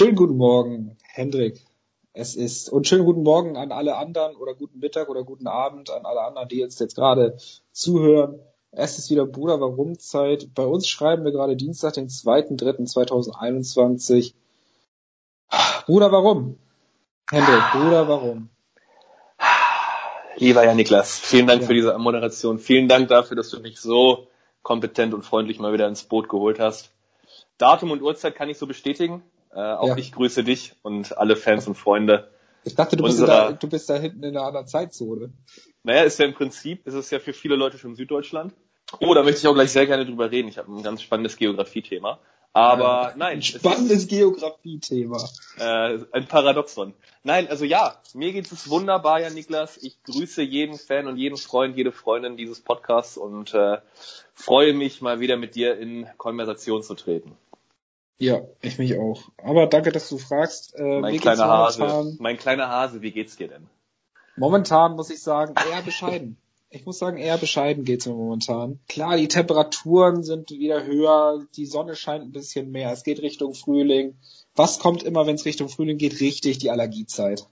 Schönen 0.00 0.16
guten 0.16 0.38
Morgen, 0.38 0.96
Hendrik. 1.12 1.60
Es 2.14 2.34
ist 2.34 2.70
und 2.70 2.88
schönen 2.88 3.04
guten 3.04 3.22
Morgen 3.22 3.58
an 3.58 3.70
alle 3.70 3.98
anderen 3.98 4.34
oder 4.34 4.54
guten 4.54 4.78
Mittag 4.78 5.10
oder 5.10 5.24
guten 5.24 5.46
Abend 5.46 5.90
an 5.90 6.06
alle 6.06 6.22
anderen, 6.22 6.48
die 6.48 6.62
uns 6.62 6.78
jetzt 6.78 6.94
gerade 6.94 7.36
zuhören. 7.70 8.40
Es 8.70 8.96
ist 8.96 9.10
wieder 9.10 9.26
Bruder 9.26 9.60
Warum 9.60 9.98
Zeit. 9.98 10.54
Bei 10.54 10.64
uns 10.64 10.88
schreiben 10.88 11.26
wir 11.26 11.32
gerade 11.32 11.54
Dienstag, 11.54 11.92
den 11.92 12.08
2.3.2021. 12.08 14.32
Bruder 15.84 16.10
Warum? 16.10 16.58
Hendrik, 17.28 17.62
Bruder 17.72 18.08
Warum? 18.08 18.48
Lieber 20.36 20.62
Herr 20.62 20.74
Niklas, 20.74 21.18
vielen 21.18 21.46
Dank 21.46 21.60
ja. 21.60 21.66
für 21.66 21.74
diese 21.74 21.98
Moderation. 21.98 22.58
Vielen 22.58 22.88
Dank 22.88 23.08
dafür, 23.08 23.36
dass 23.36 23.50
du 23.50 23.60
mich 23.60 23.78
so 23.78 24.28
kompetent 24.62 25.12
und 25.12 25.26
freundlich 25.26 25.58
mal 25.58 25.74
wieder 25.74 25.88
ins 25.88 26.04
Boot 26.04 26.30
geholt 26.30 26.58
hast. 26.58 26.90
Datum 27.58 27.90
und 27.90 28.00
Uhrzeit 28.00 28.34
kann 28.34 28.48
ich 28.48 28.56
so 28.56 28.66
bestätigen. 28.66 29.22
Äh, 29.52 29.58
auch 29.58 29.88
ja. 29.88 29.96
ich 29.96 30.12
grüße 30.12 30.44
dich 30.44 30.74
und 30.82 31.16
alle 31.18 31.36
Fans 31.36 31.66
und 31.66 31.74
Freunde. 31.74 32.30
Ich 32.64 32.74
dachte, 32.74 32.96
du, 32.96 33.04
bist 33.04 33.20
da, 33.20 33.52
du 33.52 33.68
bist 33.68 33.88
da 33.88 33.96
hinten 33.96 34.22
in 34.22 34.36
einer 34.36 34.46
anderen 34.46 34.66
Zeitzone. 34.66 35.32
Naja, 35.82 36.02
ist 36.02 36.18
ja 36.18 36.26
im 36.26 36.34
Prinzip, 36.34 36.86
ist 36.86 36.94
es 36.94 37.10
ja 37.10 37.18
für 37.18 37.32
viele 37.32 37.56
Leute 37.56 37.78
schon 37.78 37.96
Süddeutschland. 37.96 38.52
Oh, 39.00 39.14
da 39.14 39.22
möchte 39.22 39.40
ich 39.40 39.46
auch 39.46 39.54
gleich 39.54 39.70
sehr 39.70 39.86
gerne 39.86 40.04
drüber 40.04 40.30
reden. 40.30 40.48
Ich 40.48 40.58
habe 40.58 40.70
ein 40.72 40.82
ganz 40.82 41.00
spannendes 41.02 41.36
Geografiethema. 41.36 42.18
Aber 42.52 43.10
ja, 43.10 43.12
nein. 43.16 43.38
Ein 43.38 43.42
spannendes 43.42 44.08
Geografiethema. 44.08 45.18
Äh, 45.58 45.98
ein 46.10 46.26
Paradoxon. 46.26 46.94
Nein, 47.22 47.46
also 47.48 47.64
ja, 47.64 48.00
mir 48.14 48.32
geht 48.32 48.50
es 48.50 48.68
wunderbar, 48.68 49.20
ja, 49.20 49.30
Niklas. 49.30 49.78
Ich 49.78 50.02
grüße 50.02 50.42
jeden 50.42 50.76
Fan 50.76 51.06
und 51.06 51.16
jeden 51.16 51.36
Freund, 51.36 51.76
jede 51.76 51.92
Freundin 51.92 52.36
dieses 52.36 52.60
Podcasts 52.60 53.16
und 53.16 53.54
äh, 53.54 53.78
freue 54.34 54.74
mich 54.74 55.00
mal 55.00 55.20
wieder 55.20 55.36
mit 55.36 55.54
dir 55.54 55.78
in 55.78 56.08
Konversation 56.16 56.82
zu 56.82 56.94
treten. 56.94 57.36
Ja, 58.20 58.42
ich 58.60 58.78
mich 58.78 58.98
auch. 58.98 59.22
Aber 59.42 59.66
danke, 59.66 59.92
dass 59.92 60.10
du 60.10 60.18
fragst. 60.18 60.78
Äh, 60.78 61.00
mein 61.00 61.18
kleiner 61.18 61.48
Hase. 61.48 62.16
Mein 62.20 62.36
kleiner 62.36 62.68
Hase, 62.68 63.00
wie 63.00 63.12
geht's 63.12 63.36
dir 63.36 63.48
denn? 63.48 63.66
Momentan 64.36 64.94
muss 64.94 65.08
ich 65.08 65.22
sagen, 65.22 65.54
eher 65.54 65.80
bescheiden. 65.80 66.36
Ich 66.68 66.84
muss 66.84 66.98
sagen, 66.98 67.16
eher 67.16 67.38
bescheiden 67.38 67.84
geht's 67.84 68.04
mir 68.06 68.12
momentan. 68.12 68.78
Klar, 68.88 69.16
die 69.16 69.26
Temperaturen 69.26 70.22
sind 70.22 70.50
wieder 70.50 70.84
höher, 70.84 71.46
die 71.56 71.64
Sonne 71.64 71.96
scheint 71.96 72.22
ein 72.24 72.32
bisschen 72.32 72.70
mehr, 72.70 72.92
es 72.92 73.04
geht 73.04 73.22
Richtung 73.22 73.54
Frühling. 73.54 74.18
Was 74.54 74.78
kommt 74.78 75.02
immer, 75.02 75.26
wenn 75.26 75.36
es 75.36 75.46
Richtung 75.46 75.70
Frühling 75.70 75.96
geht? 75.96 76.20
Richtig, 76.20 76.58
die 76.58 76.70
Allergiezeit. 76.70 77.48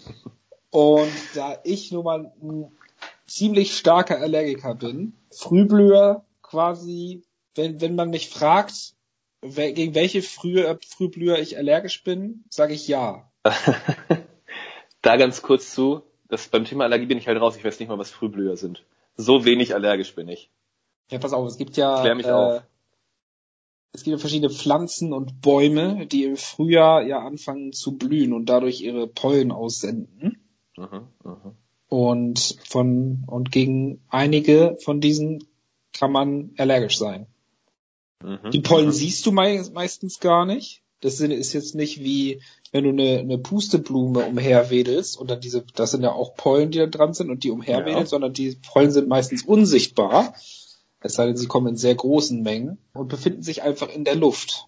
Und 0.70 1.12
da 1.34 1.56
ich 1.64 1.92
nun 1.92 2.04
mal 2.04 2.32
ein 2.42 2.70
ziemlich 3.26 3.74
starker 3.74 4.20
Allergiker 4.20 4.74
bin, 4.74 5.14
Frühblüher 5.30 6.24
quasi, 6.42 7.22
wenn, 7.54 7.80
wenn 7.80 7.94
man 7.94 8.10
mich 8.10 8.28
fragt, 8.28 8.94
gegen 9.52 9.94
welche 9.94 10.22
Früh, 10.22 10.64
Frühblüher 10.86 11.38
ich 11.38 11.58
allergisch 11.58 12.02
bin, 12.02 12.44
sage 12.48 12.74
ich 12.74 12.88
ja. 12.88 13.30
da 15.02 15.16
ganz 15.16 15.42
kurz 15.42 15.74
zu, 15.74 16.02
das, 16.28 16.48
beim 16.48 16.64
Thema 16.64 16.84
Allergie 16.84 17.06
bin 17.06 17.18
ich 17.18 17.28
halt 17.28 17.40
raus, 17.40 17.56
ich 17.56 17.64
weiß 17.64 17.78
nicht 17.78 17.88
mal, 17.88 17.98
was 17.98 18.10
Frühblüher 18.10 18.56
sind. 18.56 18.84
So 19.16 19.44
wenig 19.44 19.74
allergisch 19.74 20.14
bin 20.14 20.28
ich. 20.28 20.50
Ja, 21.10 21.18
pass 21.18 21.32
auf, 21.32 21.46
es 21.46 21.58
gibt 21.58 21.76
ja, 21.76 22.00
Klär 22.00 22.14
mich 22.14 22.26
äh, 22.26 22.30
auf. 22.30 22.62
es 23.92 24.02
gibt 24.02 24.12
ja 24.12 24.18
verschiedene 24.18 24.50
Pflanzen 24.50 25.12
und 25.12 25.42
Bäume, 25.42 26.06
die 26.06 26.24
im 26.24 26.36
Frühjahr 26.36 27.02
ja 27.02 27.18
anfangen 27.18 27.72
zu 27.72 27.96
blühen 27.98 28.32
und 28.32 28.46
dadurch 28.46 28.80
ihre 28.80 29.06
Pollen 29.06 29.52
aussenden. 29.52 30.42
Mhm, 30.76 31.08
mh. 31.22 31.54
Und 31.88 32.56
von, 32.66 33.24
und 33.26 33.52
gegen 33.52 34.02
einige 34.08 34.78
von 34.82 35.00
diesen 35.00 35.46
kann 35.92 36.10
man 36.10 36.52
allergisch 36.56 36.98
sein. 36.98 37.26
Mhm. 38.22 38.50
Die 38.52 38.60
Pollen 38.60 38.92
siehst 38.92 39.24
du 39.26 39.32
meistens 39.32 40.20
gar 40.20 40.46
nicht. 40.46 40.82
Das 41.00 41.20
ist 41.20 41.52
jetzt 41.52 41.74
nicht 41.74 42.02
wie, 42.02 42.40
wenn 42.72 42.84
du 42.84 42.90
eine, 42.90 43.18
eine 43.18 43.38
Pusteblume 43.38 44.24
umherwedelst 44.24 45.18
und 45.18 45.30
dann 45.30 45.40
diese, 45.40 45.62
das 45.74 45.90
sind 45.90 46.02
ja 46.02 46.12
auch 46.12 46.34
Pollen, 46.34 46.70
die 46.70 46.78
da 46.78 46.86
dran 46.86 47.12
sind 47.12 47.30
und 47.30 47.44
die 47.44 47.50
umherwedeln, 47.50 47.98
ja. 47.98 48.06
sondern 48.06 48.32
die 48.32 48.56
Pollen 48.72 48.90
sind 48.90 49.06
meistens 49.06 49.42
unsichtbar. 49.42 50.34
Es 51.00 51.14
sei 51.14 51.26
denn, 51.26 51.36
sie 51.36 51.46
kommen 51.46 51.66
in 51.66 51.76
sehr 51.76 51.94
großen 51.94 52.42
Mengen 52.42 52.78
und 52.94 53.08
befinden 53.08 53.42
sich 53.42 53.62
einfach 53.62 53.90
in 53.90 54.04
der 54.04 54.14
Luft. 54.14 54.66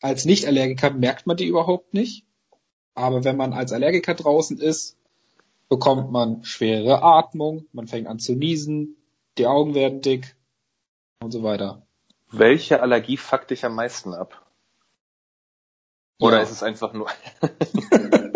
Als 0.00 0.24
Nicht-Allergiker 0.24 0.90
merkt 0.90 1.28
man 1.28 1.36
die 1.36 1.46
überhaupt 1.46 1.94
nicht. 1.94 2.26
Aber 2.94 3.22
wenn 3.22 3.36
man 3.36 3.52
als 3.52 3.72
Allergiker 3.72 4.14
draußen 4.14 4.58
ist, 4.58 4.96
bekommt 5.68 6.10
man 6.10 6.44
schwere 6.44 7.02
Atmung, 7.02 7.66
man 7.72 7.86
fängt 7.86 8.08
an 8.08 8.18
zu 8.18 8.34
niesen, 8.34 8.96
die 9.38 9.46
Augen 9.46 9.74
werden 9.74 10.02
dick 10.02 10.36
und 11.22 11.30
so 11.30 11.42
weiter. 11.42 11.86
Welche 12.32 12.80
Allergie 12.80 13.18
fuckt 13.18 13.50
dich 13.50 13.64
am 13.64 13.74
meisten 13.74 14.14
ab? 14.14 14.46
Oder 16.18 16.38
ja. 16.38 16.42
ist 16.42 16.50
es 16.50 16.62
einfach 16.62 16.92
nur. 16.94 17.08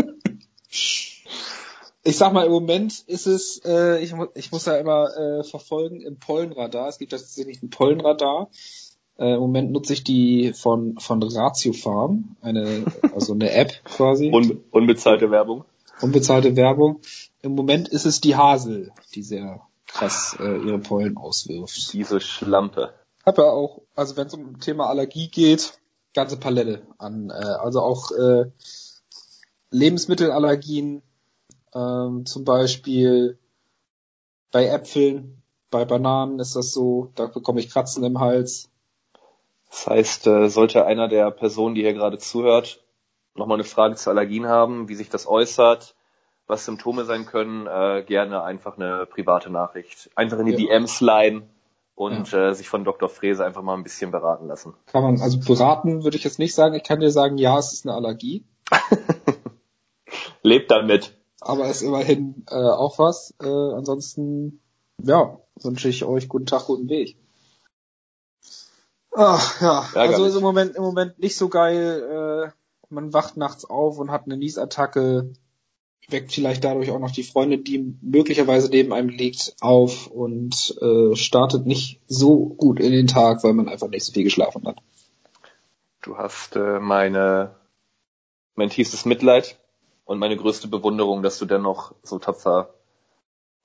ich 0.68 2.16
sag 2.16 2.32
mal, 2.32 2.44
im 2.44 2.52
Moment 2.52 3.00
ist 3.06 3.26
es, 3.26 3.62
äh, 3.64 4.02
ich, 4.02 4.14
ich 4.34 4.52
muss 4.52 4.66
ja 4.66 4.76
immer 4.76 5.16
äh, 5.16 5.44
verfolgen 5.44 6.00
im 6.02 6.18
Pollenradar. 6.18 6.88
Es 6.88 6.98
gibt 6.98 7.12
tatsächlich 7.12 7.62
ein 7.62 7.70
Pollenradar. 7.70 8.50
Äh, 9.18 9.34
Im 9.34 9.40
Moment 9.40 9.72
nutze 9.72 9.94
ich 9.94 10.04
die 10.04 10.52
von, 10.52 10.98
von 10.98 11.22
Ratio 11.22 11.72
Farm, 11.72 12.36
eine, 12.42 12.84
also 13.14 13.32
eine 13.32 13.50
App 13.52 13.72
quasi. 13.84 14.30
Un 14.30 14.62
unbezahlte 14.70 15.30
Werbung. 15.30 15.64
Unbezahlte 16.02 16.54
Werbung. 16.54 17.00
Im 17.40 17.54
Moment 17.54 17.88
ist 17.88 18.04
es 18.04 18.20
die 18.20 18.36
Hasel, 18.36 18.92
die 19.14 19.22
sehr 19.22 19.62
krass 19.86 20.36
äh, 20.38 20.58
ihre 20.58 20.78
Pollen 20.78 21.16
auswirft. 21.16 21.94
Diese 21.94 22.20
Schlampe 22.20 22.92
habe 23.26 23.42
ja 23.42 23.48
auch, 23.48 23.82
also 23.94 24.16
wenn 24.16 24.28
es 24.28 24.34
um 24.34 24.60
Thema 24.60 24.86
Allergie 24.88 25.28
geht, 25.28 25.78
ganze 26.14 26.38
Palette 26.38 26.86
an, 26.98 27.30
äh, 27.30 27.32
also 27.32 27.82
auch 27.82 28.10
äh, 28.12 28.46
Lebensmittelallergien, 29.70 31.02
ähm, 31.74 32.24
zum 32.24 32.44
Beispiel 32.44 33.38
bei 34.52 34.66
Äpfeln, 34.66 35.42
bei 35.70 35.84
Bananen 35.84 36.38
ist 36.38 36.54
das 36.54 36.72
so, 36.72 37.10
da 37.16 37.26
bekomme 37.26 37.60
ich 37.60 37.68
Kratzen 37.68 38.04
im 38.04 38.20
Hals. 38.20 38.70
Das 39.68 39.88
heißt, 39.88 40.26
äh, 40.28 40.48
sollte 40.48 40.86
einer 40.86 41.08
der 41.08 41.30
Personen, 41.32 41.74
die 41.74 41.82
hier 41.82 41.92
gerade 41.92 42.18
zuhört, 42.18 42.82
nochmal 43.34 43.56
eine 43.56 43.64
Frage 43.64 43.96
zu 43.96 44.08
Allergien 44.08 44.46
haben, 44.46 44.88
wie 44.88 44.94
sich 44.94 45.10
das 45.10 45.26
äußert, 45.26 45.96
was 46.46 46.64
Symptome 46.64 47.04
sein 47.04 47.26
können, 47.26 47.66
äh, 47.66 48.04
gerne 48.06 48.44
einfach 48.44 48.78
eine 48.78 49.04
private 49.04 49.50
Nachricht. 49.50 50.10
Einfach 50.14 50.38
in 50.38 50.46
die 50.46 50.52
ja. 50.52 50.58
DMs 50.78 51.00
leiden 51.00 51.50
und 51.96 52.30
ja. 52.30 52.50
äh, 52.50 52.54
sich 52.54 52.68
von 52.68 52.84
Dr. 52.84 53.08
Frese 53.08 53.44
einfach 53.44 53.62
mal 53.62 53.74
ein 53.74 53.82
bisschen 53.82 54.12
beraten 54.12 54.46
lassen. 54.46 54.74
Kann 54.86 55.02
man, 55.02 55.20
also 55.20 55.40
beraten 55.40 56.04
würde 56.04 56.16
ich 56.16 56.24
jetzt 56.24 56.38
nicht 56.38 56.54
sagen. 56.54 56.74
Ich 56.74 56.84
kann 56.84 57.00
dir 57.00 57.10
sagen, 57.10 57.38
ja, 57.38 57.58
es 57.58 57.72
ist 57.72 57.86
eine 57.86 57.96
Allergie. 57.96 58.44
Lebt 60.42 60.70
damit. 60.70 61.16
Aber 61.40 61.64
es 61.64 61.78
ist 61.78 61.88
immerhin 61.88 62.44
äh, 62.50 62.54
auch 62.54 62.98
was. 62.98 63.34
Äh, 63.42 63.46
ansonsten, 63.46 64.60
ja, 65.02 65.38
wünsche 65.60 65.88
ich 65.88 66.04
euch 66.04 66.28
guten 66.28 66.46
Tag, 66.46 66.66
guten 66.66 66.88
Weg. 66.90 67.16
Ach 69.14 69.60
ja, 69.62 69.88
ja 69.94 70.00
also 70.02 70.26
ist 70.26 70.36
im 70.36 70.42
Moment 70.42 70.76
im 70.76 70.82
Moment 70.82 71.18
nicht 71.18 71.36
so 71.36 71.48
geil. 71.48 72.52
Äh, 72.52 72.94
man 72.94 73.14
wacht 73.14 73.38
nachts 73.38 73.64
auf 73.64 73.98
und 73.98 74.10
hat 74.10 74.26
eine 74.26 74.36
Niesattacke 74.36 75.32
weckt 76.08 76.32
vielleicht 76.32 76.64
dadurch 76.64 76.90
auch 76.90 76.98
noch 76.98 77.10
die 77.10 77.24
Freundin, 77.24 77.64
die 77.64 77.96
möglicherweise 78.00 78.68
neben 78.68 78.92
einem 78.92 79.08
liegt, 79.08 79.54
auf 79.60 80.06
und 80.06 80.76
äh, 80.80 81.16
startet 81.16 81.66
nicht 81.66 82.00
so 82.06 82.46
gut 82.46 82.78
in 82.80 82.92
den 82.92 83.06
Tag, 83.06 83.42
weil 83.42 83.54
man 83.54 83.68
einfach 83.68 83.88
nicht 83.88 84.04
so 84.04 84.12
viel 84.12 84.24
geschlafen 84.24 84.66
hat. 84.66 84.78
Du 86.02 86.16
hast 86.16 86.54
äh, 86.56 86.78
meine 86.78 87.56
mein 88.54 88.70
tiefstes 88.70 89.04
Mitleid 89.04 89.58
und 90.04 90.18
meine 90.18 90.36
größte 90.36 90.68
Bewunderung, 90.68 91.22
dass 91.22 91.38
du 91.38 91.44
dennoch 91.44 91.94
so 92.02 92.18
tapfer 92.18 92.74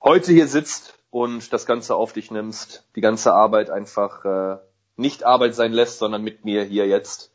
heute 0.02 0.32
hier 0.32 0.48
sitzt 0.48 0.98
und 1.10 1.52
das 1.52 1.66
Ganze 1.66 1.94
auf 1.94 2.12
dich 2.12 2.30
nimmst, 2.30 2.84
die 2.96 3.00
ganze 3.00 3.32
Arbeit 3.32 3.70
einfach 3.70 4.24
äh, 4.24 4.58
nicht 4.96 5.24
Arbeit 5.24 5.54
sein 5.54 5.72
lässt, 5.72 5.98
sondern 5.98 6.22
mit 6.22 6.44
mir 6.44 6.64
hier 6.64 6.86
jetzt 6.86 7.32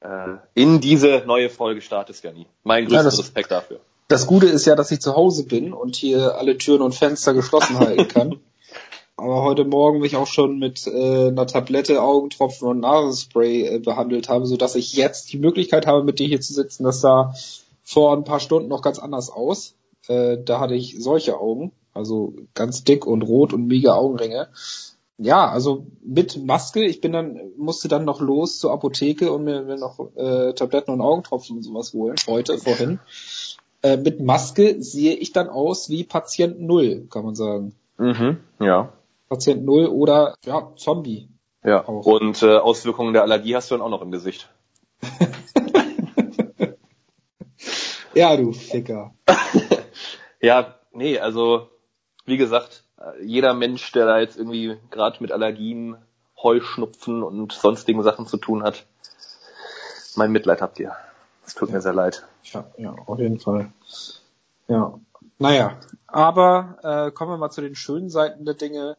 äh, 0.00 0.36
in 0.54 0.80
diese 0.80 1.24
neue 1.26 1.50
Folge 1.50 1.80
startest, 1.80 2.24
Janni. 2.24 2.46
Mein 2.62 2.86
größter 2.86 3.10
ja, 3.10 3.16
Respekt 3.16 3.50
dafür. 3.50 3.80
Das 4.08 4.26
Gute 4.26 4.46
ist 4.46 4.64
ja, 4.64 4.74
dass 4.74 4.90
ich 4.90 5.00
zu 5.00 5.14
Hause 5.14 5.44
bin 5.44 5.74
und 5.74 5.94
hier 5.94 6.38
alle 6.38 6.56
Türen 6.56 6.80
und 6.80 6.94
Fenster 6.94 7.34
geschlossen 7.34 7.78
halten 7.78 8.08
kann. 8.08 8.40
Aber 9.18 9.42
heute 9.42 9.66
Morgen 9.66 9.98
mich 9.98 10.16
auch 10.16 10.26
schon 10.26 10.58
mit 10.58 10.86
äh, 10.86 11.26
einer 11.28 11.46
Tablette, 11.46 12.00
Augentropfen 12.00 12.68
und 12.68 12.80
Nasenspray 12.80 13.66
äh, 13.66 13.78
behandelt 13.80 14.30
habe, 14.30 14.46
so 14.46 14.56
dass 14.56 14.76
ich 14.76 14.94
jetzt 14.94 15.32
die 15.32 15.38
Möglichkeit 15.38 15.86
habe, 15.86 16.04
mit 16.04 16.20
dir 16.20 16.26
hier 16.26 16.40
zu 16.40 16.54
sitzen. 16.54 16.84
Das 16.84 17.02
sah 17.02 17.34
vor 17.82 18.16
ein 18.16 18.24
paar 18.24 18.40
Stunden 18.40 18.68
noch 18.68 18.80
ganz 18.80 18.98
anders 18.98 19.28
aus. 19.28 19.74
Äh, 20.06 20.38
da 20.42 20.58
hatte 20.58 20.74
ich 20.74 20.96
solche 20.98 21.38
Augen, 21.38 21.72
also 21.92 22.32
ganz 22.54 22.84
dick 22.84 23.06
und 23.06 23.22
rot 23.22 23.52
und 23.52 23.66
mega 23.66 23.92
Augenringe. 23.92 24.48
Ja, 25.18 25.50
also 25.50 25.86
mit 26.00 26.42
Maske. 26.42 26.84
Ich 26.84 27.02
bin 27.02 27.12
dann 27.12 27.40
musste 27.56 27.88
dann 27.88 28.04
noch 28.04 28.20
los 28.20 28.58
zur 28.58 28.72
Apotheke 28.72 29.32
und 29.32 29.44
mir, 29.44 29.62
mir 29.62 29.76
noch 29.76 29.98
äh, 30.16 30.54
Tabletten 30.54 30.92
und 30.92 31.00
Augentropfen 31.00 31.56
und 31.56 31.62
sowas 31.64 31.92
holen. 31.92 32.16
Heute 32.26 32.56
vorhin. 32.56 33.00
Äh, 33.82 33.96
mit 33.96 34.20
Maske 34.20 34.82
sehe 34.82 35.14
ich 35.14 35.32
dann 35.32 35.48
aus 35.48 35.88
wie 35.88 36.04
Patient 36.04 36.60
Null, 36.60 37.06
kann 37.10 37.24
man 37.24 37.34
sagen. 37.34 37.74
Mhm, 37.96 38.38
ja. 38.60 38.92
Patient 39.28 39.64
Null 39.64 39.86
oder 39.86 40.34
ja, 40.44 40.72
Zombie. 40.76 41.28
Ja. 41.64 41.86
Auch. 41.86 42.06
Und 42.06 42.42
äh, 42.42 42.56
Auswirkungen 42.56 43.12
der 43.12 43.22
Allergie 43.22 43.54
hast 43.54 43.70
du 43.70 43.76
dann 43.76 43.82
auch 43.82 43.90
noch 43.90 44.02
im 44.02 44.10
Gesicht. 44.10 44.48
Ja, 48.18 48.36
du 48.36 48.52
Ficker. 48.52 49.14
ja, 50.40 50.74
nee, 50.90 51.20
also 51.20 51.68
wie 52.24 52.36
gesagt, 52.36 52.82
jeder 53.22 53.54
Mensch, 53.54 53.92
der 53.92 54.06
da 54.06 54.18
jetzt 54.18 54.36
irgendwie 54.36 54.76
gerade 54.90 55.18
mit 55.20 55.30
Allergien, 55.30 55.96
Heuschnupfen 56.42 57.22
und 57.22 57.52
sonstigen 57.52 58.02
Sachen 58.02 58.26
zu 58.26 58.36
tun 58.36 58.64
hat, 58.64 58.86
mein 60.16 60.32
Mitleid 60.32 60.62
habt 60.62 60.80
ihr. 60.80 60.96
Es 61.48 61.54
tut 61.54 61.70
ja. 61.70 61.76
mir 61.76 61.80
sehr 61.80 61.94
leid. 61.94 62.26
Ja, 62.44 62.70
ja, 62.76 62.92
auf 62.92 63.18
jeden 63.18 63.40
Fall. 63.40 63.72
Ja. 64.68 65.00
Naja, 65.38 65.80
aber 66.06 66.76
äh, 66.82 67.10
kommen 67.10 67.32
wir 67.32 67.38
mal 67.38 67.50
zu 67.50 67.62
den 67.62 67.74
schönen 67.74 68.10
Seiten 68.10 68.44
der 68.44 68.52
Dinge. 68.52 68.98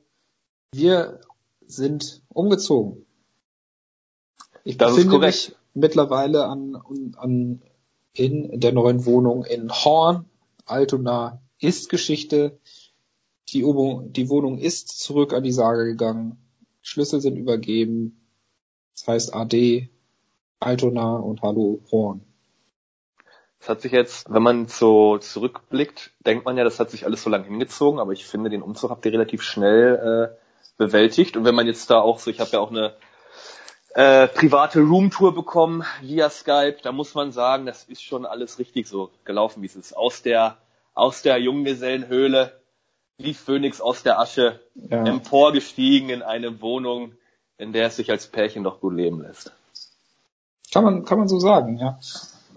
Wir 0.72 1.19
sind 1.68 2.24
umgezogen. 2.28 3.06
Ich 4.63 4.78
das 4.78 4.96
befinde 4.96 5.19
mich 5.19 5.56
mittlerweile 5.75 6.46
an, 6.46 6.81
an, 7.18 7.62
in 8.13 8.60
der 8.60 8.72
neuen 8.74 9.06
Wohnung 9.06 9.46
in 9.46 9.69
Horn. 9.69 10.25
Altona 10.66 11.44
ist 11.60 11.90
Geschichte. 11.90 12.57
Die, 13.50 13.62
die 13.62 14.30
Wohnung 14.30 14.57
ist 14.57 14.90
zurück 15.00 15.34
an 15.34 15.44
die 15.44 15.51
Sage 15.51 15.86
gegangen. 15.86 16.40
Schlüssel 16.81 17.22
sind 17.22 17.36
übergeben. 17.36 18.19
Das 18.96 19.07
heißt 19.07 19.36
AD, 19.36 19.88
Altona 20.60 21.18
und 21.18 21.44
Hallo 21.44 21.84
Horn. 21.92 22.25
Das 23.60 23.70
hat 23.70 23.82
sich 23.82 23.92
jetzt, 23.92 24.32
wenn 24.34 24.42
man 24.42 24.68
so 24.68 25.18
zurückblickt, 25.18 26.12
denkt 26.26 26.46
man 26.46 26.58
ja, 26.58 26.64
das 26.64 26.80
hat 26.80 26.92
sich 26.92 27.06
alles 27.06 27.24
so 27.24 27.30
lange 27.30 27.46
hingezogen, 27.46 28.00
aber 28.00 28.14
ich 28.14 28.26
finde, 28.26 28.50
den 28.50 28.62
Umzug 28.62 28.90
habt 28.90 29.06
ihr 29.06 29.12
relativ 29.12 29.44
schnell 29.44 30.32
äh, 30.32 30.38
bewältigt. 30.78 31.36
Und 31.36 31.44
wenn 31.44 31.56
man 31.56 31.68
jetzt 31.68 31.90
da 31.90 32.00
auch 32.00 32.20
so, 32.20 32.32
ich 32.32 32.40
habe 32.40 32.52
ja 32.52 32.60
auch 32.60 32.72
eine 32.72 32.94
äh, 33.96 34.28
private 34.28 34.80
Roomtour 34.80 35.36
bekommen 35.36 35.84
via 36.02 36.30
Skype, 36.30 36.78
da 36.84 36.92
muss 36.92 37.16
man 37.16 37.32
sagen, 37.32 37.66
das 37.66 37.84
ist 37.84 38.02
schon 38.02 38.26
alles 38.26 38.60
richtig 38.60 38.88
so 38.88 39.12
gelaufen, 39.26 39.62
wie 39.62 39.68
es 39.68 39.76
ist. 39.76 39.94
Aus 39.94 40.22
der, 40.22 40.58
aus 40.94 41.22
der 41.22 41.38
Junggesellenhöhle, 41.38 42.54
wie 43.18 43.34
Phönix 43.34 43.82
aus 43.82 44.04
der 44.04 44.20
Asche, 44.20 44.62
ja. 44.76 45.04
emporgestiegen 45.04 46.10
in 46.10 46.22
eine 46.22 46.62
Wohnung, 46.62 47.12
in 47.58 47.74
der 47.74 47.88
es 47.88 47.98
sich 47.98 48.10
als 48.10 48.28
Pärchen 48.28 48.64
doch 48.64 48.80
gut 48.80 48.94
leben 48.94 49.22
lässt. 49.22 49.52
Kann 50.72 50.86
man, 50.86 51.04
kann 51.04 51.20
man 51.20 51.28
so 51.28 51.40
sagen, 51.40 51.78
ja. 51.78 52.00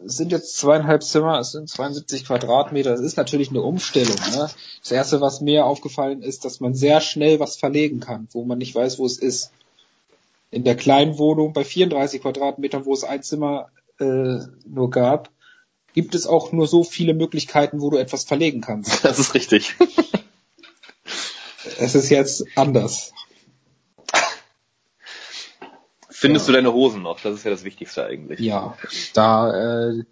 Es 0.04 0.16
sind 0.16 0.32
jetzt 0.32 0.56
zweieinhalb 0.56 1.02
Zimmer, 1.02 1.38
es 1.38 1.52
sind 1.52 1.68
72 1.68 2.24
Quadratmeter. 2.24 2.92
Es 2.92 3.00
ist 3.00 3.16
natürlich 3.16 3.50
eine 3.50 3.62
Umstellung. 3.62 4.16
Ne? 4.32 4.50
Das 4.80 4.90
erste, 4.90 5.20
was 5.20 5.40
mir 5.40 5.64
aufgefallen 5.64 6.22
ist, 6.22 6.44
dass 6.44 6.60
man 6.60 6.74
sehr 6.74 7.00
schnell 7.00 7.40
was 7.40 7.56
verlegen 7.56 8.00
kann, 8.00 8.28
wo 8.32 8.44
man 8.44 8.58
nicht 8.58 8.74
weiß, 8.74 8.98
wo 8.98 9.06
es 9.06 9.18
ist. 9.18 9.50
In 10.50 10.64
der 10.64 10.76
kleinen 10.76 11.18
Wohnung 11.18 11.52
bei 11.52 11.64
34 11.64 12.20
Quadratmetern, 12.20 12.84
wo 12.84 12.92
es 12.92 13.04
ein 13.04 13.22
Zimmer 13.22 13.70
äh, 13.98 14.38
nur 14.66 14.90
gab, 14.90 15.30
gibt 15.94 16.14
es 16.14 16.26
auch 16.26 16.52
nur 16.52 16.66
so 16.66 16.84
viele 16.84 17.14
Möglichkeiten, 17.14 17.80
wo 17.80 17.90
du 17.90 17.96
etwas 17.96 18.24
verlegen 18.24 18.60
kannst. 18.60 19.04
Das 19.04 19.18
ist 19.18 19.34
richtig. 19.34 19.76
es 21.78 21.94
ist 21.94 22.10
jetzt 22.10 22.44
anders. 22.56 23.12
Findest 26.22 26.46
ja. 26.46 26.52
du 26.52 26.56
deine 26.58 26.72
Hosen 26.72 27.02
noch? 27.02 27.18
Das 27.20 27.34
ist 27.34 27.42
ja 27.44 27.50
das 27.50 27.64
Wichtigste 27.64 28.04
eigentlich. 28.04 28.38
Ja, 28.38 28.78
da 29.12 29.88
äh, 29.90 30.04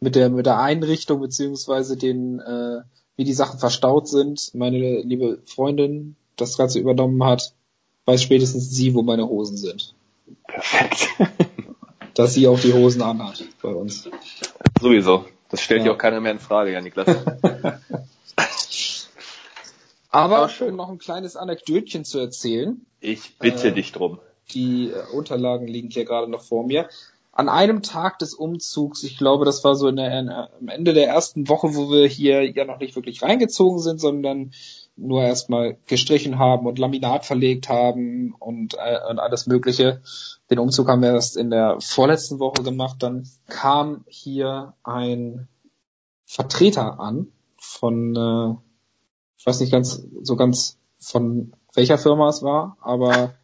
mit 0.00 0.14
der 0.14 0.30
mit 0.30 0.46
der 0.46 0.58
Einrichtung 0.58 1.20
beziehungsweise 1.20 1.98
den 1.98 2.40
äh, 2.40 2.80
wie 3.16 3.24
die 3.24 3.34
Sachen 3.34 3.58
verstaut 3.58 4.08
sind, 4.08 4.54
meine 4.54 5.02
liebe 5.02 5.42
Freundin 5.44 6.16
das 6.36 6.56
Ganze 6.56 6.78
übernommen 6.78 7.22
hat, 7.22 7.52
weiß 8.06 8.22
spätestens 8.22 8.70
sie, 8.70 8.94
wo 8.94 9.02
meine 9.02 9.28
Hosen 9.28 9.58
sind. 9.58 9.94
Perfekt. 10.48 11.08
Dass 12.14 12.32
sie 12.32 12.48
auch 12.48 12.58
die 12.58 12.72
Hosen 12.72 13.02
anhat 13.02 13.44
bei 13.60 13.68
uns. 13.68 14.08
Sowieso. 14.80 15.26
Das 15.50 15.60
stellt 15.60 15.84
ja 15.84 15.92
auch 15.92 15.98
keiner 15.98 16.22
mehr 16.22 16.32
in 16.32 16.38
Frage, 16.38 16.72
ja, 16.72 16.80
Niklas. 16.80 17.06
Aber 20.08 20.48
schön 20.48 20.74
noch 20.74 20.88
ein 20.88 20.96
kleines 20.96 21.36
Anekdötchen 21.36 22.06
zu 22.06 22.18
erzählen. 22.18 22.80
Ich 23.00 23.36
bitte 23.38 23.68
äh, 23.68 23.72
dich 23.72 23.92
drum. 23.92 24.20
Die 24.54 24.90
äh, 24.90 25.14
Unterlagen 25.14 25.66
liegen 25.66 25.90
hier 25.90 26.04
gerade 26.04 26.30
noch 26.30 26.42
vor 26.42 26.66
mir. 26.66 26.88
An 27.32 27.48
einem 27.48 27.82
Tag 27.82 28.18
des 28.18 28.34
Umzugs, 28.34 29.04
ich 29.04 29.16
glaube, 29.16 29.44
das 29.44 29.62
war 29.62 29.76
so 29.76 29.88
in 29.88 29.96
der, 29.96 30.18
in, 30.18 30.28
am 30.28 30.68
Ende 30.68 30.92
der 30.92 31.08
ersten 31.08 31.48
Woche, 31.48 31.74
wo 31.74 31.90
wir 31.90 32.06
hier 32.06 32.44
ja 32.50 32.64
noch 32.64 32.80
nicht 32.80 32.96
wirklich 32.96 33.22
reingezogen 33.22 33.78
sind, 33.78 34.00
sondern 34.00 34.50
nur 34.96 35.22
erstmal 35.22 35.78
gestrichen 35.86 36.38
haben 36.38 36.66
und 36.66 36.78
Laminat 36.78 37.24
verlegt 37.24 37.68
haben 37.68 38.34
und, 38.38 38.74
äh, 38.74 38.98
und 39.08 39.18
alles 39.18 39.46
Mögliche. 39.46 40.02
Den 40.50 40.58
Umzug 40.58 40.88
haben 40.88 41.02
wir 41.02 41.12
erst 41.12 41.36
in 41.36 41.50
der 41.50 41.80
vorletzten 41.80 42.40
Woche 42.40 42.62
gemacht. 42.62 42.96
Dann 42.98 43.28
kam 43.48 44.04
hier 44.08 44.74
ein 44.82 45.48
Vertreter 46.26 47.00
an 47.00 47.28
von, 47.56 48.16
äh, 48.16 48.54
ich 49.38 49.46
weiß 49.46 49.60
nicht 49.60 49.72
ganz 49.72 50.02
so 50.22 50.36
ganz 50.36 50.78
von 50.98 51.52
welcher 51.74 51.98
Firma 51.98 52.28
es 52.28 52.42
war, 52.42 52.76
aber 52.80 53.34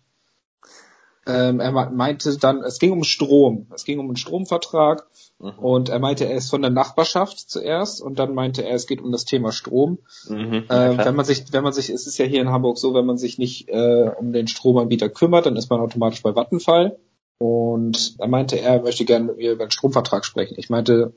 ähm, 1.26 1.60
er 1.60 1.90
meinte 1.90 2.36
dann, 2.38 2.62
es 2.62 2.78
ging 2.78 2.92
um 2.92 3.04
Strom. 3.04 3.66
Es 3.74 3.84
ging 3.84 3.98
um 3.98 4.06
einen 4.06 4.16
Stromvertrag 4.16 5.06
mhm. 5.38 5.58
und 5.58 5.88
er 5.88 5.98
meinte, 5.98 6.24
er 6.24 6.36
ist 6.36 6.50
von 6.50 6.62
der 6.62 6.70
Nachbarschaft 6.70 7.50
zuerst 7.50 8.00
und 8.00 8.18
dann 8.18 8.34
meinte 8.34 8.64
er, 8.64 8.74
es 8.74 8.86
geht 8.86 9.02
um 9.02 9.12
das 9.12 9.24
Thema 9.24 9.52
Strom. 9.52 9.98
Mhm, 10.28 10.64
äh, 10.68 10.98
wenn 11.04 11.16
man 11.16 11.24
sich, 11.24 11.52
wenn 11.52 11.64
man 11.64 11.72
sich, 11.72 11.90
es 11.90 12.06
ist 12.06 12.18
ja 12.18 12.24
hier 12.24 12.40
in 12.40 12.50
Hamburg 12.50 12.78
so, 12.78 12.94
wenn 12.94 13.06
man 13.06 13.18
sich 13.18 13.38
nicht 13.38 13.68
äh, 13.68 14.10
um 14.18 14.32
den 14.32 14.46
Stromanbieter 14.46 15.08
kümmert, 15.08 15.46
dann 15.46 15.56
ist 15.56 15.68
man 15.68 15.80
automatisch 15.80 16.22
bei 16.22 16.34
Vattenfall. 16.34 16.98
Und 17.38 18.14
er 18.18 18.28
meinte, 18.28 18.58
er 18.58 18.80
möchte 18.82 19.04
gerne 19.04 19.26
mit 19.26 19.36
mir 19.36 19.52
über 19.52 19.66
den 19.66 19.70
Stromvertrag 19.70 20.24
sprechen. 20.24 20.54
Ich 20.58 20.70
meinte, 20.70 21.12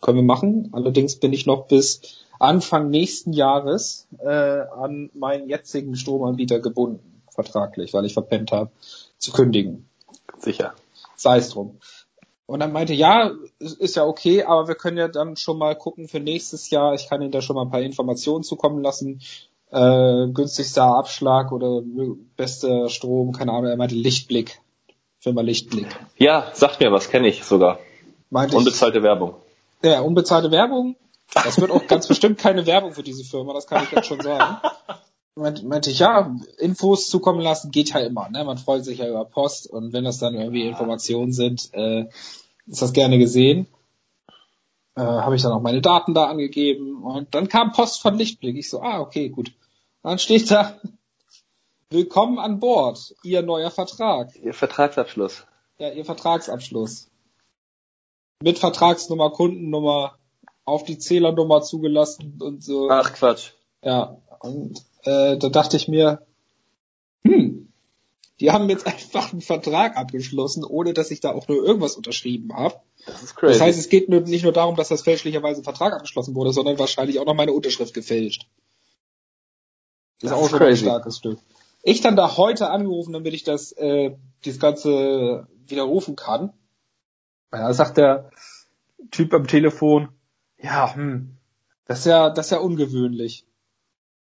können 0.00 0.18
wir 0.18 0.24
machen. 0.24 0.68
Allerdings 0.72 1.16
bin 1.16 1.32
ich 1.32 1.46
noch 1.46 1.68
bis 1.68 2.00
Anfang 2.38 2.90
nächsten 2.90 3.32
Jahres 3.32 4.08
äh, 4.18 4.28
an 4.28 5.10
meinen 5.14 5.48
jetzigen 5.48 5.94
Stromanbieter 5.94 6.58
gebunden, 6.58 7.22
vertraglich, 7.30 7.94
weil 7.94 8.04
ich 8.04 8.14
verpennt 8.14 8.50
habe, 8.50 8.72
zu 9.22 9.32
kündigen. 9.32 9.88
Sicher. 10.38 10.74
Sei 11.16 11.38
es 11.38 11.50
drum. 11.50 11.78
Und 12.46 12.60
dann 12.60 12.72
meinte, 12.72 12.92
ja, 12.92 13.30
ist 13.58 13.96
ja 13.96 14.04
okay, 14.04 14.42
aber 14.42 14.68
wir 14.68 14.74
können 14.74 14.98
ja 14.98 15.08
dann 15.08 15.36
schon 15.36 15.56
mal 15.56 15.76
gucken 15.76 16.08
für 16.08 16.20
nächstes 16.20 16.68
Jahr. 16.70 16.92
Ich 16.94 17.08
kann 17.08 17.22
Ihnen 17.22 17.30
da 17.30 17.40
schon 17.40 17.56
mal 17.56 17.62
ein 17.62 17.70
paar 17.70 17.80
Informationen 17.80 18.42
zukommen 18.42 18.82
lassen. 18.82 19.22
Äh, 19.70 20.28
günstigster 20.28 20.84
Abschlag 20.84 21.50
oder 21.52 21.80
bester 22.36 22.90
Strom, 22.90 23.32
keine 23.32 23.52
Ahnung. 23.52 23.70
Er 23.70 23.76
meinte 23.76 23.94
Lichtblick. 23.94 24.60
Firma 25.20 25.40
Lichtblick. 25.40 25.86
Ja, 26.16 26.50
sagt 26.52 26.80
mir 26.80 26.92
was, 26.92 27.08
kenne 27.08 27.28
ich 27.28 27.44
sogar. 27.44 27.78
Meinte 28.28 28.56
Unbezahlte 28.56 28.98
ich, 28.98 29.04
Werbung. 29.04 29.36
Ja, 29.82 30.00
unbezahlte 30.00 30.50
Werbung. 30.50 30.96
Das 31.32 31.60
wird 31.60 31.70
auch 31.70 31.86
ganz 31.86 32.08
bestimmt 32.08 32.38
keine 32.38 32.66
Werbung 32.66 32.92
für 32.92 33.02
diese 33.02 33.24
Firma, 33.24 33.54
das 33.54 33.66
kann 33.66 33.84
ich 33.84 33.92
jetzt 33.92 34.06
schon 34.06 34.20
sagen 34.20 34.58
meinte 35.36 35.90
ich, 35.90 35.98
ja, 36.00 36.36
Infos 36.58 37.08
zukommen 37.08 37.40
lassen 37.40 37.70
geht 37.70 37.90
ja 37.90 38.00
immer, 38.00 38.28
ne? 38.28 38.44
Man 38.44 38.58
freut 38.58 38.84
sich 38.84 38.98
ja 38.98 39.08
über 39.08 39.24
Post 39.24 39.68
und 39.68 39.92
wenn 39.92 40.04
das 40.04 40.18
dann 40.18 40.34
irgendwie 40.34 40.66
Informationen 40.66 41.32
sind, 41.32 41.72
äh, 41.72 42.06
ist 42.66 42.82
das 42.82 42.92
gerne 42.92 43.18
gesehen. 43.18 43.66
Äh, 44.94 45.00
Habe 45.00 45.36
ich 45.36 45.42
dann 45.42 45.52
auch 45.52 45.62
meine 45.62 45.80
Daten 45.80 46.12
da 46.12 46.26
angegeben 46.26 47.02
und 47.02 47.34
dann 47.34 47.48
kam 47.48 47.72
Post 47.72 48.00
von 48.02 48.16
Lichtblick. 48.16 48.56
Ich 48.56 48.68
so, 48.68 48.82
ah, 48.82 49.00
okay, 49.00 49.30
gut. 49.30 49.52
Dann 50.02 50.18
steht 50.18 50.50
da, 50.50 50.78
willkommen 51.88 52.38
an 52.38 52.60
Bord, 52.60 53.14
Ihr 53.22 53.42
neuer 53.42 53.70
Vertrag. 53.70 54.36
Ihr 54.36 54.52
Vertragsabschluss. 54.52 55.46
Ja, 55.78 55.90
Ihr 55.90 56.04
Vertragsabschluss. 56.04 57.08
Mit 58.42 58.58
Vertragsnummer, 58.58 59.30
Kundennummer, 59.30 60.18
auf 60.64 60.84
die 60.84 60.98
Zählernummer 60.98 61.62
zugelassen 61.62 62.38
und 62.40 62.62
so. 62.62 62.90
Ach 62.90 63.12
Quatsch. 63.14 63.52
Ja, 63.82 64.18
und 64.40 64.82
äh, 65.04 65.36
da 65.36 65.48
dachte 65.48 65.76
ich 65.76 65.88
mir, 65.88 66.22
hm, 67.24 67.72
die 68.40 68.50
haben 68.50 68.68
jetzt 68.70 68.86
einfach 68.86 69.32
einen 69.32 69.40
Vertrag 69.40 69.96
abgeschlossen, 69.96 70.64
ohne 70.64 70.92
dass 70.92 71.10
ich 71.10 71.20
da 71.20 71.32
auch 71.32 71.48
nur 71.48 71.64
irgendwas 71.64 71.96
unterschrieben 71.96 72.54
habe. 72.54 72.76
Das 73.06 73.22
ist 73.22 73.34
crazy. 73.34 73.52
Das 73.52 73.60
heißt, 73.60 73.78
es 73.78 73.88
geht 73.88 74.08
nur, 74.08 74.20
nicht 74.20 74.44
nur 74.44 74.52
darum, 74.52 74.76
dass 74.76 74.88
das 74.88 75.02
fälschlicherweise 75.02 75.60
ein 75.60 75.64
Vertrag 75.64 75.92
abgeschlossen 75.94 76.34
wurde, 76.34 76.52
sondern 76.52 76.78
wahrscheinlich 76.78 77.18
auch 77.18 77.26
noch 77.26 77.34
meine 77.34 77.52
Unterschrift 77.52 77.94
gefälscht. 77.94 78.46
Das, 80.20 80.30
das 80.30 80.38
ist 80.38 80.44
auch 80.44 80.50
schon 80.50 80.62
ein 80.62 80.76
starkes 80.76 81.18
Stück. 81.18 81.38
Ich 81.82 82.00
dann 82.00 82.14
da 82.14 82.36
heute 82.36 82.70
angerufen, 82.70 83.12
damit 83.12 83.34
ich 83.34 83.42
das, 83.42 83.72
äh, 83.72 84.14
dieses 84.44 84.60
Ganze 84.60 85.48
widerrufen 85.66 86.14
kann. 86.14 86.52
Ja, 87.52 87.72
sagt 87.74 87.96
der 87.96 88.30
Typ 89.10 89.34
am 89.34 89.48
Telefon, 89.48 90.08
ja, 90.58 90.94
hm, 90.94 91.36
das 91.86 92.00
ist 92.00 92.06
ja, 92.06 92.30
das 92.30 92.46
ist 92.46 92.50
ja 92.52 92.58
ungewöhnlich 92.58 93.44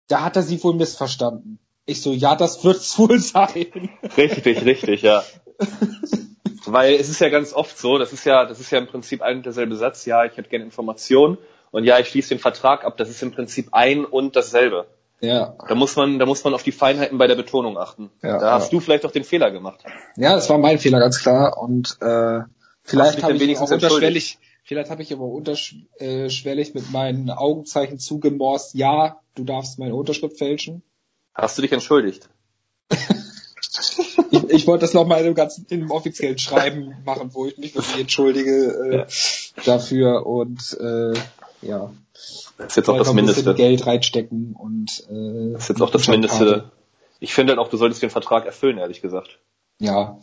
da 0.07 0.23
hat 0.23 0.35
er 0.35 0.43
sie 0.43 0.63
wohl 0.63 0.75
missverstanden. 0.75 1.59
Ich 1.85 2.01
so, 2.01 2.11
ja, 2.11 2.35
das 2.35 2.63
wird's 2.63 2.97
wohl 2.99 3.19
sein. 3.19 3.89
Richtig, 4.17 4.65
richtig, 4.65 5.01
ja. 5.01 5.23
Weil 6.65 6.95
es 6.95 7.09
ist 7.09 7.21
ja 7.21 7.29
ganz 7.29 7.53
oft 7.53 7.77
so, 7.77 7.97
das 7.97 8.11
ist 8.11 8.25
ja, 8.25 8.45
das 8.45 8.59
ist 8.59 8.71
ja 8.71 8.79
im 8.79 8.87
Prinzip 8.87 9.21
ein 9.21 9.37
und 9.37 9.45
derselbe 9.45 9.75
Satz, 9.75 10.05
ja, 10.05 10.25
ich 10.25 10.35
hätte 10.35 10.49
gerne 10.49 10.65
Informationen 10.65 11.37
und 11.71 11.83
ja, 11.83 11.99
ich 11.99 12.07
schließe 12.09 12.29
den 12.29 12.39
Vertrag 12.39 12.83
ab, 12.83 12.97
das 12.97 13.09
ist 13.09 13.21
im 13.21 13.31
Prinzip 13.31 13.69
ein 13.71 14.05
und 14.05 14.35
dasselbe. 14.35 14.87
Ja. 15.21 15.55
Da 15.67 15.75
muss 15.75 15.95
man, 15.95 16.19
da 16.19 16.25
muss 16.25 16.43
man 16.43 16.53
auf 16.53 16.63
die 16.63 16.71
Feinheiten 16.71 17.17
bei 17.17 17.27
der 17.27 17.35
Betonung 17.35 17.77
achten. 17.77 18.11
Ja, 18.21 18.39
da 18.39 18.51
hast 18.53 18.71
ja. 18.71 18.77
du 18.77 18.79
vielleicht 18.79 19.05
auch 19.05 19.11
den 19.11 19.23
Fehler 19.23 19.51
gemacht. 19.51 19.83
Ja, 20.17 20.35
das 20.35 20.49
war 20.49 20.57
mein 20.57 20.79
Fehler, 20.79 20.99
ganz 20.99 21.19
klar. 21.19 21.57
Und 21.57 21.97
äh, 22.01 22.41
vielleicht 22.83 23.23
habe 23.23 23.33
ich 23.33 23.57
auch 23.57 23.71
unterschwellig, 23.71 24.39
Vielleicht 24.65 24.89
habe 24.89 25.03
ich 25.03 25.13
aber 25.13 25.25
unterschwellig 25.25 26.73
mit 26.73 26.91
meinen 26.91 27.29
Augenzeichen 27.29 27.99
zugemorst, 27.99 28.73
ja, 28.73 29.21
du 29.35 29.43
darfst 29.43 29.77
meine 29.77 29.93
Unterschrift 29.93 30.39
fälschen. 30.39 30.81
Hast 31.35 31.55
du 31.55 31.61
dich 31.61 31.71
entschuldigt? 31.71 32.27
ich, 34.31 34.43
ich 34.49 34.67
wollte 34.67 34.81
das 34.81 34.95
nochmal 34.95 35.23
in 35.23 35.35
ganzen, 35.35 35.67
in 35.69 35.81
einem 35.81 35.91
offiziellen 35.91 36.39
Schreiben 36.39 36.95
machen, 37.05 37.29
wo 37.33 37.45
ich 37.45 37.59
mich 37.59 37.75
wirklich 37.75 37.99
entschuldige 37.99 39.05
äh, 39.07 39.61
dafür 39.65 40.25
und 40.25 40.75
äh, 40.79 41.13
ja. 41.61 41.93
Das 42.57 42.67
ist 42.69 42.75
jetzt 42.77 42.89
auch 42.89 42.97
das 42.97 43.13
Mindeste. 43.13 43.53
Geld 43.53 43.85
reinstecken 43.85 44.55
und 44.57 45.05
äh, 45.11 45.53
das 45.53 45.63
ist 45.63 45.69
jetzt 45.69 45.81
auch 45.83 45.91
das 45.91 46.07
Mindeste. 46.07 46.71
Ich 47.19 47.35
finde 47.35 47.51
halt 47.51 47.59
auch, 47.59 47.69
du 47.69 47.77
solltest 47.77 48.01
den 48.01 48.09
Vertrag 48.09 48.47
erfüllen, 48.47 48.79
ehrlich 48.79 49.03
gesagt. 49.03 49.37
Ja. 49.77 50.19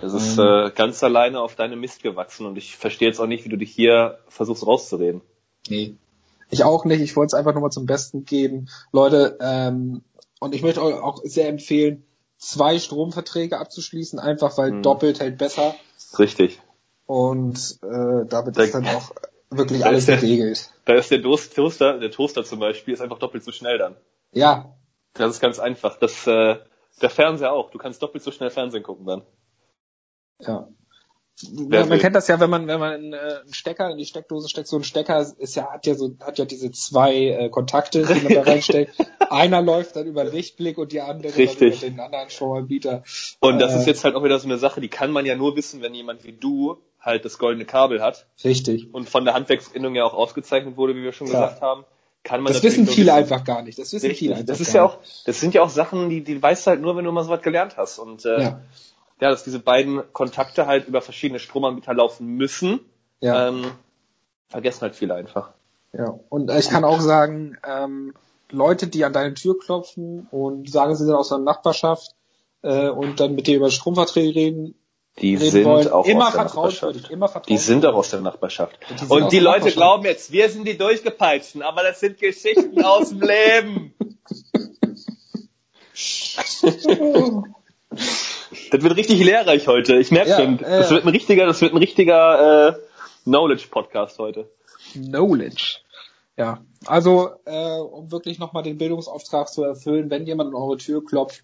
Das 0.00 0.14
ist 0.14 0.38
ähm, 0.38 0.44
äh, 0.44 0.70
ganz 0.70 1.02
alleine 1.02 1.40
auf 1.40 1.54
deine 1.54 1.76
Mist 1.76 2.02
gewachsen 2.02 2.46
und 2.46 2.56
ich 2.56 2.76
verstehe 2.76 3.08
jetzt 3.08 3.20
auch 3.20 3.26
nicht, 3.26 3.44
wie 3.44 3.48
du 3.48 3.56
dich 3.56 3.70
hier 3.70 4.18
versuchst 4.28 4.66
rauszureden. 4.66 5.22
Nee. 5.68 5.96
Ich 6.50 6.64
auch 6.64 6.84
nicht. 6.84 7.00
Ich 7.00 7.16
wollte 7.16 7.28
es 7.28 7.34
einfach 7.34 7.52
nur 7.52 7.62
mal 7.62 7.70
zum 7.70 7.86
Besten 7.86 8.24
geben. 8.24 8.68
Leute, 8.92 9.36
ähm, 9.40 10.02
und 10.40 10.54
ich 10.54 10.62
möchte 10.62 10.82
euch 10.82 10.94
auch 10.94 11.20
sehr 11.24 11.48
empfehlen, 11.48 12.04
zwei 12.38 12.78
Stromverträge 12.78 13.58
abzuschließen, 13.58 14.18
einfach 14.18 14.56
weil 14.56 14.70
hm. 14.70 14.82
doppelt 14.82 15.20
hält 15.20 15.38
besser. 15.38 15.74
Richtig. 16.18 16.60
Und 17.06 17.78
äh, 17.82 18.26
damit 18.28 18.56
da, 18.56 18.62
ist 18.62 18.74
dann 18.74 18.86
auch 18.86 19.10
wirklich 19.50 19.84
alles 19.84 20.06
der, 20.06 20.16
geregelt. 20.16 20.70
Da 20.84 20.94
ist 20.94 21.10
der 21.10 21.22
Toaster, 21.22 21.98
der 21.98 22.10
Toaster 22.10 22.44
zum 22.44 22.60
Beispiel, 22.60 22.94
ist 22.94 23.00
einfach 23.00 23.18
doppelt 23.18 23.44
so 23.44 23.52
schnell 23.52 23.78
dann. 23.78 23.96
Ja. 24.32 24.76
Das 25.14 25.30
ist 25.32 25.40
ganz 25.40 25.58
einfach. 25.58 25.98
Das, 25.98 26.26
äh, 26.26 26.56
der 27.00 27.10
Fernseher 27.10 27.52
auch. 27.52 27.70
Du 27.70 27.78
kannst 27.78 28.02
doppelt 28.02 28.22
so 28.22 28.30
schnell 28.30 28.50
Fernsehen 28.50 28.82
gucken 28.82 29.06
dann. 29.06 29.22
Ja. 30.40 30.68
Ja, 31.70 31.86
man 31.86 31.98
kennt 32.00 32.16
das 32.16 32.26
ja, 32.26 32.40
wenn 32.40 32.50
man 32.50 32.66
wenn 32.66 32.80
man 32.80 32.94
einen, 32.94 33.12
äh, 33.12 33.16
einen 33.16 33.52
Stecker 33.52 33.90
in 33.90 33.98
die 33.98 34.06
Steckdose 34.06 34.48
steckt, 34.48 34.66
so 34.66 34.76
ein 34.76 34.82
Stecker 34.82 35.24
ist 35.38 35.54
ja 35.54 35.70
hat 35.72 35.86
ja 35.86 35.94
so 35.94 36.16
hat 36.20 36.38
ja 36.38 36.44
diese 36.44 36.72
zwei 36.72 37.14
äh, 37.14 37.48
Kontakte, 37.48 38.02
die 38.02 38.22
man 38.22 38.34
da 38.34 38.42
reinsteckt. 38.50 38.92
Einer 39.30 39.62
läuft 39.62 39.94
dann 39.94 40.06
über 40.06 40.24
Lichtblick 40.24 40.78
und 40.78 40.90
die 40.90 41.00
andere 41.00 41.36
Richtig. 41.36 41.82
über 41.82 41.90
den 41.90 42.00
anderen 42.00 42.28
Stromanbieter. 42.30 43.04
Und 43.38 43.60
das 43.60 43.72
äh, 43.74 43.78
ist 43.78 43.86
jetzt 43.86 44.04
halt 44.04 44.16
auch 44.16 44.24
wieder 44.24 44.38
so 44.40 44.48
eine 44.48 44.58
Sache, 44.58 44.80
die 44.80 44.88
kann 44.88 45.12
man 45.12 45.26
ja 45.26 45.36
nur 45.36 45.54
wissen, 45.54 45.80
wenn 45.80 45.94
jemand 45.94 46.24
wie 46.24 46.32
du 46.32 46.78
halt 46.98 47.24
das 47.24 47.38
goldene 47.38 47.66
Kabel 47.66 48.02
hat. 48.02 48.26
Richtig. 48.42 48.92
Und 48.92 49.08
von 49.08 49.24
der 49.24 49.34
Handwerksinnung 49.34 49.94
ja 49.94 50.04
auch 50.04 50.14
ausgezeichnet 50.14 50.76
wurde, 50.76 50.96
wie 50.96 51.02
wir 51.04 51.12
schon 51.12 51.28
Klar. 51.28 51.48
gesagt 51.48 51.62
haben. 51.62 51.84
Kann 52.24 52.42
man 52.42 52.52
das 52.52 52.64
wissen 52.64 52.88
viele 52.88 53.14
einfach 53.14 53.44
gar 53.44 53.62
nicht. 53.62 53.78
Das 53.78 53.92
wissen 53.92 54.06
Richtig. 54.06 54.18
viele 54.18 54.34
einfach 54.34 54.46
Das 54.46 54.60
ist 54.60 54.74
ja 54.74 54.84
auch, 54.84 54.98
das 55.24 55.38
sind 55.38 55.54
ja 55.54 55.62
auch 55.62 55.70
Sachen, 55.70 56.10
die, 56.10 56.24
die 56.24 56.42
weißt 56.42 56.66
du 56.66 56.70
halt 56.72 56.80
nur, 56.80 56.96
wenn 56.96 57.04
du 57.04 57.12
mal 57.12 57.22
so 57.22 57.30
was 57.30 57.42
gelernt 57.42 57.76
hast. 57.76 58.00
Und 58.00 58.24
äh, 58.24 58.42
ja 58.42 58.60
ja, 59.20 59.30
dass 59.30 59.44
diese 59.44 59.58
beiden 59.58 60.02
Kontakte 60.12 60.66
halt 60.66 60.86
über 60.86 61.00
verschiedene 61.00 61.40
Stromanbieter 61.40 61.94
laufen 61.94 62.26
müssen. 62.26 62.80
Ja. 63.20 63.48
Ähm, 63.48 63.64
vergessen 64.48 64.82
halt 64.82 64.94
viele 64.94 65.14
einfach. 65.14 65.50
Ja, 65.92 66.18
und 66.28 66.50
ich 66.50 66.68
kann 66.68 66.84
auch 66.84 67.00
sagen, 67.00 67.56
ähm, 67.66 68.14
Leute, 68.50 68.86
die 68.86 69.04
an 69.04 69.12
deine 69.12 69.34
Tür 69.34 69.58
klopfen 69.58 70.28
und 70.30 70.70
sagen, 70.70 70.94
sie 70.94 71.04
sind 71.04 71.14
aus 71.14 71.30
der 71.30 71.38
Nachbarschaft 71.38 72.14
äh, 72.62 72.88
und 72.88 73.20
dann 73.20 73.34
mit 73.34 73.46
dir 73.46 73.56
über 73.56 73.70
Stromverträge 73.70 74.34
reden, 74.34 74.74
die 75.18 75.36
sind 75.36 75.64
wollen, 75.64 75.88
auch 75.88 76.06
immer 76.06 76.28
aus 76.28 76.34
der 76.34 76.44
Nachbarschaft. 76.44 77.10
Immer. 77.10 77.42
Die 77.48 77.56
sind 77.56 77.84
auch 77.84 77.94
aus 77.94 78.10
der 78.10 78.20
Nachbarschaft. 78.20 78.78
Und 78.88 79.00
die, 79.00 79.06
und 79.06 79.32
die 79.32 79.40
Leute 79.40 79.72
glauben 79.72 80.04
jetzt, 80.04 80.30
wir 80.30 80.48
sind 80.48 80.68
die 80.68 80.78
Durchgepeitschten, 80.78 81.62
aber 81.62 81.82
das 81.82 81.98
sind 81.98 82.18
Geschichten 82.18 82.84
aus 82.84 83.08
dem 83.08 83.22
Leben. 83.22 83.94
Das 88.70 88.82
wird 88.82 88.96
richtig 88.96 89.22
lehrreich 89.24 89.66
heute. 89.66 89.96
Ich 89.96 90.10
merke 90.10 90.30
ja, 90.30 90.36
schon. 90.36 90.58
Das 90.58 90.90
wird 90.90 91.04
ein 91.04 91.08
richtiger, 91.08 91.46
das 91.46 91.60
wird 91.60 91.72
ein 91.72 91.78
richtiger 91.78 92.68
äh, 92.68 92.72
Knowledge-Podcast 93.24 94.18
heute. 94.18 94.50
Knowledge. 94.92 95.78
Ja, 96.36 96.60
also 96.86 97.30
äh, 97.46 97.78
um 97.78 98.12
wirklich 98.12 98.38
nochmal 98.38 98.62
den 98.62 98.78
Bildungsauftrag 98.78 99.48
zu 99.48 99.64
erfüllen, 99.64 100.08
wenn 100.08 100.24
jemand 100.24 100.50
an 100.50 100.54
eure 100.54 100.76
Tür 100.76 101.04
klopft 101.04 101.42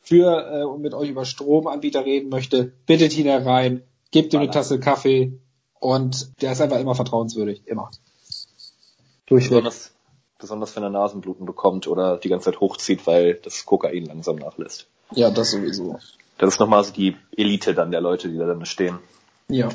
für 0.00 0.60
äh, 0.60 0.62
und 0.62 0.82
mit 0.82 0.94
euch 0.94 1.10
über 1.10 1.24
Stromanbieter 1.24 2.04
reden 2.04 2.28
möchte, 2.28 2.72
bittet 2.86 3.16
ihn 3.18 3.26
herein, 3.26 3.82
gebt 4.12 4.32
ihm 4.32 4.40
eine 4.40 4.50
Tasse 4.50 4.78
Kaffee 4.78 5.32
und 5.80 6.40
der 6.40 6.52
ist 6.52 6.60
einfach 6.60 6.78
immer 6.78 6.94
vertrauenswürdig, 6.94 7.66
immer. 7.66 7.90
Durchweg. 9.26 9.50
Besonders, 9.50 9.92
besonders 10.38 10.76
wenn 10.76 10.84
er 10.84 10.90
Nasenbluten 10.90 11.44
bekommt 11.44 11.88
oder 11.88 12.16
die 12.16 12.28
ganze 12.28 12.52
Zeit 12.52 12.60
hochzieht, 12.60 13.04
weil 13.08 13.34
das 13.34 13.66
Kokain 13.66 14.04
langsam 14.04 14.36
nachlässt. 14.36 14.86
Ja, 15.10 15.30
das 15.30 15.50
sowieso. 15.50 15.98
Das 16.38 16.54
ist 16.54 16.60
nochmal 16.60 16.84
so 16.84 16.92
die 16.92 17.16
Elite 17.36 17.74
dann 17.74 17.90
der 17.90 18.00
Leute, 18.00 18.28
die 18.28 18.38
da 18.38 18.46
dann 18.46 18.66
stehen. 18.66 18.98
Ja. 19.48 19.68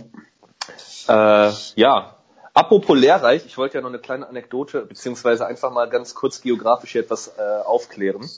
Äh, 1.08 1.52
ja. 1.76 2.18
Apropos 2.54 2.98
lehrreich, 2.98 3.46
ich 3.46 3.58
wollte 3.58 3.76
ja 3.78 3.82
noch 3.82 3.90
eine 3.90 4.00
kleine 4.00 4.28
Anekdote, 4.28 4.86
beziehungsweise 4.86 5.46
einfach 5.46 5.72
mal 5.72 5.90
ganz 5.90 6.16
kurz 6.16 6.42
geografisch 6.42 6.92
hier 6.92 7.02
etwas 7.02 7.30
äh, 7.38 7.62
aufklären. 7.66 8.30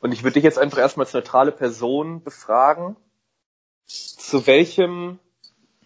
Und 0.00 0.12
ich 0.12 0.24
würde 0.24 0.34
dich 0.34 0.44
jetzt 0.44 0.58
einfach 0.58 0.78
erstmal 0.78 1.06
als 1.06 1.14
neutrale 1.14 1.52
Person 1.52 2.22
befragen, 2.22 2.96
zu 3.86 4.46
welchem 4.46 5.18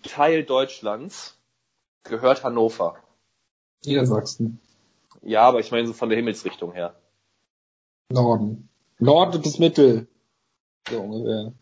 Teil 0.02 0.44
Deutschlands 0.44 1.36
gehört 2.02 2.44
Hannover? 2.44 2.96
Niedersachsen. 3.84 4.60
Ja, 5.22 5.42
aber 5.42 5.60
ich 5.60 5.70
meine 5.70 5.86
so 5.86 5.92
von 5.92 6.08
der 6.08 6.16
Himmelsrichtung 6.16 6.72
her. 6.72 6.94
Norden. 8.10 8.68
Norden 8.98 9.42
bis 9.42 9.58
Mittel. 9.58 10.06
So 10.88 11.00
ungefähr. 11.00 11.52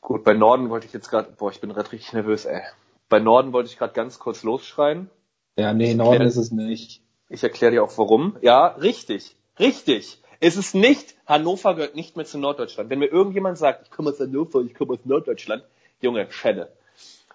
Gut, 0.00 0.24
bei 0.24 0.34
Norden 0.34 0.70
wollte 0.70 0.86
ich 0.86 0.92
jetzt 0.92 1.10
gerade, 1.10 1.30
boah, 1.36 1.50
ich 1.50 1.60
bin 1.60 1.72
gerade 1.72 1.92
richtig 1.92 2.12
nervös, 2.12 2.46
ey. 2.46 2.62
Bei 3.08 3.18
Norden 3.18 3.52
wollte 3.52 3.68
ich 3.68 3.76
gerade 3.76 3.92
ganz 3.92 4.18
kurz 4.18 4.42
losschreien. 4.42 5.10
Ja, 5.56 5.72
nee, 5.74 5.94
Norden 5.94 6.12
erklär, 6.12 6.28
ist 6.28 6.36
es 6.36 6.50
nicht. 6.50 7.02
Ich 7.28 7.42
erkläre 7.42 7.72
dir 7.72 7.84
auch 7.84 7.96
warum. 7.98 8.36
Ja, 8.40 8.68
richtig, 8.68 9.36
richtig. 9.58 10.22
Es 10.40 10.56
ist 10.56 10.74
nicht, 10.74 11.14
Hannover 11.26 11.74
gehört 11.74 11.94
nicht 11.94 12.16
mehr 12.16 12.24
zu 12.24 12.38
Norddeutschland. 12.38 12.88
Wenn 12.88 12.98
mir 12.98 13.08
irgendjemand 13.08 13.58
sagt, 13.58 13.82
ich 13.84 13.90
komme 13.90 14.10
aus 14.10 14.20
Hannover, 14.20 14.62
ich 14.62 14.74
komme 14.74 14.94
aus 14.94 15.04
Norddeutschland, 15.04 15.64
Junge, 16.00 16.30
Schelle. 16.30 16.72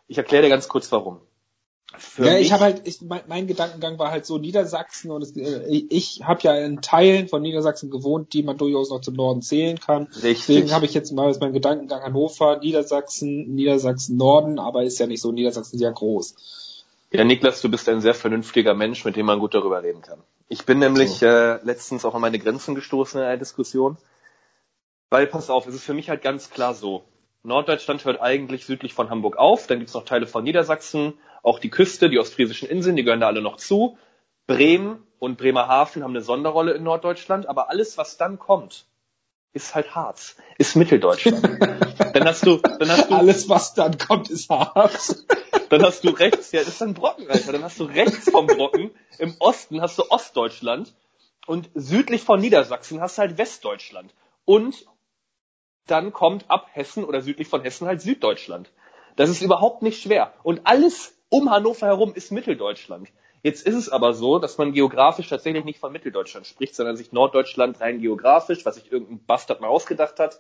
Ich 0.07 0.17
erkläre 0.17 0.43
dir 0.43 0.49
ganz 0.49 0.67
kurz 0.67 0.91
warum. 0.91 1.19
Ja, 2.17 2.37
ich 2.37 2.51
habe 2.51 2.63
halt, 2.63 2.81
ich, 2.85 3.01
mein, 3.01 3.21
mein, 3.27 3.47
Gedankengang 3.47 3.97
war 3.99 4.11
halt 4.11 4.25
so 4.25 4.37
Niedersachsen 4.37 5.11
und 5.11 5.21
es, 5.21 5.35
äh, 5.37 5.85
ich 5.89 6.21
habe 6.23 6.41
ja 6.43 6.55
in 6.57 6.81
Teilen 6.81 7.27
von 7.27 7.41
Niedersachsen 7.41 7.89
gewohnt, 7.89 8.33
die 8.33 8.43
man 8.43 8.57
durchaus 8.57 8.89
noch 8.89 9.01
zum 9.01 9.15
Norden 9.15 9.41
zählen 9.41 9.79
kann. 9.79 10.07
Richtig. 10.21 10.47
Deswegen 10.47 10.71
habe 10.73 10.85
ich 10.85 10.93
jetzt 10.93 11.11
mal 11.13 11.33
mein 11.39 11.53
Gedankengang 11.53 12.01
Hannover, 12.01 12.57
Niedersachsen, 12.57 13.55
Niedersachsen 13.55 14.17
Norden, 14.17 14.59
aber 14.59 14.83
ist 14.83 14.99
ja 14.99 15.07
nicht 15.07 15.21
so, 15.21 15.31
Niedersachsen 15.31 15.75
ist 15.75 15.81
ja 15.81 15.91
groß. 15.91 16.35
Ja, 17.11 17.23
Niklas, 17.23 17.61
du 17.61 17.69
bist 17.69 17.87
ein 17.87 18.01
sehr 18.01 18.13
vernünftiger 18.13 18.73
Mensch, 18.73 19.05
mit 19.05 19.15
dem 19.15 19.27
man 19.27 19.39
gut 19.39 19.53
darüber 19.53 19.81
reden 19.81 20.01
kann. 20.01 20.19
Ich 20.49 20.65
bin 20.65 20.79
nämlich 20.79 21.11
so. 21.11 21.27
äh, 21.27 21.63
letztens 21.63 22.03
auch 22.03 22.13
an 22.13 22.21
meine 22.21 22.39
Grenzen 22.39 22.75
gestoßen 22.75 23.19
in 23.19 23.25
einer 23.25 23.37
Diskussion. 23.37 23.97
Weil, 25.09 25.27
pass 25.27 25.49
auf, 25.49 25.67
es 25.67 25.75
ist 25.75 25.83
für 25.83 25.93
mich 25.93 26.09
halt 26.09 26.21
ganz 26.21 26.49
klar 26.49 26.73
so. 26.73 27.03
Norddeutschland 27.43 28.03
hört 28.05 28.19
eigentlich 28.21 28.65
südlich 28.65 28.93
von 28.93 29.09
Hamburg 29.09 29.37
auf, 29.37 29.67
dann 29.67 29.79
gibt's 29.79 29.93
noch 29.93 30.03
Teile 30.03 30.25
von 30.25 30.43
Niedersachsen, 30.43 31.13
auch 31.45 31.59
die 31.59 31.69
Küste, 31.69 32.09
die 32.09 32.19
ostfriesischen 32.19 32.67
Inseln, 32.67 32.95
die 32.95 33.03
gehören 33.03 33.19
da 33.21 33.27
alle 33.27 33.41
noch 33.41 33.57
zu. 33.57 33.97
Bremen 34.47 35.05
und 35.19 35.37
Bremerhaven 35.37 36.03
haben 36.03 36.11
eine 36.11 36.21
Sonderrolle 36.21 36.73
in 36.73 36.83
Norddeutschland, 36.83 37.47
aber 37.47 37.69
alles, 37.69 37.97
was 37.97 38.17
dann 38.17 38.39
kommt, 38.39 38.85
ist 39.53 39.73
halt 39.73 39.95
Harz, 39.95 40.35
ist 40.57 40.75
Mitteldeutschland. 40.75 41.43
dann 42.13 42.25
hast 42.25 42.45
du, 42.45 42.57
dann 42.57 42.89
hast 42.89 43.09
du 43.09 43.15
alles, 43.15 43.47
was 43.47 43.73
dann 43.73 43.97
kommt, 43.97 44.29
ist 44.29 44.49
Harz. 44.49 45.25
dann 45.69 45.83
hast 45.83 46.03
du 46.03 46.09
rechts, 46.09 46.51
ja, 46.51 46.59
das 46.59 46.69
ist 46.69 46.83
ein 46.83 46.93
Brocken, 46.93 47.29
Alter. 47.29 47.53
Dann 47.53 47.63
hast 47.63 47.79
du 47.79 47.85
rechts 47.85 48.29
vom 48.29 48.47
Brocken, 48.47 48.91
im 49.19 49.35
Osten 49.39 49.81
hast 49.81 49.97
du 49.97 50.03
Ostdeutschland 50.09 50.93
und 51.45 51.69
südlich 51.75 52.23
von 52.23 52.39
Niedersachsen 52.39 53.01
hast 53.01 53.17
du 53.17 53.21
halt 53.21 53.37
Westdeutschland. 53.37 54.13
Und 54.45 54.85
dann 55.85 56.11
kommt 56.11 56.49
ab 56.49 56.67
Hessen 56.73 57.03
oder 57.03 57.21
südlich 57.21 57.47
von 57.47 57.61
Hessen 57.61 57.87
halt 57.87 58.01
Süddeutschland. 58.01 58.71
Das 59.15 59.29
ist 59.29 59.41
überhaupt 59.41 59.81
nicht 59.81 60.01
schwer. 60.01 60.33
Und 60.43 60.61
alles 60.65 61.14
um 61.29 61.49
Hannover 61.49 61.87
herum 61.87 62.13
ist 62.13 62.31
Mitteldeutschland. 62.31 63.09
Jetzt 63.43 63.65
ist 63.67 63.75
es 63.75 63.89
aber 63.89 64.13
so, 64.13 64.39
dass 64.39 64.57
man 64.57 64.73
geografisch 64.73 65.29
tatsächlich 65.29 65.65
nicht 65.65 65.79
von 65.79 65.91
Mitteldeutschland 65.91 66.47
spricht, 66.47 66.75
sondern 66.75 66.97
sich 66.97 67.11
Norddeutschland 67.11 67.79
rein 67.79 67.99
geografisch, 67.99 68.65
was 68.65 68.75
sich 68.75 68.91
irgendein 68.91 69.23
Bastard 69.23 69.61
mal 69.61 69.67
ausgedacht 69.67 70.19
hat, 70.19 70.39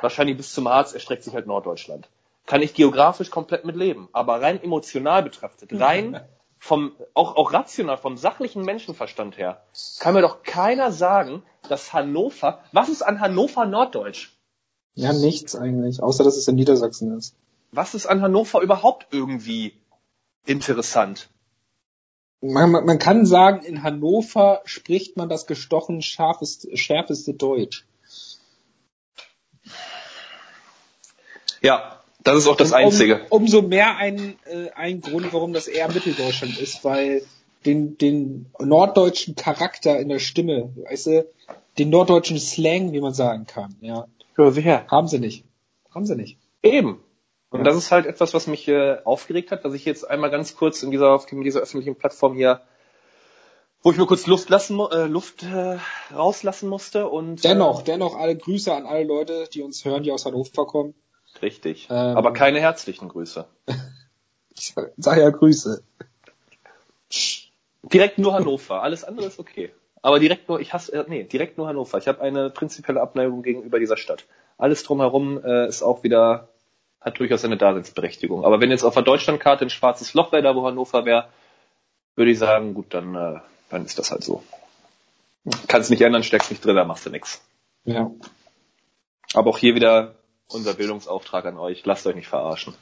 wahrscheinlich 0.00 0.38
bis 0.38 0.52
zum 0.52 0.68
Harz 0.68 0.94
erstreckt 0.94 1.24
sich 1.24 1.34
halt 1.34 1.46
Norddeutschland. 1.46 2.08
Kann 2.46 2.62
ich 2.62 2.72
geografisch 2.72 3.30
komplett 3.30 3.64
mit 3.64 3.76
leben. 3.76 4.08
Aber 4.12 4.40
rein 4.40 4.62
emotional 4.62 5.22
betrachtet, 5.22 5.70
rein 5.78 6.22
vom, 6.58 6.92
auch, 7.12 7.36
auch 7.36 7.52
rational, 7.52 7.98
vom 7.98 8.16
sachlichen 8.16 8.64
Menschenverstand 8.64 9.36
her, 9.36 9.62
kann 9.98 10.14
mir 10.14 10.22
doch 10.22 10.42
keiner 10.42 10.92
sagen, 10.92 11.42
dass 11.68 11.92
Hannover, 11.92 12.60
was 12.72 12.88
ist 12.88 13.02
an 13.02 13.20
Hannover 13.20 13.66
Norddeutsch? 13.66 14.32
Ja, 14.94 15.12
nichts 15.12 15.56
eigentlich, 15.56 16.02
außer 16.02 16.24
dass 16.24 16.36
es 16.36 16.48
in 16.48 16.54
Niedersachsen 16.54 17.16
ist. 17.18 17.34
Was 17.72 17.94
ist 17.94 18.06
an 18.06 18.22
Hannover 18.22 18.60
überhaupt 18.60 19.08
irgendwie 19.10 19.74
interessant. 20.46 21.28
Man, 22.40 22.70
man, 22.72 22.84
man 22.84 22.98
kann 22.98 23.24
sagen, 23.24 23.64
in 23.64 23.82
Hannover 23.82 24.62
spricht 24.64 25.16
man 25.16 25.28
das 25.28 25.46
gestochen 25.46 26.02
scharfeste, 26.02 26.76
schärfeste 26.76 27.34
Deutsch. 27.34 27.84
Ja, 31.60 32.02
Das 32.24 32.36
ist 32.36 32.46
auch 32.46 32.56
das 32.56 32.72
Einzige. 32.72 33.26
Um, 33.30 33.42
umso 33.42 33.62
mehr 33.62 33.96
ein, 33.96 34.36
äh, 34.44 34.70
ein 34.74 35.00
Grund, 35.00 35.32
warum 35.32 35.52
das 35.52 35.66
eher 35.66 35.90
Mitteldeutschland 35.90 36.58
ist, 36.58 36.84
weil 36.84 37.22
den, 37.64 37.98
den 37.98 38.46
norddeutschen 38.60 39.34
Charakter 39.34 39.98
in 39.98 40.08
der 40.08 40.18
Stimme, 40.18 40.72
weißt 40.88 41.06
du, 41.06 41.26
den 41.78 41.90
norddeutschen 41.90 42.38
Slang, 42.38 42.92
wie 42.92 43.00
man 43.00 43.14
sagen 43.14 43.46
kann, 43.46 43.76
ja. 43.80 44.06
Ja, 44.38 44.50
sicher. 44.50 44.86
Haben 44.88 45.08
sie 45.08 45.18
nicht. 45.18 45.44
Haben 45.94 46.06
sie 46.06 46.16
nicht. 46.16 46.38
Eben. 46.62 47.00
Und 47.52 47.64
das 47.64 47.76
ist 47.76 47.92
halt 47.92 48.06
etwas, 48.06 48.32
was 48.32 48.46
mich 48.46 48.66
äh, 48.68 48.98
aufgeregt 49.04 49.50
hat, 49.50 49.64
dass 49.64 49.74
ich 49.74 49.84
jetzt 49.84 50.08
einmal 50.08 50.30
ganz 50.30 50.56
kurz 50.56 50.82
in 50.82 50.90
dieser, 50.90 51.10
auf 51.10 51.26
dieser 51.26 51.60
öffentlichen 51.60 51.96
Plattform 51.96 52.34
hier, 52.34 52.62
wo 53.82 53.90
ich 53.90 53.98
mir 53.98 54.06
kurz 54.06 54.26
Luft 54.26 54.48
lassen, 54.48 54.80
äh, 54.80 55.06
Luft 55.06 55.42
äh, 55.42 55.78
rauslassen 56.14 56.68
musste 56.68 57.08
und. 57.08 57.44
Dennoch, 57.44 57.82
äh, 57.82 57.84
dennoch 57.84 58.16
alle 58.16 58.36
Grüße 58.36 58.72
an 58.72 58.86
alle 58.86 59.04
Leute, 59.04 59.48
die 59.52 59.62
uns 59.62 59.84
hören, 59.84 60.02
die 60.02 60.12
aus 60.12 60.24
Hannover 60.24 60.66
kommen. 60.66 60.94
Richtig. 61.42 61.88
Ähm, 61.90 62.16
Aber 62.16 62.32
keine 62.32 62.60
herzlichen 62.60 63.08
Grüße. 63.08 63.46
ich 64.54 64.74
sag 64.96 65.18
ja 65.18 65.30
Grüße. 65.30 65.82
Direkt 67.82 68.18
nur 68.18 68.32
Hannover. 68.32 68.82
Alles 68.82 69.04
andere 69.04 69.26
ist 69.26 69.38
okay. 69.38 69.72
Aber 70.00 70.18
direkt 70.18 70.48
nur, 70.48 70.60
ich 70.60 70.72
hasse, 70.72 70.92
äh, 70.92 71.04
nee, 71.08 71.24
direkt 71.24 71.58
nur 71.58 71.68
Hannover. 71.68 71.98
Ich 71.98 72.08
habe 72.08 72.20
eine 72.20 72.50
prinzipielle 72.50 73.00
Abneigung 73.00 73.42
gegenüber 73.42 73.78
dieser 73.78 73.96
Stadt. 73.96 74.24
Alles 74.58 74.82
drumherum 74.82 75.42
äh, 75.44 75.68
ist 75.68 75.82
auch 75.82 76.02
wieder, 76.02 76.48
hat 77.04 77.18
durchaus 77.18 77.44
eine 77.44 77.56
Daseinsberechtigung. 77.56 78.44
Aber 78.44 78.60
wenn 78.60 78.70
jetzt 78.70 78.84
auf 78.84 78.94
der 78.94 79.02
Deutschlandkarte 79.02 79.64
ein 79.64 79.70
schwarzes 79.70 80.14
Loch 80.14 80.32
wäre, 80.32 80.42
da 80.42 80.54
wo 80.54 80.64
Hannover 80.66 81.04
wäre, 81.04 81.28
würde 82.14 82.30
ich 82.30 82.38
sagen, 82.38 82.74
gut, 82.74 82.86
dann, 82.90 83.14
äh, 83.14 83.40
dann 83.70 83.84
ist 83.84 83.98
das 83.98 84.10
halt 84.10 84.22
so. 84.22 84.42
Kannst 85.66 85.90
nicht 85.90 86.02
ändern, 86.02 86.22
steckst 86.22 86.50
nicht 86.50 86.64
drin, 86.64 86.76
da 86.76 86.84
machst 86.84 87.04
du 87.06 87.10
nix. 87.10 87.42
Ja. 87.84 88.10
Aber 89.34 89.50
auch 89.50 89.58
hier 89.58 89.74
wieder 89.74 90.14
unser 90.48 90.74
Bildungsauftrag 90.74 91.46
an 91.46 91.58
euch. 91.58 91.84
Lasst 91.84 92.06
euch 92.06 92.14
nicht 92.14 92.28
verarschen. 92.28 92.74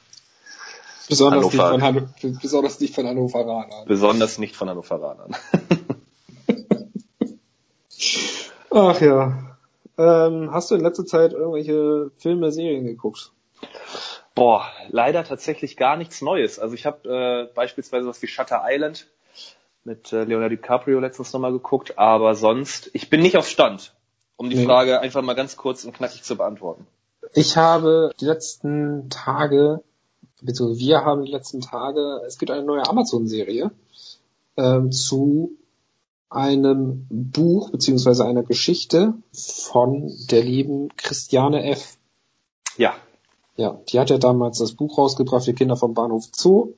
Besonders, 1.09 1.45
nicht 1.45 1.55
von, 1.55 1.81
Hanno 1.81 2.07
besonders 2.41 2.79
nicht 2.79 2.93
von 2.95 3.07
Hannoveranern. 3.07 3.85
Besonders 3.85 4.37
nicht 4.37 4.55
von 4.55 4.69
Hannoveranern. 4.69 5.35
Ach 8.69 9.01
ja. 9.01 9.57
Ähm, 9.97 10.51
hast 10.53 10.71
du 10.71 10.75
in 10.75 10.81
letzter 10.81 11.05
Zeit 11.05 11.33
irgendwelche 11.33 12.11
Filme, 12.17 12.51
Serien 12.51 12.85
geguckt? 12.85 13.31
Boah, 14.41 14.65
leider 14.89 15.23
tatsächlich 15.23 15.77
gar 15.77 15.97
nichts 15.97 16.23
Neues. 16.23 16.57
Also 16.57 16.73
ich 16.73 16.87
habe 16.87 17.47
äh, 17.47 17.53
beispielsweise 17.53 18.07
was 18.07 18.23
wie 18.23 18.27
Shutter 18.27 18.63
Island 18.65 19.05
mit 19.83 20.11
äh, 20.13 20.23
Leonardo 20.23 20.55
DiCaprio 20.55 20.99
letztens 20.99 21.31
nochmal 21.31 21.51
geguckt, 21.51 21.99
aber 21.99 22.33
sonst, 22.33 22.89
ich 22.93 23.11
bin 23.11 23.21
nicht 23.21 23.37
auf 23.37 23.47
Stand, 23.47 23.93
um 24.37 24.49
die 24.49 24.55
nee. 24.55 24.65
Frage 24.65 24.99
einfach 24.99 25.21
mal 25.21 25.35
ganz 25.35 25.57
kurz 25.57 25.85
und 25.85 25.93
knackig 25.93 26.23
zu 26.23 26.37
beantworten. 26.37 26.87
Ich 27.35 27.55
habe 27.55 28.13
die 28.19 28.25
letzten 28.25 29.11
Tage, 29.11 29.83
beziehungsweise 30.41 30.79
wir 30.79 31.05
haben 31.05 31.23
die 31.23 31.31
letzten 31.31 31.61
Tage, 31.61 32.21
es 32.25 32.39
gibt 32.39 32.49
eine 32.49 32.63
neue 32.63 32.89
Amazon-Serie 32.89 33.69
ähm, 34.57 34.91
zu 34.91 35.51
einem 36.31 37.05
Buch 37.11 37.69
beziehungsweise 37.69 38.25
einer 38.25 38.41
Geschichte 38.41 39.13
von 39.33 40.11
der 40.31 40.41
lieben 40.41 40.89
Christiane 40.97 41.63
F. 41.69 41.97
Ja. 42.75 42.95
Ja, 43.57 43.79
die 43.89 43.99
hat 43.99 44.09
ja 44.09 44.17
damals 44.17 44.59
das 44.59 44.73
Buch 44.73 44.97
rausgebracht, 44.97 45.45
die 45.45 45.53
Kinder 45.53 45.75
vom 45.75 45.93
Bahnhof 45.93 46.29
Zoo. 46.31 46.73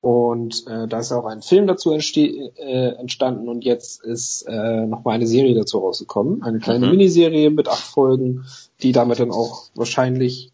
Und 0.00 0.66
äh, 0.66 0.88
da 0.88 1.00
ist 1.00 1.12
auch 1.12 1.26
ein 1.26 1.42
Film 1.42 1.66
dazu 1.66 1.92
äh, 1.92 2.88
entstanden 2.96 3.48
und 3.50 3.64
jetzt 3.64 4.02
ist 4.02 4.46
äh, 4.48 4.86
nochmal 4.86 5.16
eine 5.16 5.26
Serie 5.26 5.54
dazu 5.54 5.78
rausgekommen. 5.78 6.42
Eine 6.42 6.58
kleine 6.58 6.86
mhm. 6.86 6.92
Miniserie 6.92 7.50
mit 7.50 7.68
acht 7.68 7.84
Folgen, 7.84 8.46
die 8.82 8.92
damit 8.92 9.20
dann 9.20 9.30
auch 9.30 9.64
wahrscheinlich 9.74 10.52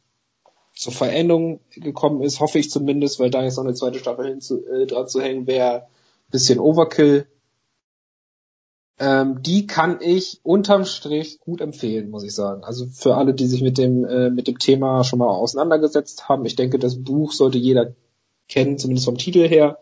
zur 0.75 0.93
Veränderung 0.93 1.61
gekommen 1.71 2.23
ist, 2.23 2.40
hoffe 2.40 2.59
ich 2.59 2.70
zumindest, 2.70 3.20
weil 3.20 3.31
da 3.31 3.44
jetzt 3.44 3.57
noch 3.57 3.64
eine 3.64 3.75
zweite 3.75 3.99
Staffel 4.01 4.27
hin 4.27 4.40
zu, 4.40 4.66
äh, 4.66 4.87
dran 4.87 5.07
zu 5.07 5.22
hängen 5.22 5.46
wäre, 5.46 5.87
bisschen 6.31 6.59
Overkill. 6.59 7.27
Ähm, 8.98 9.42
die 9.42 9.66
kann 9.66 9.98
ich 10.00 10.40
unterm 10.42 10.87
Strich 10.87 11.40
gut 11.40 11.61
empfehlen, 11.61 12.09
muss 12.11 12.24
ich 12.24 12.35
sagen. 12.35 12.64
Also 12.64 12.87
für 12.87 13.16
alle, 13.16 13.35
die 13.35 13.46
sich 13.46 13.61
mit 13.62 13.76
dem 13.76 14.04
äh, 14.06 14.30
mit 14.30 14.48
dem 14.48 14.59
Thema 14.59 15.04
schon 15.04 15.18
mal 15.18 15.28
auseinandergesetzt 15.28 16.28
haben, 16.28 16.46
ich 16.46 16.56
denke, 16.56 16.78
das 16.78 17.02
Buch 17.02 17.32
sollte 17.32 17.59
jeder 17.59 17.92
kennen, 18.48 18.78
zumindest 18.78 19.04
vom 19.06 19.18
Titel 19.18 19.46
her, 19.46 19.78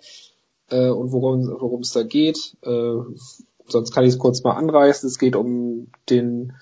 äh, 0.70 0.88
und 0.88 1.12
worum 1.12 1.80
es 1.80 1.92
da 1.92 2.02
geht. 2.02 2.56
Äh, 2.62 2.94
sonst 3.66 3.92
kann 3.92 4.04
ich 4.04 4.10
es 4.10 4.18
kurz 4.18 4.42
mal 4.42 4.54
anreißen. 4.54 5.08
Es 5.08 5.18
geht 5.18 5.36
um 5.36 5.88
den 6.10 6.54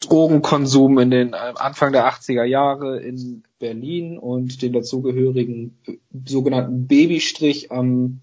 Drogenkonsum 0.00 0.98
in 0.98 1.10
den 1.10 1.32
äh, 1.32 1.52
Anfang 1.54 1.92
der 1.92 2.08
80er 2.08 2.44
Jahre 2.44 3.00
in 3.00 3.44
Berlin 3.58 4.18
und 4.18 4.62
den 4.62 4.72
dazugehörigen 4.72 5.78
äh, 5.86 5.96
sogenannten 6.26 6.86
Babystrich 6.86 7.70
am 7.70 8.20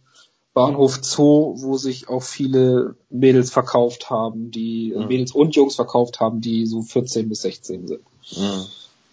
Bahnhof 0.54 1.00
Zoo, 1.02 1.56
wo 1.58 1.78
sich 1.78 2.10
auch 2.10 2.24
viele 2.24 2.96
Mädels 3.10 3.52
verkauft 3.52 4.10
haben, 4.10 4.52
die 4.52 4.94
mhm. 4.96 5.08
Mädels 5.08 5.32
und 5.32 5.56
Jungs 5.56 5.76
verkauft 5.76 6.20
haben, 6.20 6.42
die 6.42 6.66
so 6.66 6.82
14 6.82 7.30
bis 7.30 7.42
16 7.44 7.88
sind. 7.88 8.02
Mhm. 8.36 8.66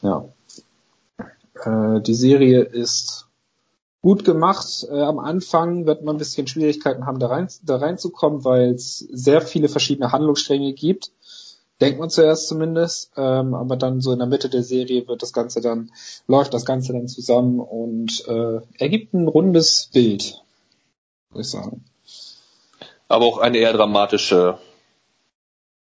Ja. 0.02 0.24
Äh, 1.64 2.00
die 2.00 2.14
Serie 2.14 2.62
ist 2.62 3.26
gut 4.02 4.24
gemacht. 4.24 4.86
Äh, 4.90 5.00
am 5.00 5.18
Anfang 5.18 5.86
wird 5.86 6.02
man 6.02 6.16
ein 6.16 6.18
bisschen 6.18 6.46
Schwierigkeiten 6.46 7.06
haben, 7.06 7.18
da, 7.18 7.28
rein, 7.28 7.48
da 7.62 7.76
reinzukommen, 7.76 8.44
weil 8.44 8.74
es 8.74 8.98
sehr 8.98 9.40
viele 9.40 9.68
verschiedene 9.68 10.12
Handlungsstränge 10.12 10.72
gibt. 10.72 11.12
Denkt 11.80 12.00
man 12.00 12.10
zuerst 12.10 12.48
zumindest, 12.48 13.12
ähm, 13.16 13.54
aber 13.54 13.76
dann 13.76 14.00
so 14.00 14.10
in 14.12 14.18
der 14.18 14.26
Mitte 14.26 14.48
der 14.48 14.64
Serie 14.64 15.06
wird 15.06 15.22
das 15.22 15.32
Ganze 15.32 15.60
dann, 15.60 15.92
läuft 16.26 16.52
das 16.52 16.64
Ganze 16.64 16.92
dann 16.92 17.06
zusammen 17.06 17.60
und 17.60 18.26
äh, 18.26 18.60
ergibt 18.78 19.14
ein 19.14 19.28
rundes 19.28 19.88
Bild, 19.92 20.42
würde 21.30 21.42
ich 21.42 21.50
sagen. 21.50 21.84
Aber 23.08 23.26
auch 23.26 23.38
eine 23.38 23.58
eher 23.58 23.72
dramatische. 23.72 24.58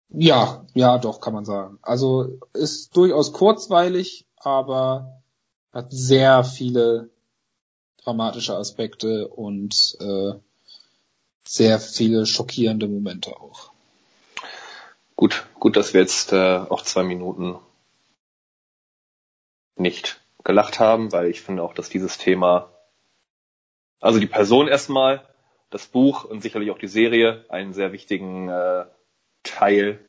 Ja, 0.08 0.64
ja, 0.74 0.98
doch, 0.98 1.20
kann 1.20 1.34
man 1.34 1.44
sagen. 1.44 1.78
Also 1.82 2.38
ist 2.52 2.96
durchaus 2.96 3.32
kurzweilig, 3.32 4.26
aber 4.36 5.22
hat 5.72 5.86
sehr 5.90 6.44
viele 6.44 7.10
dramatische 8.02 8.56
Aspekte 8.56 9.28
und 9.28 9.96
äh, 10.00 10.32
sehr 11.46 11.80
viele 11.80 12.26
schockierende 12.26 12.88
Momente 12.88 13.36
auch. 13.36 13.72
Gut, 15.16 15.46
gut, 15.58 15.76
dass 15.76 15.92
wir 15.92 16.00
jetzt 16.00 16.32
äh, 16.32 16.56
auch 16.56 16.82
zwei 16.82 17.02
Minuten 17.02 17.58
nicht 19.76 20.20
gelacht 20.44 20.80
haben, 20.80 21.12
weil 21.12 21.26
ich 21.26 21.42
finde 21.42 21.62
auch, 21.62 21.74
dass 21.74 21.88
dieses 21.88 22.18
Thema, 22.18 22.70
also 24.00 24.18
die 24.18 24.26
Person 24.26 24.68
erstmal, 24.68 25.22
das 25.70 25.86
Buch 25.86 26.24
und 26.24 26.42
sicherlich 26.42 26.70
auch 26.70 26.78
die 26.78 26.88
Serie 26.88 27.44
einen 27.48 27.72
sehr 27.72 27.92
wichtigen 27.92 28.48
äh, 28.48 28.84
Teil 29.42 30.00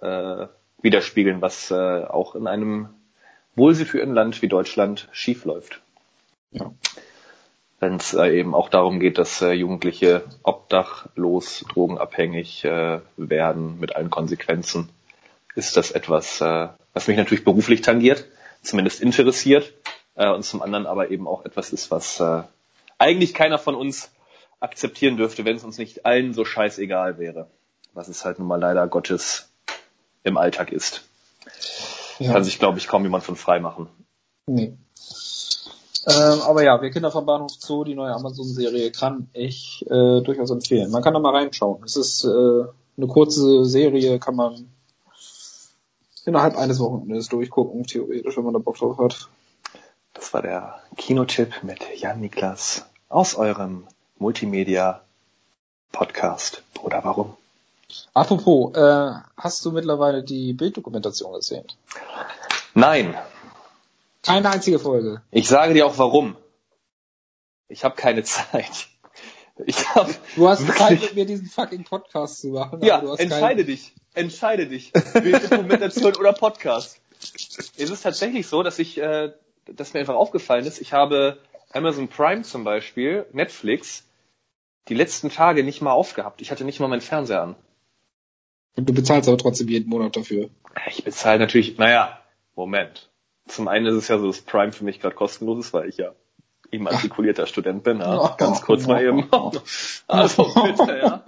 äh, 0.00 0.46
widerspiegeln, 0.80 1.42
was 1.42 1.70
äh, 1.70 1.74
auch 1.74 2.34
in 2.34 2.46
einem 2.46 2.90
wohlsituierten 3.56 4.14
Land 4.14 4.40
wie 4.42 4.48
Deutschland 4.48 5.08
schiefläuft. 5.12 5.82
Ja. 6.50 6.72
Wenn 7.80 7.96
es 7.96 8.14
äh, 8.14 8.38
eben 8.38 8.54
auch 8.54 8.68
darum 8.68 9.00
geht, 9.00 9.18
dass 9.18 9.42
äh, 9.42 9.52
Jugendliche 9.52 10.24
obdachlos, 10.44 11.64
drogenabhängig 11.72 12.64
äh, 12.64 13.00
werden 13.16 13.80
mit 13.80 13.96
allen 13.96 14.10
Konsequenzen, 14.10 14.88
ist 15.56 15.76
das 15.76 15.90
etwas, 15.90 16.40
äh, 16.40 16.68
was 16.94 17.08
mich 17.08 17.16
natürlich 17.16 17.44
beruflich 17.44 17.80
tangiert, 17.80 18.26
zumindest 18.62 19.02
interessiert 19.02 19.72
äh, 20.14 20.30
und 20.30 20.44
zum 20.44 20.62
anderen 20.62 20.86
aber 20.86 21.10
eben 21.10 21.26
auch 21.26 21.44
etwas 21.44 21.72
ist, 21.72 21.90
was 21.90 22.20
äh, 22.20 22.42
eigentlich 22.98 23.34
keiner 23.34 23.58
von 23.58 23.74
uns 23.74 24.10
akzeptieren 24.60 25.16
dürfte, 25.16 25.44
wenn 25.44 25.56
es 25.56 25.64
uns 25.64 25.78
nicht 25.78 26.06
allen 26.06 26.34
so 26.34 26.44
scheißegal 26.44 27.18
wäre. 27.18 27.48
Was 27.94 28.08
es 28.08 28.24
halt 28.24 28.38
nun 28.38 28.48
mal 28.48 28.60
leider 28.60 28.86
Gottes 28.86 29.50
im 30.22 30.36
Alltag 30.36 30.72
ist. 30.72 31.02
Ja. 32.18 32.32
Kann 32.32 32.44
sich, 32.44 32.58
glaube 32.58 32.78
ich, 32.78 32.88
kaum 32.88 33.02
jemand 33.02 33.24
von 33.24 33.36
frei 33.36 33.58
machen. 33.60 33.88
Nee. 34.46 34.76
Ähm, 36.06 36.40
aber 36.42 36.64
ja, 36.64 36.80
wir 36.82 36.90
Kinder 36.90 37.10
vom 37.10 37.26
Bahnhof 37.26 37.52
Zoo, 37.52 37.84
die 37.84 37.94
neue 37.94 38.12
Amazon-Serie, 38.12 38.90
kann 38.90 39.28
ich 39.32 39.84
äh, 39.88 40.20
durchaus 40.22 40.50
empfehlen. 40.50 40.90
Man 40.90 41.02
kann 41.02 41.14
da 41.14 41.20
mal 41.20 41.34
reinschauen. 41.34 41.82
Es 41.84 41.96
ist 41.96 42.24
äh, 42.24 42.28
eine 42.28 43.06
kurze 43.06 43.64
Serie, 43.64 44.18
kann 44.18 44.36
man 44.36 44.68
innerhalb 46.24 46.56
eines 46.56 46.80
Wochenendes 46.80 47.28
durchgucken, 47.28 47.84
theoretisch, 47.84 48.36
wenn 48.36 48.44
man 48.44 48.54
da 48.54 48.58
Bock 48.58 48.78
drauf 48.78 48.98
hat. 48.98 49.28
Das 50.14 50.32
war 50.34 50.42
der 50.42 50.80
Kinotipp 50.96 51.62
mit 51.62 51.80
Jan 51.96 52.20
Niklas 52.20 52.84
aus 53.08 53.34
eurem 53.34 53.86
Multimedia-Podcast. 54.18 56.62
Oder 56.82 57.02
warum? 57.04 57.36
Apropos, 58.14 58.74
äh, 58.74 59.12
hast 59.36 59.64
du 59.64 59.72
mittlerweile 59.72 60.22
die 60.22 60.52
Bilddokumentation 60.52 61.32
gesehen? 61.34 61.66
Nein, 62.74 63.14
keine 64.22 64.50
einzige 64.50 64.78
Folge. 64.78 65.20
Ich 65.32 65.48
sage 65.48 65.74
dir 65.74 65.84
auch 65.84 65.98
warum. 65.98 66.36
Ich 67.68 67.84
habe 67.84 67.96
keine 67.96 68.22
Zeit. 68.22 68.88
Ich 69.66 69.94
hab 69.94 70.08
du 70.34 70.48
hast 70.48 70.66
Zeit, 70.78 71.00
mit 71.00 71.14
mir 71.14 71.26
diesen 71.26 71.46
fucking 71.46 71.84
Podcast 71.84 72.40
zu 72.40 72.48
machen. 72.48 72.82
Ja, 72.82 73.00
entscheide 73.00 73.40
keine... 73.40 73.64
dich. 73.64 73.92
Entscheide 74.14 74.66
dich. 74.66 74.92
Dokumentation 74.92 76.16
oder 76.16 76.32
Podcast. 76.32 77.00
Es 77.76 77.90
ist 77.90 78.02
tatsächlich 78.02 78.46
so, 78.46 78.62
dass 78.62 78.78
ich 78.78 78.98
äh, 78.98 79.32
das 79.66 79.94
mir 79.94 80.00
einfach 80.00 80.14
aufgefallen 80.14 80.66
ist. 80.66 80.80
Ich 80.80 80.92
habe 80.92 81.38
Amazon 81.72 82.08
Prime 82.08 82.42
zum 82.42 82.64
Beispiel, 82.64 83.26
Netflix, 83.32 84.04
die 84.88 84.94
letzten 84.94 85.30
Tage 85.30 85.64
nicht 85.64 85.80
mal 85.80 85.92
aufgehabt. 85.92 86.42
Ich 86.42 86.50
hatte 86.50 86.64
nicht 86.64 86.80
mal 86.80 86.88
meinen 86.88 87.00
Fernseher 87.00 87.42
an. 87.42 87.56
Und 88.76 88.88
du 88.88 88.94
bezahlst 88.94 89.28
aber 89.28 89.38
trotzdem 89.38 89.68
jeden 89.68 89.88
Monat 89.88 90.16
dafür. 90.16 90.48
Ich 90.88 91.04
bezahle 91.04 91.38
natürlich, 91.38 91.78
naja, 91.78 92.18
Moment. 92.56 93.10
Zum 93.46 93.68
einen 93.68 93.86
ist 93.86 93.94
es 93.94 94.08
ja 94.08 94.18
so, 94.18 94.26
dass 94.26 94.40
Prime 94.40 94.72
für 94.72 94.84
mich 94.84 95.00
gerade 95.00 95.14
kostenlos 95.14 95.66
ist, 95.66 95.72
weil 95.72 95.88
ich 95.88 95.98
ja 95.98 96.12
immatrikulierter 96.70 97.46
Student 97.46 97.84
bin. 97.84 98.00
Ja. 98.00 98.34
Ganz 98.38 98.62
kurz 98.62 98.86
mal 98.86 99.04
eben. 99.04 99.28
Also 100.06 100.44
bitte, 100.54 100.98
ja. 100.98 101.24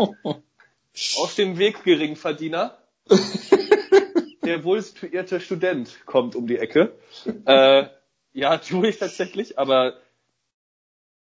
Auf 1.19 1.35
dem 1.37 1.59
Weg, 1.59 1.85
Geringverdiener. 1.85 2.79
Der 4.45 4.65
wohl 4.65 4.81
situierte 4.81 5.41
Student 5.41 6.07
kommt 6.07 6.37
um 6.37 6.47
die 6.47 6.59
Ecke. 6.59 6.93
Äh, 7.47 7.87
ja, 8.35 8.59
tue 8.59 8.89
ich 8.89 8.99
tatsächlich, 8.99 9.59
aber 9.59 9.95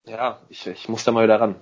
ja, 0.04 0.38
ich, 0.50 0.66
ich 0.66 0.88
muss 0.88 1.04
da 1.04 1.12
mal 1.12 1.24
wieder 1.24 1.40
ran. 1.40 1.54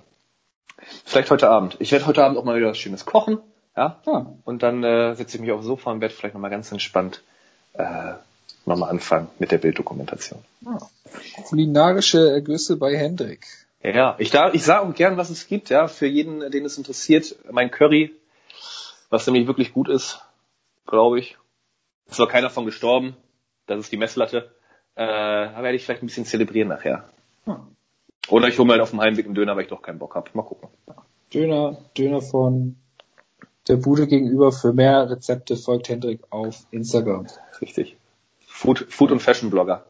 Vielleicht 1.05 1.31
heute 1.31 1.49
Abend. 1.49 1.77
Ich 1.79 1.91
werde 1.91 2.07
heute 2.07 2.25
Abend 2.25 2.37
auch 2.37 2.43
mal 2.43 2.57
wieder 2.57 2.69
was 2.69 2.77
Schönes 2.77 3.05
kochen. 3.05 3.39
Ja. 3.77 4.01
ja. 4.05 4.33
Und 4.43 4.63
dann 4.63 4.83
äh, 4.83 5.15
setze 5.15 5.37
ich 5.37 5.41
mich 5.41 5.51
aufs 5.51 5.65
Sofa 5.65 5.91
und 5.91 6.01
werde 6.01 6.13
vielleicht 6.13 6.33
nochmal 6.35 6.51
ganz 6.51 6.71
entspannt 6.71 7.21
äh, 7.73 8.13
nochmal 8.65 8.89
anfangen 8.89 9.29
mit 9.39 9.51
der 9.51 9.57
Bilddokumentation. 9.57 10.43
Ja. 10.61 10.77
Kulinarische 11.47 12.31
Ergüsse 12.31 12.77
bei 12.77 12.97
Hendrik. 12.97 13.45
Ja, 13.81 14.15
ich, 14.17 14.29
da, 14.29 14.53
ich 14.53 14.63
sage 14.63 14.87
auch 14.87 14.95
gern, 14.95 15.17
was 15.17 15.29
es 15.29 15.47
gibt, 15.47 15.69
ja, 15.69 15.87
für 15.87 16.07
jeden, 16.07 16.51
den 16.51 16.65
es 16.65 16.77
interessiert. 16.77 17.35
Mein 17.51 17.69
Curry, 17.69 18.13
was 19.09 19.27
nämlich 19.27 19.47
wirklich 19.47 19.73
gut 19.73 19.89
ist, 19.89 20.21
glaube 20.87 21.19
ich. 21.19 21.37
Ist 22.07 22.15
zwar 22.15 22.29
keiner 22.29 22.49
von 22.49 22.65
gestorben, 22.65 23.17
das 23.67 23.79
ist 23.79 23.91
die 23.91 23.97
Messlatte. 23.97 24.51
Äh, 24.95 25.05
da 25.05 25.63
werde 25.63 25.75
ich 25.75 25.85
vielleicht 25.85 26.03
ein 26.03 26.07
bisschen 26.07 26.25
zelebrieren 26.25 26.69
nachher. 26.69 27.09
Hm. 27.45 27.55
Oder 28.29 28.47
ich 28.47 28.57
hole 28.57 28.67
mir 28.67 28.73
halt 28.73 28.81
auf 28.81 28.91
dem 28.91 29.01
Heimweg 29.01 29.25
einen 29.25 29.35
Döner, 29.35 29.55
weil 29.55 29.63
ich 29.63 29.69
doch 29.69 29.81
keinen 29.81 29.99
Bock 29.99 30.15
habe. 30.15 30.29
Mal 30.33 30.43
gucken. 30.43 30.69
Döner, 31.33 31.77
Döner 31.97 32.21
von 32.21 32.77
der 33.67 33.77
Bude 33.77 34.07
gegenüber. 34.07 34.51
Für 34.51 34.73
mehr 34.73 35.09
Rezepte 35.09 35.57
folgt 35.57 35.89
Hendrik 35.89 36.21
auf 36.29 36.65
Instagram. 36.71 37.27
Richtig. 37.61 37.97
Food, 38.47 38.85
Food 38.89 39.11
und 39.11 39.19
Fashion 39.19 39.49
Blogger. 39.49 39.85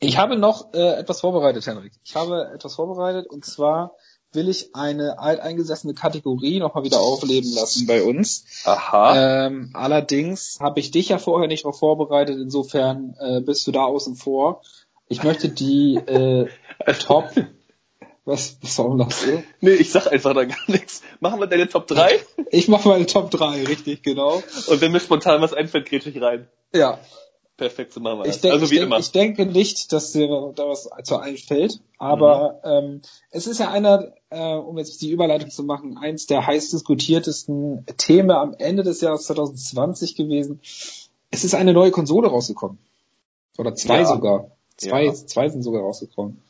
Ich 0.00 0.18
habe 0.18 0.36
noch 0.36 0.72
äh, 0.72 0.98
etwas 0.98 1.20
vorbereitet, 1.20 1.66
Henrik. 1.66 1.92
Ich 2.04 2.16
habe 2.16 2.50
etwas 2.54 2.74
vorbereitet 2.74 3.26
und 3.26 3.44
zwar 3.44 3.92
will 4.32 4.48
ich 4.48 4.74
eine 4.74 5.18
alteingesessene 5.18 5.94
Kategorie 5.94 6.60
nochmal 6.60 6.84
wieder 6.84 7.00
aufleben 7.00 7.52
lassen 7.52 7.86
bei 7.86 8.02
uns. 8.02 8.44
Aha. 8.64 9.46
Ähm, 9.46 9.70
allerdings 9.72 10.58
habe 10.60 10.80
ich 10.80 10.90
dich 10.90 11.08
ja 11.08 11.18
vorher 11.18 11.48
nicht 11.48 11.64
noch 11.64 11.76
vorbereitet, 11.76 12.38
insofern 12.38 13.16
äh, 13.18 13.40
bist 13.40 13.66
du 13.66 13.72
da 13.72 13.84
außen 13.84 14.16
vor. 14.16 14.62
Ich 15.08 15.22
möchte 15.24 15.48
die 15.48 15.96
äh, 15.96 16.48
Top. 17.00 17.30
Was, 18.24 18.58
was 18.62 18.76
soll 18.76 18.98
das 18.98 19.22
so? 19.22 19.42
Nee, 19.60 19.72
ich 19.72 19.90
sag 19.90 20.06
einfach 20.06 20.34
da 20.34 20.44
gar 20.44 20.70
nichts. 20.70 21.02
Machen 21.18 21.40
wir 21.40 21.46
deine 21.46 21.68
Top 21.68 21.88
3? 21.88 22.20
Ich 22.50 22.68
mache 22.68 22.88
meine 22.88 23.06
Top 23.06 23.30
3, 23.30 23.64
richtig, 23.64 24.02
genau. 24.02 24.42
Und 24.68 24.80
wenn 24.80 24.92
mir 24.92 25.00
spontan 25.00 25.40
was 25.40 25.52
einfällt, 25.52 25.86
kriege 25.86 26.08
ich 26.08 26.22
rein. 26.22 26.46
Ja, 26.72 27.00
perfekt, 27.60 27.92
so 27.92 28.00
machen 28.00 28.20
wir 28.20 28.24
das. 28.24 28.40
Denk, 28.40 28.54
also 28.54 28.70
wie 28.70 28.76
ich 28.76 28.80
immer. 28.80 28.96
Denk, 28.96 29.04
ich 29.04 29.12
denke 29.12 29.46
nicht, 29.46 29.92
dass 29.92 30.12
dir 30.12 30.52
da 30.54 30.66
was 30.66 30.88
zu 31.04 31.18
einfällt, 31.18 31.78
aber 31.98 32.58
mhm. 32.64 32.70
ähm, 32.70 33.02
es 33.30 33.46
ist 33.46 33.60
ja 33.60 33.70
einer, 33.70 34.14
äh, 34.30 34.54
um 34.54 34.78
jetzt 34.78 35.02
die 35.02 35.10
Überleitung 35.10 35.50
zu 35.50 35.62
machen, 35.62 35.98
eins 35.98 36.26
der 36.26 36.46
heiß 36.46 36.70
diskutiertesten 36.70 37.84
Themen 37.98 38.30
am 38.30 38.54
Ende 38.54 38.82
des 38.82 39.02
Jahres 39.02 39.24
2020 39.26 40.14
gewesen. 40.16 40.60
Es 41.30 41.44
ist 41.44 41.54
eine 41.54 41.74
neue 41.74 41.90
Konsole 41.90 42.28
rausgekommen. 42.28 42.78
Oder 43.58 43.74
zwei 43.74 44.00
ja. 44.00 44.06
sogar. 44.06 44.50
Zwei, 44.78 45.04
ja. 45.04 45.12
zwei 45.12 45.50
sind 45.50 45.62
sogar 45.62 45.82
rausgekommen. 45.82 46.40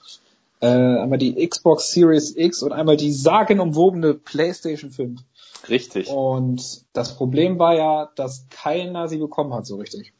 Äh, 0.61 0.69
einmal 0.69 1.19
die 1.19 1.45
Xbox 1.45 1.91
Series 1.91 2.37
X 2.37 2.63
und 2.63 2.73
einmal 2.73 2.97
die 2.97 3.13
sagenumwobene 3.13 4.15
PlayStation 4.15 4.93
5. 4.93 5.21
Richtig. 5.69 6.09
Und 6.09 6.85
das 6.93 7.17
Problem 7.17 7.59
war 7.59 7.75
ja, 7.75 8.11
dass 8.15 8.47
keiner 8.51 9.09
sie 9.09 9.19
bekommen 9.19 9.53
hat 9.53 9.67
so 9.67 9.77
richtig 9.77 10.13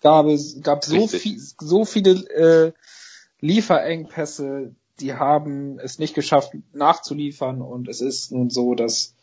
gab 0.00 0.26
es 0.26 0.60
gab 0.62 0.84
so 0.84 1.06
viel, 1.06 1.38
so 1.38 1.84
viele 1.84 2.12
äh, 2.30 2.72
Lieferengpässe, 3.40 4.74
die 5.00 5.14
haben 5.14 5.78
es 5.78 5.98
nicht 5.98 6.14
geschafft 6.14 6.52
nachzuliefern 6.72 7.62
und 7.62 7.88
es 7.88 8.00
ist 8.00 8.32
nun 8.32 8.50
so, 8.50 8.74
dass 8.74 9.14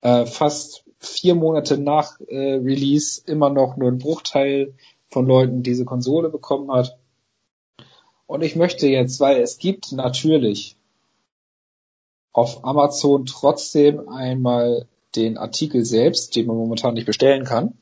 äh, 0.00 0.26
fast 0.26 0.84
vier 0.98 1.34
Monate 1.34 1.78
nach 1.78 2.20
äh, 2.20 2.54
Release 2.54 3.20
immer 3.26 3.50
noch 3.50 3.76
nur 3.76 3.90
ein 3.90 3.98
Bruchteil 3.98 4.74
von 5.08 5.26
Leuten 5.26 5.62
diese 5.62 5.84
Konsole 5.84 6.28
bekommen 6.28 6.70
hat. 6.72 6.98
Und 8.26 8.42
ich 8.42 8.56
möchte 8.56 8.88
jetzt, 8.88 9.20
weil 9.20 9.40
es 9.40 9.58
gibt 9.58 9.92
natürlich 9.92 10.76
auf 12.32 12.64
Amazon 12.64 13.26
trotzdem 13.26 14.08
einmal 14.08 14.86
den 15.16 15.38
Artikel 15.38 15.84
selbst, 15.84 16.36
den 16.36 16.46
man 16.46 16.56
momentan 16.56 16.94
nicht 16.94 17.06
bestellen 17.06 17.44
kann. 17.44 17.78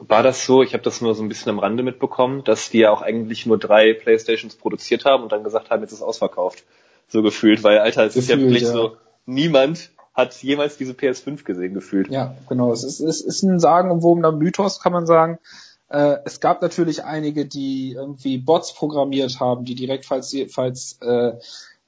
War 0.00 0.22
das 0.22 0.46
so, 0.46 0.62
ich 0.62 0.74
habe 0.74 0.82
das 0.82 1.00
nur 1.00 1.14
so 1.14 1.22
ein 1.22 1.28
bisschen 1.28 1.50
am 1.50 1.58
Rande 1.58 1.82
mitbekommen, 1.82 2.44
dass 2.44 2.70
die 2.70 2.78
ja 2.78 2.90
auch 2.90 3.02
eigentlich 3.02 3.46
nur 3.46 3.58
drei 3.58 3.94
Playstations 3.94 4.54
produziert 4.54 5.04
haben 5.04 5.22
und 5.22 5.32
dann 5.32 5.44
gesagt 5.44 5.70
haben, 5.70 5.82
jetzt 5.82 5.92
ist 5.92 6.02
ausverkauft. 6.02 6.64
So 7.08 7.22
gefühlt, 7.22 7.64
weil 7.64 7.78
Alter, 7.78 8.04
es 8.04 8.14
gefühlt, 8.14 8.24
ist 8.24 8.30
ja 8.30 8.38
wirklich 8.38 8.62
ja. 8.62 8.72
so, 8.72 8.96
niemand 9.26 9.90
hat 10.14 10.34
jemals 10.42 10.76
diese 10.76 10.92
PS5 10.92 11.44
gesehen 11.44 11.74
gefühlt. 11.74 12.08
Ja, 12.10 12.34
genau. 12.48 12.72
Es 12.72 12.84
ist, 12.84 13.00
es 13.00 13.20
ist 13.20 13.42
ein 13.42 13.60
sagenumwobener 13.60 14.32
Mythos, 14.32 14.80
kann 14.80 14.92
man 14.92 15.06
sagen. 15.06 15.38
Äh, 15.88 16.16
es 16.24 16.40
gab 16.40 16.60
natürlich 16.60 17.04
einige, 17.04 17.46
die 17.46 17.92
irgendwie 17.92 18.38
Bots 18.38 18.74
programmiert 18.74 19.40
haben, 19.40 19.64
die 19.64 19.74
direkt, 19.74 20.06
falls, 20.06 20.36
falls 20.50 20.98
äh, 21.00 21.32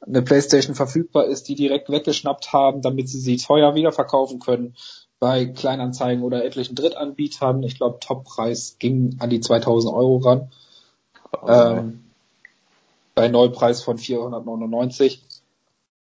eine 0.06 0.22
PlayStation 0.22 0.74
verfügbar 0.74 1.26
ist, 1.26 1.48
die 1.48 1.54
direkt 1.54 1.90
weggeschnappt 1.90 2.52
haben, 2.52 2.82
damit 2.82 3.08
sie 3.08 3.20
sie 3.20 3.36
teuer 3.36 3.74
wiederverkaufen 3.74 4.40
können 4.40 4.74
bei 5.20 5.44
Kleinanzeigen 5.44 6.24
oder 6.24 6.44
etlichen 6.44 6.74
Drittanbietern. 6.74 7.62
Ich 7.62 7.76
glaube, 7.76 8.00
Toppreis 8.00 8.76
ging 8.78 9.16
an 9.20 9.30
die 9.30 9.40
2000 9.40 9.94
Euro 9.94 10.16
ran. 10.16 10.50
Oh. 11.40 11.48
Ähm, 11.48 12.04
bei 13.14 13.28
Neupreis 13.28 13.82
von 13.82 13.98
499. 13.98 15.22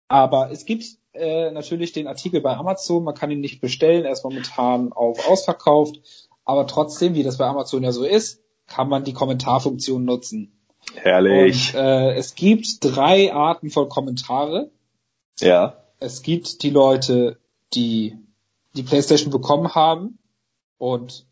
Aber 0.06 0.50
es 0.52 0.64
gibt 0.64 0.84
äh, 1.12 1.50
natürlich 1.50 1.92
den 1.92 2.06
Artikel 2.06 2.40
bei 2.40 2.56
Amazon. 2.56 3.02
Man 3.02 3.16
kann 3.16 3.30
ihn 3.32 3.40
nicht 3.40 3.60
bestellen. 3.60 4.04
Er 4.04 4.12
ist 4.12 4.24
momentan 4.24 4.92
auf 4.92 5.28
ausverkauft. 5.28 6.00
Aber 6.44 6.66
trotzdem, 6.68 7.14
wie 7.14 7.24
das 7.24 7.38
bei 7.38 7.46
Amazon 7.46 7.82
ja 7.82 7.92
so 7.92 8.04
ist, 8.04 8.40
kann 8.68 8.88
man 8.88 9.02
die 9.02 9.12
Kommentarfunktion 9.12 10.04
nutzen. 10.04 10.52
Herrlich. 10.94 11.74
Und, 11.74 11.80
äh, 11.80 12.14
es 12.14 12.36
gibt 12.36 12.78
drei 12.80 13.34
Arten 13.34 13.70
von 13.70 13.88
Kommentare. 13.88 14.70
Ja. 15.40 15.76
Es 15.98 16.22
gibt 16.22 16.62
die 16.62 16.70
Leute, 16.70 17.36
die 17.74 18.16
die 18.74 18.82
PlayStation 18.82 19.30
bekommen 19.30 19.74
haben 19.74 20.18
und 20.78 21.26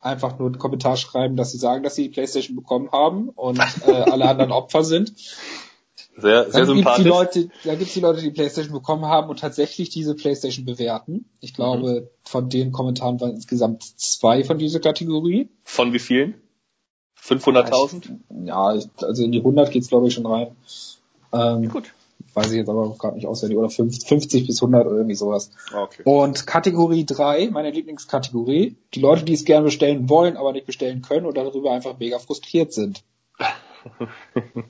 einfach 0.00 0.38
nur 0.38 0.48
einen 0.48 0.58
Kommentar 0.58 0.96
schreiben, 0.96 1.36
dass 1.36 1.52
sie 1.52 1.58
sagen, 1.58 1.82
dass 1.82 1.94
sie 1.94 2.04
die 2.04 2.08
PlayStation 2.08 2.56
bekommen 2.56 2.90
haben 2.90 3.28
und 3.28 3.60
äh, 3.86 3.92
alle 4.10 4.28
anderen 4.28 4.52
Opfer 4.52 4.82
sind. 4.84 5.14
Sehr, 6.16 6.50
sehr 6.50 6.66
dann 6.66 6.66
sympathisch. 6.66 7.04
Gibt's 7.04 7.32
die 7.32 7.40
Leute, 7.40 7.50
da 7.64 7.74
gibt 7.74 7.88
es 7.88 7.94
die 7.94 8.00
Leute, 8.00 8.20
die 8.20 8.30
PlayStation 8.30 8.72
bekommen 8.72 9.06
haben 9.06 9.28
und 9.28 9.38
tatsächlich 9.38 9.90
diese 9.90 10.14
PlayStation 10.14 10.64
bewerten. 10.64 11.26
Ich 11.40 11.54
glaube, 11.54 12.02
mhm. 12.02 12.08
von 12.24 12.48
den 12.48 12.72
Kommentaren 12.72 13.20
waren 13.20 13.34
insgesamt 13.34 13.82
zwei 13.82 14.44
von 14.44 14.58
dieser 14.58 14.80
Kategorie. 14.80 15.48
Von 15.64 15.92
wie 15.92 15.98
vielen? 15.98 16.34
500.000? 17.22 18.18
Ja, 18.44 18.74
also 19.02 19.22
in 19.22 19.32
die 19.32 19.38
100 19.38 19.70
geht's 19.70 19.88
glaube 19.88 20.08
ich 20.08 20.14
schon 20.14 20.26
rein. 20.26 20.56
Ähm, 21.32 21.68
Gut 21.68 21.92
weiß 22.34 22.50
ich 22.50 22.58
jetzt 22.58 22.68
aber 22.68 22.94
gerade 22.98 23.16
nicht 23.16 23.26
auswendig, 23.26 23.58
oder 23.58 23.70
50 23.70 24.46
bis 24.46 24.62
100 24.62 24.86
oder 24.86 24.96
irgendwie 24.96 25.14
sowas. 25.14 25.50
Ah, 25.72 25.82
okay. 25.82 26.02
Und 26.04 26.46
Kategorie 26.46 27.04
3, 27.04 27.50
meine 27.50 27.70
Lieblingskategorie, 27.70 28.76
die 28.94 29.00
Leute, 29.00 29.24
die 29.24 29.34
es 29.34 29.44
gerne 29.44 29.64
bestellen 29.64 30.08
wollen, 30.08 30.36
aber 30.36 30.52
nicht 30.52 30.66
bestellen 30.66 31.02
können 31.02 31.26
und 31.26 31.36
darüber 31.36 31.72
einfach 31.72 31.98
mega 31.98 32.18
frustriert 32.18 32.72
sind. 32.72 33.02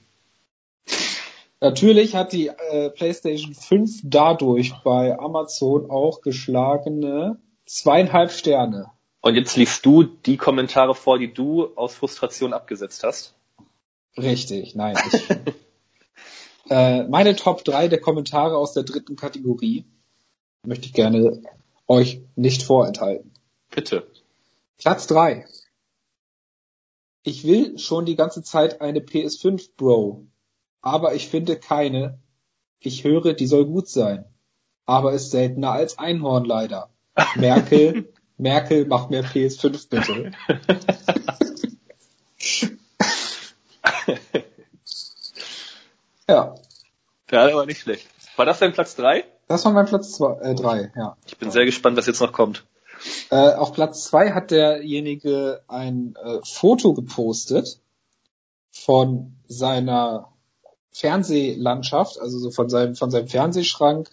Natürlich 1.61 2.15
hat 2.15 2.33
die 2.33 2.49
äh, 2.49 2.89
PlayStation 2.91 3.55
5 3.55 4.01
dadurch 4.05 4.73
bei 4.83 5.19
Amazon 5.19 5.91
auch 5.91 6.23
geschlagene 6.23 7.39
zweieinhalb 7.67 8.31
Sterne. 8.31 8.91
Und 9.21 9.35
jetzt 9.35 9.57
liest 9.57 9.85
du 9.85 10.05
die 10.05 10.39
Kommentare 10.39 10.95
vor, 10.95 11.19
die 11.19 11.33
du 11.33 11.67
aus 11.77 11.95
Frustration 11.95 12.55
abgesetzt 12.55 13.05
hast? 13.05 13.35
Richtig, 14.17 14.75
nein. 14.75 14.97
Ich, 15.13 15.29
Äh, 16.71 17.03
meine 17.09 17.35
Top 17.35 17.65
3 17.65 17.89
der 17.89 18.01
Kommentare 18.01 18.57
aus 18.57 18.73
der 18.75 18.85
dritten 18.85 19.17
Kategorie 19.17 19.85
möchte 20.65 20.87
ich 20.87 20.93
gerne 20.93 21.43
euch 21.89 22.23
nicht 22.37 22.63
vorenthalten. 22.63 23.33
Bitte. 23.71 24.07
Platz 24.79 25.09
3. 25.09 25.47
Ich 27.25 27.45
will 27.45 27.77
schon 27.79 28.07
die 28.07 28.15
ganze 28.15 28.45
Zeit 28.45 28.81
eine 28.81 29.01
PS5, 29.01 29.71
Bro. 29.77 30.27
Aber 30.81 31.15
ich 31.15 31.29
finde 31.29 31.57
keine. 31.57 32.21
Ich 32.79 33.03
höre, 33.05 33.35
die 33.35 33.47
soll 33.49 33.67
gut 33.67 33.89
sein. 33.89 34.25
Aber 34.87 35.13
ist 35.13 35.33
seltener 35.33 35.73
als 35.73 35.99
Einhorn 35.99 36.45
leider. 36.45 36.89
Merkel, 37.35 38.13
Merkel, 38.39 38.87
mach 38.87 39.11
mehr 39.11 39.25
PS5 39.25 39.89
bitte. 39.89 40.31
ja 46.29 46.55
aber 47.33 47.67
nicht 47.67 47.81
schlecht. 47.81 48.07
War 48.37 48.47
das 48.47 48.59
dein 48.59 48.73
Platz 48.73 48.97
drei? 48.97 49.25
Das 49.49 49.65
war 49.65 49.73
mein 49.73 49.87
Platz 49.87 50.13
zwei, 50.13 50.35
äh, 50.41 50.55
drei, 50.55 50.93
ja. 50.97 51.17
Ich 51.27 51.37
bin 51.37 51.51
sehr 51.51 51.65
gespannt, 51.65 51.97
was 51.97 52.07
jetzt 52.07 52.21
noch 52.21 52.33
kommt. 52.33 52.65
Äh, 53.31 53.55
auf 53.55 53.73
Platz 53.73 54.05
zwei 54.05 54.33
hat 54.33 54.51
derjenige 54.51 55.63
ein 55.69 56.15
äh, 56.23 56.39
Foto 56.45 56.95
gepostet 56.95 57.81
von 58.71 59.37
seiner 59.49 60.33
Fernsehlandschaft, 60.93 62.21
also 62.21 62.39
so 62.39 62.51
von 62.51 62.69
seinem, 62.69 62.95
von 62.95 63.11
seinem 63.11 63.29
Fernsehschrank 63.29 64.11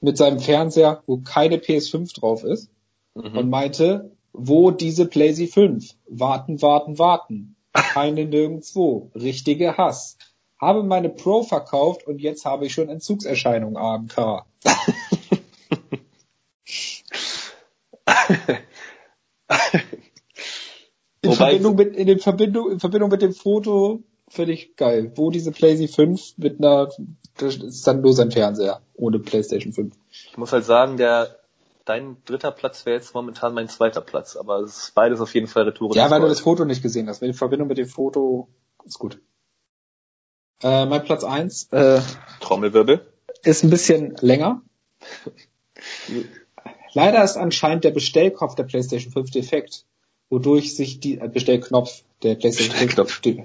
mit 0.00 0.16
seinem 0.16 0.40
Fernseher, 0.40 1.02
wo 1.06 1.18
keine 1.18 1.56
PS5 1.56 2.18
drauf 2.18 2.44
ist 2.44 2.70
mhm. 3.14 3.36
und 3.36 3.50
meinte, 3.50 4.12
wo 4.32 4.70
diese 4.70 5.06
PlayStation 5.06 5.80
5? 5.80 5.94
Warten, 6.06 6.62
warten, 6.62 6.98
warten. 6.98 7.56
Keine 7.72 8.24
nirgendwo. 8.24 9.10
Richtige 9.14 9.76
Hass. 9.76 10.16
Habe 10.58 10.82
meine 10.82 11.10
Pro 11.10 11.42
verkauft 11.42 12.06
und 12.06 12.20
jetzt 12.20 12.44
habe 12.44 12.66
ich 12.66 12.72
schon 12.72 12.88
Entzugserscheinungen 12.88 13.76
AMK. 13.76 14.44
in, 21.20 21.32
Verbindung 21.32 21.76
mit, 21.76 21.94
in, 21.94 22.18
Verbindung, 22.18 22.72
in 22.72 22.80
Verbindung 22.80 23.10
mit 23.10 23.22
dem 23.22 23.34
Foto 23.34 24.02
finde 24.28 24.52
ich 24.52 24.76
geil. 24.76 25.12
Wo 25.14 25.30
diese 25.30 25.52
PlayStation 25.52 26.16
5 26.16 26.38
mit 26.38 26.58
einer, 26.58 26.88
das 27.36 27.56
ist 27.56 27.86
dann 27.86 28.00
nur 28.00 28.14
sein 28.14 28.30
Fernseher, 28.30 28.80
ohne 28.94 29.18
PlayStation 29.18 29.72
5. 29.72 29.94
Ich 30.10 30.38
muss 30.38 30.52
halt 30.52 30.64
sagen, 30.64 30.96
der, 30.96 31.36
dein 31.84 32.16
dritter 32.24 32.50
Platz 32.50 32.86
wäre 32.86 32.96
jetzt 32.96 33.14
momentan 33.14 33.54
mein 33.54 33.68
zweiter 33.68 34.00
Platz, 34.00 34.36
aber 34.36 34.60
es 34.60 34.84
ist 34.84 34.94
beides 34.94 35.20
auf 35.20 35.34
jeden 35.34 35.46
Fall 35.46 35.64
rhetorisch. 35.64 35.96
Ja, 35.96 36.10
weil 36.10 36.20
du 36.20 36.28
das 36.28 36.40
Foto 36.40 36.64
nicht 36.64 36.82
gesehen 36.82 37.08
hast. 37.08 37.22
In 37.22 37.34
Verbindung 37.34 37.68
mit 37.68 37.78
dem 37.78 37.88
Foto 37.88 38.48
ist 38.84 38.98
gut. 38.98 39.20
Äh, 40.62 40.86
mein 40.86 41.04
Platz 41.04 41.24
eins 41.24 41.70
äh, 41.72 42.00
Trommelwirbel. 42.40 43.06
Ist 43.42 43.64
ein 43.64 43.70
bisschen 43.70 44.16
länger. 44.20 44.62
Leider 46.92 47.22
ist 47.22 47.36
anscheinend 47.36 47.84
der 47.84 47.90
Bestellkopf 47.90 48.54
der 48.54 48.64
PlayStation 48.64 49.12
5 49.12 49.30
defekt, 49.30 49.84
wodurch 50.30 50.74
sich 50.74 51.00
die 51.00 51.18
äh, 51.18 51.28
Bestellknopf 51.28 52.02
der 52.22 52.34
PlayStation 52.34 52.76
5 52.76 52.96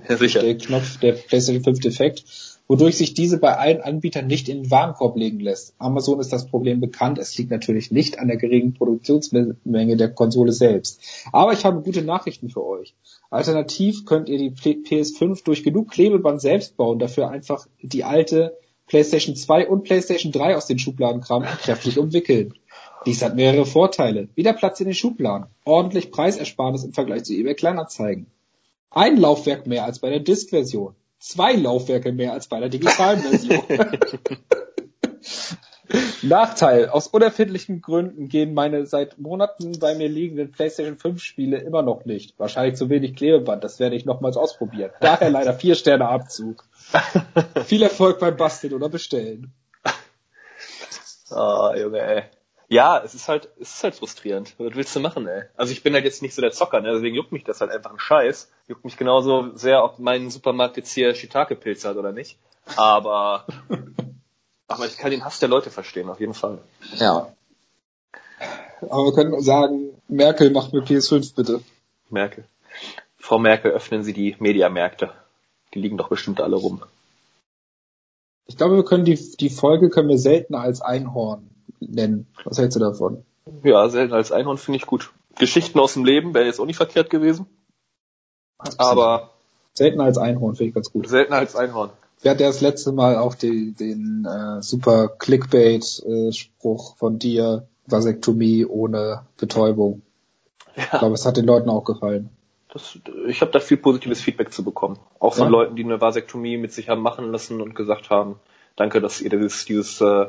ja, 0.09 0.15
Bestellknopf 0.15 0.97
der 0.99 1.13
PlayStation 1.13 1.63
5 1.63 1.79
defekt, 1.79 2.23
wodurch 2.67 2.97
sich 2.97 3.13
diese 3.13 3.37
bei 3.37 3.57
allen 3.57 3.81
Anbietern 3.81 4.27
nicht 4.27 4.47
in 4.47 4.63
den 4.63 4.71
Warenkorb 4.71 5.17
legen 5.17 5.39
lässt. 5.39 5.75
Amazon 5.77 6.19
ist 6.19 6.31
das 6.31 6.47
Problem 6.47 6.79
bekannt. 6.79 7.19
Es 7.19 7.37
liegt 7.37 7.51
natürlich 7.51 7.91
nicht 7.91 8.17
an 8.17 8.29
der 8.29 8.37
geringen 8.37 8.73
Produktionsmenge 8.73 9.97
der 9.97 10.09
Konsole 10.13 10.53
selbst. 10.53 11.01
Aber 11.33 11.51
ich 11.51 11.65
habe 11.65 11.81
gute 11.81 12.01
Nachrichten 12.01 12.49
für 12.49 12.65
euch. 12.65 12.95
Alternativ 13.29 14.05
könnt 14.05 14.29
ihr 14.29 14.37
die 14.37 14.51
PS5 14.51 15.43
durch 15.43 15.63
genug 15.63 15.91
Klebeband 15.91 16.41
selbst 16.41 16.77
bauen, 16.77 16.99
dafür 16.99 17.29
einfach 17.29 17.67
die 17.81 18.03
alte 18.03 18.57
PlayStation 18.87 19.35
2 19.35 19.69
und 19.69 19.83
PlayStation 19.83 20.31
3 20.31 20.55
aus 20.55 20.67
den 20.67 20.79
Schubladen 20.79 21.21
kramen 21.21 21.47
und 21.47 21.59
kräftig 21.59 21.97
umwickeln. 21.97 22.53
Dies 23.05 23.21
hat 23.21 23.35
mehrere 23.35 23.65
Vorteile. 23.65 24.29
Wieder 24.35 24.53
Platz 24.53 24.79
in 24.79 24.85
den 24.85 24.93
Schubladen. 24.93 25.47
Ordentlich 25.65 26.11
Preisersparnis 26.11 26.83
im 26.83 26.93
Vergleich 26.93 27.23
zu 27.23 27.33
eBay 27.33 27.55
Kleinanzeigen. 27.55 28.27
Ein 28.89 29.17
Laufwerk 29.17 29.67
mehr 29.67 29.85
als 29.85 29.99
bei 29.99 30.09
der 30.09 30.19
Disk-Version 30.19 30.95
zwei 31.21 31.53
Laufwerke 31.53 32.11
mehr 32.11 32.33
als 32.33 32.47
bei 32.47 32.59
der 32.59 32.67
digitalen 32.69 33.21
Version. 33.21 33.63
Nachteil. 36.21 36.89
Aus 36.89 37.07
unerfindlichen 37.07 37.81
Gründen 37.81 38.27
gehen 38.27 38.53
meine 38.53 38.85
seit 38.85 39.17
Monaten 39.19 39.79
bei 39.79 39.95
mir 39.95 40.07
liegenden 40.07 40.51
PlayStation 40.51 40.97
5 40.97 41.21
Spiele 41.21 41.57
immer 41.57 41.81
noch 41.81 42.05
nicht. 42.05 42.37
Wahrscheinlich 42.39 42.75
zu 42.75 42.89
wenig 42.89 43.15
Klebeband. 43.15 43.63
Das 43.63 43.79
werde 43.79 43.95
ich 43.95 44.05
nochmals 44.05 44.37
ausprobieren. 44.37 44.91
Daher 44.99 45.29
leider 45.29 45.53
vier 45.53 45.75
Sterne 45.75 46.07
Abzug. 46.07 46.65
Viel 47.65 47.83
Erfolg 47.83 48.19
beim 48.19 48.37
Basteln 48.37 48.73
oder 48.73 48.89
Bestellen. 48.89 49.53
Ah, 51.29 51.71
oh, 51.71 51.75
Junge, 51.77 51.99
ey. 51.99 52.23
Ja, 52.71 53.01
es 53.03 53.13
ist 53.13 53.27
halt, 53.27 53.49
es 53.59 53.73
ist 53.73 53.83
halt 53.83 53.95
frustrierend. 53.95 54.55
Was 54.57 54.75
willst 54.75 54.95
du 54.95 55.01
machen, 55.01 55.27
ey? 55.27 55.43
Also 55.57 55.73
ich 55.73 55.83
bin 55.83 55.93
halt 55.93 56.05
jetzt 56.05 56.21
nicht 56.21 56.33
so 56.33 56.41
der 56.41 56.53
Zocker, 56.53 56.79
ne? 56.79 56.93
deswegen 56.93 57.17
juckt 57.17 57.33
mich 57.33 57.43
das 57.43 57.59
halt 57.59 57.69
einfach 57.69 57.91
ein 57.91 57.99
Scheiß. 57.99 58.49
Juckt 58.69 58.85
mich 58.85 58.95
genauso 58.95 59.53
sehr, 59.57 59.83
ob 59.83 59.99
mein 59.99 60.29
Supermarkt 60.29 60.77
jetzt 60.77 60.93
hier 60.93 61.13
Shiitake-Pilze 61.13 61.89
hat 61.89 61.97
oder 61.97 62.13
nicht. 62.13 62.37
Aber, 62.77 63.45
aber 64.69 64.85
ich 64.85 64.97
kann 64.97 65.11
den 65.11 65.25
Hass 65.25 65.39
der 65.39 65.49
Leute 65.49 65.69
verstehen, 65.69 66.07
auf 66.07 66.21
jeden 66.21 66.33
Fall. 66.33 66.59
Ja. 66.95 67.33
Aber 68.79 69.03
wir 69.03 69.13
können 69.15 69.41
sagen, 69.41 70.01
Merkel 70.07 70.49
macht 70.51 70.71
mir 70.71 70.81
PS5 70.81 71.35
bitte. 71.35 71.59
Merkel. 72.09 72.45
Frau 73.17 73.37
Merkel, 73.37 73.71
öffnen 73.71 74.05
Sie 74.05 74.13
die 74.13 74.37
Mediamärkte. 74.39 75.11
Die 75.73 75.79
liegen 75.81 75.97
doch 75.97 76.07
bestimmt 76.07 76.39
alle 76.39 76.55
rum. 76.55 76.81
Ich 78.45 78.55
glaube, 78.55 78.77
wir 78.77 78.85
können 78.85 79.03
die, 79.03 79.19
die 79.35 79.49
Folge 79.49 79.89
können 79.89 80.07
wir 80.07 80.17
selten 80.17 80.55
als 80.55 80.81
Einhorn 80.81 81.50
nennen. 81.81 82.27
Was 82.45 82.57
hältst 82.57 82.75
du 82.75 82.79
davon? 82.79 83.23
Ja, 83.63 83.89
selten 83.89 84.13
als 84.13 84.31
Einhorn 84.31 84.57
finde 84.57 84.77
ich 84.77 84.85
gut. 84.85 85.11
Geschichten 85.37 85.79
aus 85.79 85.93
dem 85.93 86.05
Leben 86.05 86.33
wäre 86.33 86.45
jetzt 86.45 86.59
auch 86.59 86.65
nicht 86.65 86.77
verkehrt 86.77 87.09
gewesen. 87.09 87.45
Aber 88.77 89.31
selten 89.73 90.01
als 90.01 90.17
Einhorn 90.17 90.55
finde 90.55 90.69
ich 90.69 90.75
ganz 90.75 90.91
gut. 90.91 91.07
Selten 91.07 91.33
als 91.33 91.55
Einhorn. 91.55 91.89
Wer 92.21 92.31
hat 92.31 92.39
ja 92.39 92.47
das 92.47 92.61
letzte 92.61 92.91
Mal 92.91 93.17
auch 93.17 93.33
die, 93.33 93.71
den 93.73 94.25
äh, 94.25 94.61
super 94.61 95.07
Clickbait-Spruch 95.07 96.93
äh, 96.93 96.97
von 96.97 97.17
dir, 97.17 97.67
Vasektomie 97.87 98.65
ohne 98.65 99.25
Betäubung? 99.37 100.03
Ja. 100.75 100.83
Ich 100.83 100.99
glaube, 100.99 101.15
es 101.15 101.25
hat 101.25 101.37
den 101.37 101.45
Leuten 101.45 101.69
auch 101.69 101.83
gefallen. 101.83 102.29
Das, 102.71 102.99
ich 103.27 103.41
habe 103.41 103.51
da 103.51 103.59
viel 103.59 103.77
positives 103.77 104.21
Feedback 104.21 104.53
zu 104.53 104.63
bekommen. 104.63 104.99
Auch 105.19 105.33
von 105.33 105.45
ja? 105.45 105.49
Leuten, 105.49 105.75
die 105.75 105.83
eine 105.83 105.99
Vasektomie 105.99 106.57
mit 106.57 106.71
sich 106.71 106.89
haben 106.89 107.01
machen 107.01 107.31
lassen 107.31 107.59
und 107.59 107.75
gesagt 107.75 108.09
haben, 108.09 108.35
Danke, 108.75 109.01
dass 109.01 109.21
ihr 109.21 109.29
dieses, 109.29 109.65
dieses 109.65 110.01
äh, 110.01 110.27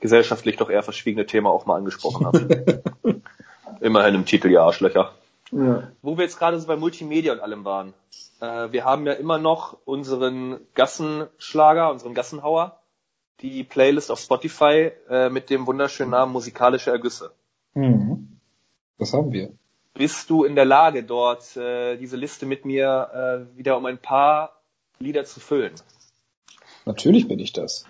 gesellschaftlich 0.00 0.56
doch 0.56 0.70
eher 0.70 0.82
verschwiegene 0.82 1.26
Thema 1.26 1.50
auch 1.50 1.66
mal 1.66 1.76
angesprochen 1.76 2.26
habt. 2.26 2.40
Immerhin 3.80 4.14
im 4.14 4.26
Titel, 4.26 4.48
ihr 4.48 4.62
Arschlöcher. 4.62 5.12
Ja. 5.52 5.88
Wo 6.02 6.16
wir 6.16 6.24
jetzt 6.24 6.38
gerade 6.38 6.58
so 6.58 6.66
bei 6.66 6.76
Multimedia 6.76 7.32
und 7.32 7.40
allem 7.40 7.64
waren. 7.64 7.94
Äh, 8.40 8.72
wir 8.72 8.84
haben 8.84 9.06
ja 9.06 9.12
immer 9.14 9.38
noch 9.38 9.76
unseren 9.84 10.60
Gassenschlager, 10.74 11.90
unseren 11.90 12.14
Gassenhauer, 12.14 12.78
die 13.40 13.64
Playlist 13.64 14.10
auf 14.10 14.20
Spotify 14.20 14.92
äh, 15.08 15.30
mit 15.30 15.50
dem 15.50 15.66
wunderschönen 15.66 16.10
Namen 16.10 16.32
Musikalische 16.32 16.90
Ergüsse. 16.90 17.32
Mhm. 17.74 18.38
Das 18.98 19.12
haben 19.12 19.32
wir. 19.32 19.52
Bist 19.94 20.30
du 20.30 20.44
in 20.44 20.54
der 20.54 20.64
Lage, 20.64 21.02
dort 21.02 21.56
äh, 21.56 21.96
diese 21.96 22.16
Liste 22.16 22.46
mit 22.46 22.64
mir 22.64 23.46
äh, 23.52 23.58
wieder 23.58 23.76
um 23.76 23.86
ein 23.86 23.98
paar 23.98 24.60
Lieder 24.98 25.24
zu 25.24 25.40
füllen? 25.40 25.74
Natürlich 26.84 27.28
bin 27.28 27.38
ich 27.38 27.52
das. 27.52 27.84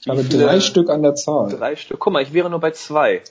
Ich 0.00 0.06
Wie 0.06 0.10
habe 0.10 0.24
drei 0.24 0.60
Stück 0.60 0.90
an 0.90 1.02
der 1.02 1.14
Zahl. 1.14 1.48
Drei 1.50 1.76
Stück. 1.76 1.98
Guck 1.98 2.12
mal, 2.12 2.22
ich 2.22 2.32
wäre 2.32 2.50
nur 2.50 2.60
bei 2.60 2.70
zwei. 2.70 3.22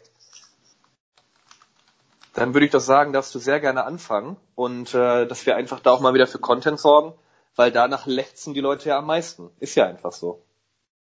Dann 2.34 2.54
würde 2.54 2.66
ich 2.66 2.72
doch 2.72 2.82
sagen, 2.82 3.14
darfst 3.14 3.34
du 3.34 3.40
sehr 3.40 3.60
gerne 3.60 3.86
anfangen 3.86 4.38
und 4.54 4.94
äh, 4.94 5.26
dass 5.26 5.46
wir 5.46 5.56
einfach 5.56 5.80
da 5.80 5.92
auch 5.92 6.02
mal 6.02 6.14
wieder 6.14 6.28
für 6.28 6.38
Content 6.38 6.80
sorgen, 6.80 7.14
weil 7.56 7.72
danach 7.72 8.06
lechzen 8.06 8.54
die 8.54 8.60
Leute 8.60 8.90
ja 8.90 9.00
am 9.00 9.08
meisten. 9.08 9.50
Ist 9.60 9.76
ja 9.76 9.88
einfach 9.88 10.12
so. 10.12 10.44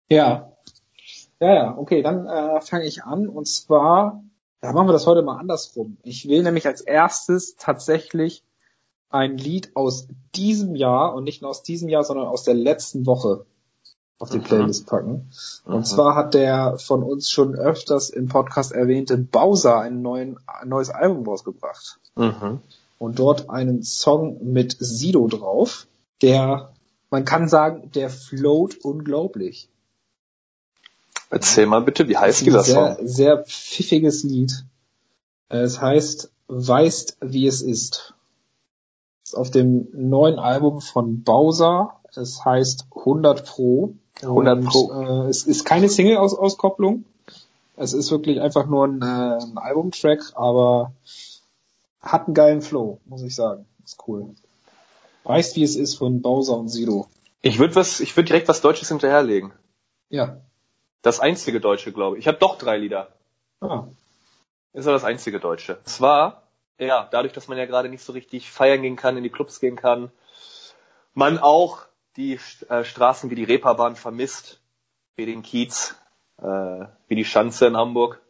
Ja. 0.08 0.52
Ja, 1.40 1.54
ja, 1.54 1.78
okay, 1.78 2.02
dann 2.02 2.26
äh, 2.26 2.60
fange 2.62 2.86
ich 2.86 3.04
an 3.04 3.28
und 3.28 3.46
zwar, 3.46 4.24
da 4.60 4.72
machen 4.72 4.88
wir 4.88 4.92
das 4.92 5.06
heute 5.06 5.22
mal 5.22 5.38
andersrum. 5.38 5.98
Ich 6.02 6.28
will 6.28 6.42
nämlich 6.42 6.66
als 6.66 6.80
erstes 6.80 7.56
tatsächlich 7.56 8.42
ein 9.10 9.36
Lied 9.36 9.76
aus 9.76 10.08
diesem 10.34 10.74
Jahr 10.74 11.14
und 11.14 11.24
nicht 11.24 11.42
nur 11.42 11.50
aus 11.50 11.62
diesem 11.62 11.88
Jahr, 11.88 12.04
sondern 12.04 12.26
aus 12.26 12.42
der 12.42 12.54
letzten 12.54 13.06
Woche 13.06 13.46
auf 14.18 14.30
die. 14.30 14.38
Playlist 14.38 14.86
packen. 14.86 15.30
Und 15.64 15.78
mhm. 15.78 15.84
zwar 15.84 16.14
hat 16.14 16.34
der 16.34 16.78
von 16.78 17.02
uns 17.02 17.30
schon 17.30 17.54
öfters 17.54 18.10
im 18.10 18.28
Podcast 18.28 18.72
erwähnte 18.72 19.16
Bowser 19.16 19.80
ein, 19.80 20.02
neuen, 20.02 20.38
ein 20.46 20.68
neues 20.68 20.90
Album 20.90 21.26
rausgebracht. 21.26 21.98
Mhm. 22.16 22.60
Und 22.98 23.18
dort 23.18 23.48
einen 23.48 23.82
Song 23.82 24.52
mit 24.52 24.76
Sido 24.80 25.28
drauf, 25.28 25.86
der, 26.20 26.72
man 27.10 27.24
kann 27.24 27.48
sagen, 27.48 27.90
der 27.94 28.10
float 28.10 28.76
unglaublich. 28.82 29.68
Erzähl 31.30 31.66
mal 31.66 31.82
bitte, 31.82 32.08
wie 32.08 32.16
heißt 32.16 32.44
dieser 32.44 32.64
sehr, 32.64 32.96
Song? 32.96 33.06
Sehr 33.06 33.44
pfiffiges 33.44 34.24
Lied. 34.24 34.64
Es 35.48 35.80
heißt, 35.80 36.30
weißt, 36.48 37.18
wie 37.20 37.46
es 37.46 37.62
ist. 37.62 38.14
ist 39.22 39.34
auf 39.34 39.50
dem 39.50 39.88
neuen 39.92 40.38
Album 40.38 40.80
von 40.80 41.22
Bowser. 41.22 41.97
Es 42.14 42.44
heißt 42.44 42.86
100 42.94 43.44
Pro. 43.44 43.94
100 44.22 44.64
Pro. 44.64 44.92
äh, 44.92 45.28
es 45.28 45.44
ist 45.44 45.64
keine 45.64 45.88
Single-Auskopplung. 45.88 47.04
Es 47.76 47.92
ist 47.92 48.10
wirklich 48.10 48.40
einfach 48.40 48.66
nur 48.66 48.86
ein, 48.86 49.00
äh, 49.02 49.04
ein 49.04 49.58
Albumtrack, 49.58 50.32
aber 50.34 50.92
hat 52.00 52.26
einen 52.26 52.34
geilen 52.34 52.62
Flow, 52.62 52.98
muss 53.04 53.22
ich 53.22 53.34
sagen. 53.34 53.66
Ist 53.84 53.98
cool. 54.08 54.34
Weißt, 55.24 55.56
wie 55.56 55.62
es 55.62 55.76
ist 55.76 55.94
von 55.94 56.22
Bowser 56.22 56.56
und 56.56 56.68
Sido. 56.68 57.06
Ich 57.42 57.58
würde 57.58 57.76
was, 57.76 58.00
ich 58.00 58.16
würde 58.16 58.28
direkt 58.28 58.48
was 58.48 58.60
Deutsches 58.60 58.88
hinterherlegen. 58.88 59.52
Ja. 60.08 60.38
Das 61.02 61.20
einzige 61.20 61.60
Deutsche, 61.60 61.92
glaube 61.92 62.16
ich. 62.16 62.22
Ich 62.22 62.28
habe 62.28 62.38
doch 62.38 62.58
drei 62.58 62.78
Lieder. 62.78 63.08
Ah. 63.60 63.84
Ist 64.72 64.86
aber 64.86 64.94
das 64.94 65.04
einzige 65.04 65.38
Deutsche. 65.38 65.76
Und 65.76 65.88
zwar, 65.88 66.42
ja, 66.78 67.08
dadurch, 67.10 67.32
dass 67.32 67.48
man 67.48 67.58
ja 67.58 67.66
gerade 67.66 67.88
nicht 67.88 68.02
so 68.02 68.12
richtig 68.12 68.50
feiern 68.50 68.82
gehen 68.82 68.96
kann, 68.96 69.16
in 69.16 69.22
die 69.22 69.30
Clubs 69.30 69.60
gehen 69.60 69.76
kann, 69.76 70.10
man 71.14 71.38
auch 71.38 71.86
die 72.18 72.38
äh, 72.68 72.84
Straßen 72.84 73.30
wie 73.30 73.36
die 73.36 73.44
Reeperbahn 73.44 73.94
vermisst, 73.94 74.60
wie 75.16 75.24
den 75.24 75.42
Kiez, 75.42 75.94
äh, 76.38 76.44
wie 77.06 77.14
die 77.14 77.24
Schanze 77.24 77.66
in 77.68 77.76
Hamburg, 77.76 78.20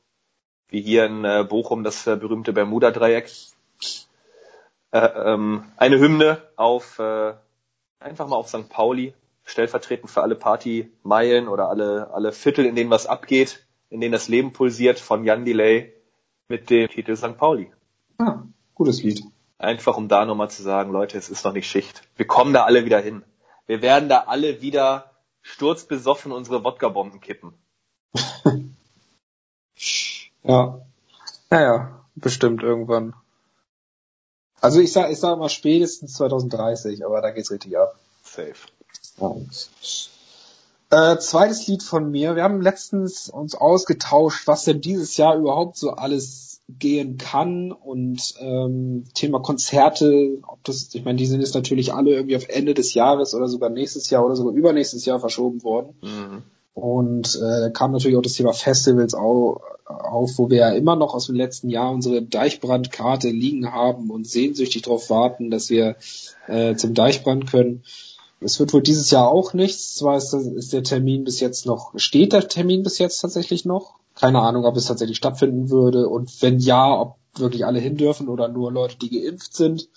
wie 0.69 0.83
hier 0.83 1.07
in 1.07 1.25
äh, 1.25 1.45
Bochum 1.49 1.83
das 1.83 2.07
äh, 2.07 2.17
berühmte 2.17 2.53
Bermuda-Dreieck. 2.53 3.31
Äh, 4.91 4.99
ähm, 4.99 5.65
eine 5.77 5.99
Hymne 5.99 6.43
auf 6.57 6.99
äh, 6.99 7.35
einfach 7.99 8.29
mal 8.29 8.37
auf 8.37 8.49
St. 8.49 8.69
Pauli, 8.69 9.15
stellvertretend 9.45 10.11
für 10.11 10.23
alle 10.23 10.35
Partymeilen 10.35 11.49
oder 11.49 11.71
alle, 11.71 12.11
alle 12.13 12.33
Viertel, 12.33 12.67
in 12.67 12.77
denen 12.77 12.91
was 12.91 13.07
abgeht, 13.07 13.67
in 13.89 14.03
denen 14.03 14.13
das 14.13 14.29
Leben 14.29 14.53
pulsiert, 14.53 15.01
von 15.01 15.25
Jan 15.25 15.47
Delay 15.47 15.95
mit 16.49 16.69
dem 16.69 16.89
Titel 16.89 17.17
St. 17.17 17.39
Pauli. 17.39 17.73
Ah, 18.19 18.43
gutes 18.75 19.03
Lied. 19.03 19.23
Einfach 19.57 19.97
um 19.97 20.09
da 20.09 20.27
nochmal 20.27 20.51
zu 20.51 20.63
sagen, 20.63 20.93
Leute, 20.93 21.17
es 21.17 21.31
ist 21.31 21.45
noch 21.45 21.53
nicht 21.53 21.69
Schicht. 21.69 22.03
Wir 22.17 22.27
kommen 22.27 22.53
da 22.53 22.65
alle 22.65 22.85
wieder 22.85 23.01
hin. 23.01 23.25
Wir 23.69 23.83
werden 23.83 24.09
da 24.09 24.25
alle 24.27 24.63
wieder 24.63 25.11
sturzbesoffen 25.43 26.33
unsere 26.33 26.65
Wodka-Bomben 26.65 27.21
kippen. 27.21 27.53
ja. 30.43 30.81
Naja, 31.51 32.05
bestimmt 32.15 32.63
irgendwann. 32.63 33.15
Also 34.61 34.81
ich 34.81 34.91
sag, 34.91 35.11
ich 35.11 35.21
sag 35.21 35.39
mal 35.39 35.51
spätestens 35.51 36.15
2030, 36.15 37.05
aber 37.05 37.21
da 37.21 37.31
geht's 37.31 37.51
richtig 37.51 37.77
ab. 37.79 37.95
Safe. 38.23 38.55
Ja. 39.19 39.37
Äh, 40.91 41.19
zweites 41.19 41.67
Lied 41.67 41.83
von 41.83 42.11
mir. 42.11 42.37
Wir 42.37 42.45
haben 42.45 42.63
letztens 42.63 43.29
uns 43.29 43.55
ausgetauscht, 43.55 44.47
was 44.47 44.65
denn 44.65 44.81
dieses 44.81 45.19
Jahr 45.19 45.37
überhaupt 45.37 45.77
so 45.77 45.91
alles 45.91 46.48
gehen 46.69 47.17
kann 47.17 47.73
und 47.73 48.35
ähm, 48.41 49.05
Thema 49.15 49.41
Konzerte, 49.41 50.39
ob 50.47 50.63
das, 50.65 50.95
ich 50.95 51.05
meine, 51.05 51.17
die 51.17 51.27
sind 51.27 51.41
jetzt 51.41 51.55
natürlich 51.55 51.95
alle 51.95 52.13
irgendwie 52.13 52.37
auf 52.37 52.49
Ende 52.49 52.75
des 52.75 52.93
Jahres 52.93 53.35
oder 53.35 53.49
sogar 53.49 53.71
nächstes 53.71 54.11
Jahr 54.11 54.25
oder 54.25 54.37
sogar 54.37 54.53
übernächstes 54.53 55.07
Jahr 55.07 55.19
verschoben 55.19 55.63
worden. 55.63 55.95
Mhm. 56.03 56.43
Und 56.75 57.41
äh, 57.43 57.71
kam 57.71 57.93
natürlich 57.93 58.17
auch 58.17 58.23
das 58.23 58.35
Thema 58.35 58.53
Festivals 58.53 59.15
auf, 59.15 59.63
auf, 59.87 60.31
wo 60.37 60.51
wir 60.51 60.59
ja 60.59 60.71
immer 60.71 60.95
noch 60.95 61.15
aus 61.15 61.27
dem 61.27 61.35
letzten 61.35 61.71
Jahr 61.71 61.91
unsere 61.91 62.23
Deichbrandkarte 62.23 63.31
liegen 63.31 63.73
haben 63.73 64.11
und 64.11 64.29
sehnsüchtig 64.29 64.83
darauf 64.83 65.11
warten, 65.11 65.51
dass 65.51 65.71
wir 65.71 65.97
äh, 66.47 66.77
zum 66.77 66.95
Deichbrand 66.95 67.51
können. 67.51 67.83
Es 68.41 68.61
wird 68.61 68.73
wohl 68.73 68.83
dieses 68.83 69.11
Jahr 69.11 69.29
auch 69.29 69.55
nichts. 69.55 69.97
Zwar 69.97 70.19
ist, 70.19 70.33
ist 70.35 70.73
der 70.73 70.85
Termin 70.85 71.25
bis 71.25 71.41
jetzt 71.41 71.67
noch, 71.67 71.93
steht 71.97 72.33
der 72.33 72.47
Termin 72.47 72.83
bis 72.83 72.99
jetzt 72.99 73.21
tatsächlich 73.21 73.65
noch. 73.65 73.95
Keine 74.19 74.41
Ahnung, 74.41 74.65
ob 74.65 74.77
es 74.77 74.87
tatsächlich 74.87 75.17
stattfinden 75.17 75.71
würde 75.71 76.09
und 76.09 76.43
wenn 76.43 76.59
ja, 76.59 76.99
ob 76.99 77.17
wirklich 77.37 77.65
alle 77.65 77.79
hin 77.79 77.97
dürfen 77.97 78.29
oder 78.29 78.49
nur 78.49 78.73
Leute, 78.73 78.97
die 78.99 79.11
geimpft 79.11 79.55
sind. 79.55 79.89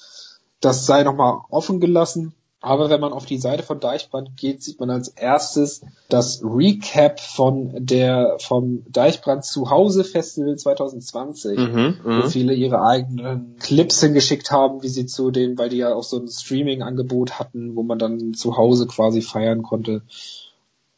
Das 0.60 0.86
sei 0.86 1.04
nochmal 1.04 1.40
offen 1.50 1.80
gelassen. 1.80 2.34
Aber 2.64 2.92
wenn 2.92 3.02
man 3.02 3.14
auf 3.14 3.26
die 3.26 3.40
Seite 3.40 3.64
von 3.64 3.80
Deichbrand 3.80 4.38
geht, 4.38 4.62
sieht 4.62 4.80
man 4.80 4.92
als 4.92 5.08
erstes 5.08 5.82
das 6.10 6.44
Recap 6.44 7.20
von 7.20 7.72
der 7.74 8.38
vom 8.40 8.84
Deichbrand 8.88 9.44
Zuhause 9.44 10.04
Festival 10.04 10.56
2020, 10.56 11.58
mhm, 11.58 11.96
wo 12.04 12.10
mhm. 12.10 12.30
viele 12.30 12.54
ihre 12.54 12.84
eigenen 12.84 13.56
Clips 13.58 14.02
hingeschickt 14.02 14.52
haben, 14.52 14.84
wie 14.84 14.90
sie 14.90 15.08
zu 15.08 15.32
den, 15.32 15.58
weil 15.58 15.70
die 15.70 15.78
ja 15.78 15.96
auch 15.96 16.04
so 16.04 16.20
ein 16.20 16.28
Streaming-Angebot 16.28 17.40
hatten, 17.40 17.76
wo 17.76 17.82
man 17.82 17.98
dann 17.98 18.36
zu 18.36 18.58
Hause 18.58 18.86
quasi 18.86 19.24
feiern 19.24 19.64
konnte. 19.64 20.04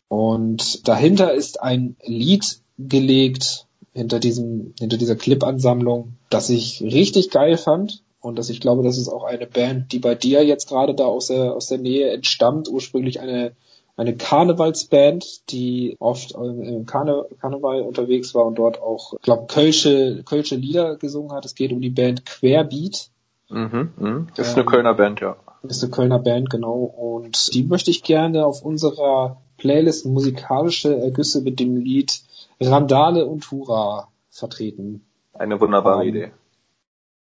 Und 0.10 0.86
dahinter 0.90 1.34
ist 1.34 1.62
ein 1.62 1.96
Lied 2.04 2.60
gelegt, 2.78 3.68
hinter 3.94 4.20
diesem, 4.20 4.74
hinter 4.80 4.98
dieser 4.98 5.16
Clip-Ansammlung, 5.16 6.16
das 6.30 6.50
ich 6.50 6.82
richtig 6.82 7.30
geil 7.30 7.58
fand 7.58 8.04
und 8.20 8.40
dass 8.40 8.50
ich 8.50 8.60
glaube, 8.60 8.84
das 8.84 8.98
ist 8.98 9.10
auch 9.10 9.24
eine 9.24 9.46
Band, 9.46 9.92
die 9.92 10.00
bei 10.00 10.16
dir 10.16 10.44
jetzt 10.44 10.68
gerade 10.68 10.96
da 10.96 11.06
aus 11.06 11.28
der, 11.28 11.54
aus 11.54 11.68
der 11.68 11.78
Nähe 11.78 12.10
entstammt, 12.12 12.70
ursprünglich 12.70 13.20
eine, 13.20 13.52
eine 13.96 14.16
Karnevalsband, 14.16 15.52
die 15.52 15.96
oft 16.00 16.32
im 16.32 16.86
Karne, 16.86 17.26
Karneval 17.40 17.82
unterwegs 17.82 18.34
war 18.34 18.46
und 18.46 18.56
dort 18.56 18.82
auch, 18.82 19.14
glaube 19.22 19.46
Kölsche, 19.48 20.24
Kölsche 20.24 20.56
Lieder 20.56 20.96
gesungen 20.96 21.34
hat. 21.34 21.46
Es 21.46 21.54
geht 21.54 21.72
um 21.72 21.82
die 21.82 21.90
Band 21.90 22.26
Querbeat. 22.26 23.10
Mhm, 23.50 23.92
mh. 23.98 24.28
Das 24.36 24.48
ist 24.48 24.54
eine 24.54 24.62
ähm, 24.62 24.70
Kölner 24.70 24.94
Band, 24.96 25.22
ja. 25.22 25.36
Ist 25.62 25.84
eine 25.84 25.92
Kölner 25.92 26.20
Band, 26.20 26.50
genau. 26.50 26.80
Und 26.80 27.54
die 27.54 27.64
möchte 27.64 27.92
ich 27.92 28.04
gerne 28.04 28.46
auf 28.46 28.64
unserer 28.64 29.42
Playlist 29.58 30.06
musikalische 30.06 30.96
Ergüsse 30.96 31.42
mit 31.42 31.60
dem 31.60 31.78
Lied 31.78 32.22
Randale 32.60 33.26
und 33.26 33.50
Hurra 33.52 34.10
vertreten. 34.30 35.06
Eine 35.34 35.60
wunderbare 35.60 36.02
um, 36.02 36.08
Idee. 36.08 36.32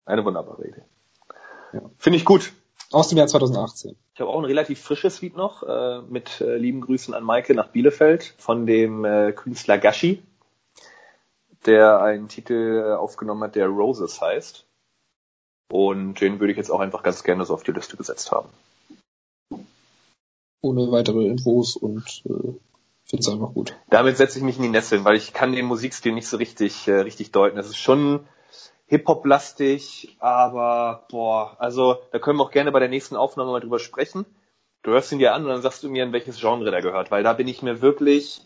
Eine 0.05 0.25
wunderbare 0.25 0.67
Idee. 0.67 0.83
Ja. 1.73 1.83
Finde 1.99 2.19
ich 2.19 2.25
gut. 2.25 2.53
Aus 2.91 3.09
dem 3.09 3.17
Jahr 3.17 3.27
2018. 3.27 3.97
Ich 4.15 4.21
habe 4.21 4.31
auch 4.31 4.39
ein 4.39 4.45
relativ 4.45 4.81
frisches 4.81 5.23
Lied 5.23 5.35
noch, 5.35 5.63
äh, 5.63 6.03
mit 6.03 6.43
äh, 6.43 6.57
lieben 6.57 6.83
Grüßen 6.83 7.15
an 7.15 7.25
Maike 7.25 7.55
nach 7.55 7.69
Bielefeld 7.69 8.35
von 8.37 8.67
dem 8.67 9.07
äh, 9.07 9.33
Künstler 9.33 9.79
Gashi, 9.79 10.23
der 11.65 12.03
einen 12.03 12.29
Titel 12.29 12.85
äh, 12.85 12.95
aufgenommen 12.95 13.45
hat, 13.45 13.55
der 13.55 13.69
Roses 13.69 14.21
heißt. 14.21 14.67
Und 15.71 16.21
den 16.21 16.39
würde 16.39 16.53
ich 16.53 16.59
jetzt 16.59 16.71
auch 16.71 16.81
einfach 16.81 17.03
ganz 17.03 17.25
gerne 17.25 17.47
so 17.47 17.55
auf 17.55 17.63
die 17.63 17.73
Liste 17.73 17.97
gesetzt 17.97 18.31
haben. 18.31 18.51
Ohne 20.61 20.93
weitere 20.93 21.27
Infos 21.27 21.77
und 21.77 22.23
äh, 22.27 22.53
finde 23.13 23.29
es 23.29 23.29
einfach 23.29 23.53
gut. 23.53 23.77
Damit 23.91 24.17
setze 24.17 24.39
ich 24.39 24.45
mich 24.45 24.57
in 24.57 24.63
die 24.63 24.71
Nesseln, 24.71 25.05
weil 25.05 25.17
ich 25.17 25.35
kann 25.35 25.53
den 25.53 25.67
Musikstil 25.67 26.13
nicht 26.13 26.27
so 26.27 26.39
richtig, 26.39 26.89
äh, 26.89 27.01
richtig 27.01 27.31
deuten. 27.31 27.59
Es 27.59 27.69
ist 27.69 27.77
schon 27.77 28.27
Hip-Hop-lastig, 28.87 30.17
aber 30.19 31.07
boah, 31.11 31.57
also 31.59 31.99
da 32.11 32.19
können 32.19 32.39
wir 32.39 32.45
auch 32.45 32.51
gerne 32.51 32.73
bei 32.73 32.79
der 32.79 32.89
nächsten 32.89 33.17
Aufnahme 33.17 33.51
mal 33.51 33.61
drüber 33.61 33.79
sprechen. 33.79 34.25
Du 34.83 34.93
hörst 34.93 35.13
ihn 35.13 35.19
dir 35.19 35.35
an 35.35 35.43
und 35.43 35.51
dann 35.51 35.61
sagst 35.61 35.83
du 35.83 35.91
mir, 35.91 36.05
in 36.05 36.15
welches 36.15 36.41
Genre 36.41 36.71
der 36.71 36.81
gehört, 36.81 37.11
weil 37.11 37.23
da 37.23 37.35
bin 37.35 37.49
ich 37.49 37.63
mir 37.63 37.83
wirklich, 37.83 38.41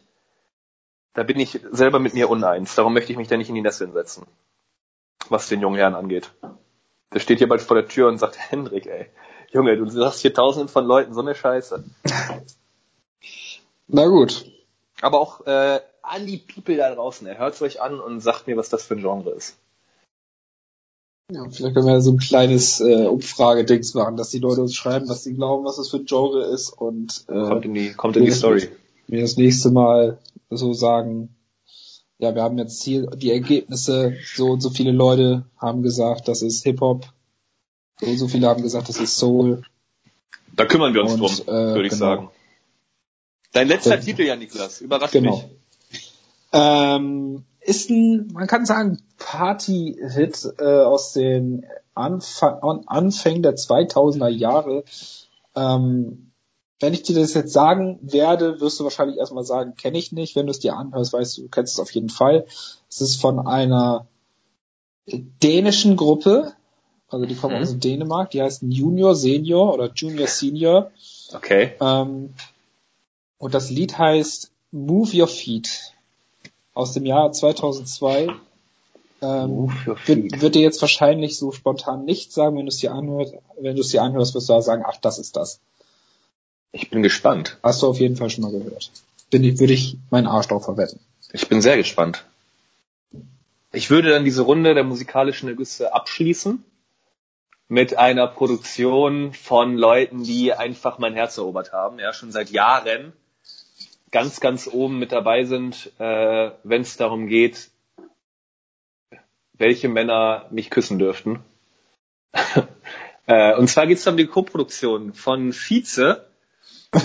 da 1.14 1.22
bin 1.22 1.38
ich 1.38 1.60
selber 1.70 2.00
mit 2.00 2.14
mir 2.14 2.28
uneins. 2.28 2.74
Darum 2.74 2.92
möchte 2.92 3.12
ich 3.12 3.18
mich 3.18 3.28
da 3.28 3.36
nicht 3.36 3.48
in 3.48 3.54
die 3.54 3.62
Nesseln 3.62 3.92
setzen, 3.92 4.26
was 5.28 5.48
den 5.48 5.60
jungen 5.60 5.76
Herrn 5.76 5.94
angeht. 5.94 6.32
Der 7.14 7.20
steht 7.20 7.38
hier 7.38 7.48
bald 7.48 7.62
vor 7.62 7.76
der 7.76 7.86
Tür 7.86 8.08
und 8.08 8.18
sagt, 8.18 8.36
Hendrik, 8.50 8.86
ey, 8.86 9.10
Junge, 9.52 9.76
du 9.76 9.88
sagst 9.88 10.22
hier 10.22 10.34
tausenden 10.34 10.68
von 10.68 10.84
Leuten 10.84 11.14
so 11.14 11.20
eine 11.20 11.36
Scheiße. 11.36 11.84
Na 13.86 14.06
gut. 14.06 14.55
Aber 15.00 15.20
auch 15.20 15.46
äh, 15.46 15.80
an 16.02 16.26
die 16.26 16.38
People 16.38 16.76
da 16.76 16.94
draußen, 16.94 17.26
er 17.26 17.38
hört 17.38 17.60
euch 17.62 17.80
an 17.80 18.00
und 18.00 18.20
sagt 18.20 18.46
mir, 18.46 18.56
was 18.56 18.68
das 18.68 18.84
für 18.84 18.94
ein 18.94 19.00
Genre 19.00 19.30
ist. 19.30 19.56
Ja, 21.32 21.42
vielleicht 21.50 21.74
können 21.74 21.86
wir 21.86 22.00
so 22.00 22.12
ein 22.12 22.18
kleines 22.18 22.80
äh, 22.80 23.06
Umfragedings 23.06 23.94
machen, 23.94 24.16
dass 24.16 24.30
die 24.30 24.38
Leute 24.38 24.62
uns 24.62 24.74
schreiben, 24.74 25.08
was 25.08 25.24
sie 25.24 25.34
glauben, 25.34 25.64
was 25.64 25.76
das 25.76 25.90
für 25.90 25.96
ein 25.96 26.06
Genre 26.06 26.44
ist 26.44 26.70
und 26.70 27.24
äh, 27.28 27.32
kommt 27.32 27.64
in 27.64 27.74
die, 27.74 27.92
kommt 27.92 28.16
in 28.16 28.24
die 28.24 28.30
Story. 28.30 28.68
Mir 29.08 29.22
das 29.22 29.36
nächste 29.36 29.70
Mal 29.70 30.18
so 30.50 30.72
sagen, 30.72 31.34
ja, 32.18 32.34
wir 32.34 32.42
haben 32.42 32.58
jetzt 32.58 32.82
hier 32.82 33.06
die 33.06 33.32
Ergebnisse, 33.32 34.16
so 34.34 34.50
und 34.50 34.60
so 34.60 34.70
viele 34.70 34.92
Leute 34.92 35.44
haben 35.58 35.82
gesagt, 35.82 36.28
das 36.28 36.42
ist 36.42 36.62
Hip-Hop, 36.62 37.06
so 38.00 38.06
und 38.06 38.18
so 38.18 38.28
viele 38.28 38.46
haben 38.46 38.62
gesagt, 38.62 38.88
das 38.88 39.00
ist 39.00 39.16
Soul. 39.16 39.62
Da 40.54 40.64
kümmern 40.64 40.94
wir 40.94 41.02
uns 41.02 41.14
und, 41.14 41.20
drum, 41.20 41.32
äh, 41.48 41.74
würde 41.74 41.86
ich 41.86 41.92
genau. 41.92 42.04
sagen. 42.04 42.30
Dein 43.56 43.68
letzter 43.68 43.98
Titel, 43.98 44.22
ja, 44.22 44.36
Niklas, 44.36 44.82
überrascht 44.82 45.14
genau. 45.14 45.36
mich. 45.36 45.44
Ähm, 46.52 47.44
ist 47.60 47.88
ein, 47.88 48.28
man 48.34 48.46
kann 48.46 48.66
sagen, 48.66 49.02
Party-Hit 49.16 50.54
äh, 50.58 50.82
aus 50.82 51.14
den 51.14 51.64
Anfang, 51.94 52.84
Anfängen 52.86 53.42
der 53.42 53.54
2000er 53.54 54.28
Jahre. 54.28 54.84
Ähm, 55.54 56.32
wenn 56.80 56.92
ich 56.92 57.02
dir 57.02 57.18
das 57.18 57.32
jetzt 57.32 57.54
sagen 57.54 57.98
werde, 58.02 58.60
wirst 58.60 58.78
du 58.78 58.84
wahrscheinlich 58.84 59.16
erstmal 59.16 59.44
sagen, 59.44 59.74
kenne 59.74 59.96
ich 59.96 60.12
nicht. 60.12 60.36
Wenn 60.36 60.44
du 60.44 60.50
es 60.50 60.58
dir 60.58 60.76
anhörst, 60.76 61.14
weißt 61.14 61.38
du, 61.38 61.42
du 61.44 61.48
kennst 61.48 61.72
es 61.74 61.80
auf 61.80 61.90
jeden 61.92 62.10
Fall. 62.10 62.44
Es 62.90 63.00
ist 63.00 63.16
von 63.18 63.46
einer 63.46 64.06
dänischen 65.06 65.96
Gruppe, 65.96 66.52
also 67.08 67.24
die 67.24 67.36
kommen 67.36 67.56
mhm. 67.56 67.62
aus 67.62 67.78
Dänemark, 67.78 68.32
die 68.32 68.42
heißen 68.42 68.70
Junior 68.70 69.14
Senior 69.14 69.72
oder 69.72 69.90
Junior 69.94 70.26
Senior. 70.26 70.90
Okay. 71.32 71.72
Ähm, 71.80 72.34
und 73.38 73.54
das 73.54 73.70
Lied 73.70 73.98
heißt 73.98 74.50
Move 74.72 75.22
Your 75.22 75.28
Feet 75.28 75.92
aus 76.74 76.92
dem 76.92 77.06
Jahr 77.06 77.32
2002. 77.32 78.28
Ähm, 79.22 79.72
wird, 80.04 80.42
wird 80.42 80.54
dir 80.54 80.62
jetzt 80.62 80.80
wahrscheinlich 80.82 81.38
so 81.38 81.50
spontan 81.52 82.04
nicht 82.04 82.32
sagen, 82.32 82.56
wenn 82.58 82.66
du 82.66 82.70
es 82.70 82.78
dir 82.78 82.92
anhörst. 82.92 83.34
Wenn 83.58 83.74
du 83.74 83.80
es 83.80 83.88
dir 83.88 84.02
anhörst, 84.02 84.34
wirst 84.34 84.48
du 84.48 84.52
da 84.52 84.62
sagen, 84.62 84.84
ach, 84.86 84.98
das 84.98 85.18
ist 85.18 85.36
das. 85.36 85.60
Ich 86.72 86.90
bin 86.90 87.02
gespannt. 87.02 87.58
Hast 87.62 87.82
du 87.82 87.88
auf 87.88 87.98
jeden 87.98 88.16
Fall 88.16 88.28
schon 88.28 88.44
mal 88.44 88.52
gehört. 88.52 88.90
Bin 89.30 89.42
ich, 89.42 89.58
würde 89.58 89.72
ich 89.72 89.96
meinen 90.10 90.26
Arsch 90.26 90.48
drauf 90.48 90.64
verwetten. 90.64 91.00
Ich 91.32 91.48
bin 91.48 91.62
sehr 91.62 91.76
gespannt. 91.76 92.24
Ich 93.72 93.90
würde 93.90 94.10
dann 94.10 94.24
diese 94.24 94.42
Runde 94.42 94.74
der 94.74 94.84
musikalischen 94.84 95.48
Ergüsse 95.48 95.94
abschließen 95.94 96.62
mit 97.68 97.96
einer 97.96 98.26
Produktion 98.26 99.32
von 99.32 99.76
Leuten, 99.76 100.22
die 100.22 100.52
einfach 100.52 100.98
mein 100.98 101.14
Herz 101.14 101.36
erobert 101.38 101.72
haben, 101.72 101.98
ja, 101.98 102.12
schon 102.12 102.30
seit 102.30 102.50
Jahren 102.50 103.12
ganz, 104.10 104.40
ganz 104.40 104.66
oben 104.66 104.98
mit 104.98 105.12
dabei 105.12 105.44
sind, 105.44 105.92
äh, 105.98 106.50
wenn 106.62 106.82
es 106.82 106.96
darum 106.96 107.26
geht, 107.26 107.70
welche 109.52 109.88
Männer 109.88 110.46
mich 110.50 110.70
küssen 110.70 110.98
dürften. 110.98 111.44
äh, 113.26 113.54
und 113.56 113.68
zwar 113.68 113.86
geht 113.86 113.98
es 113.98 114.06
um 114.06 114.16
die 114.16 114.26
Koproduktion 114.26 115.14
von 115.14 115.52
Vize 115.52 116.26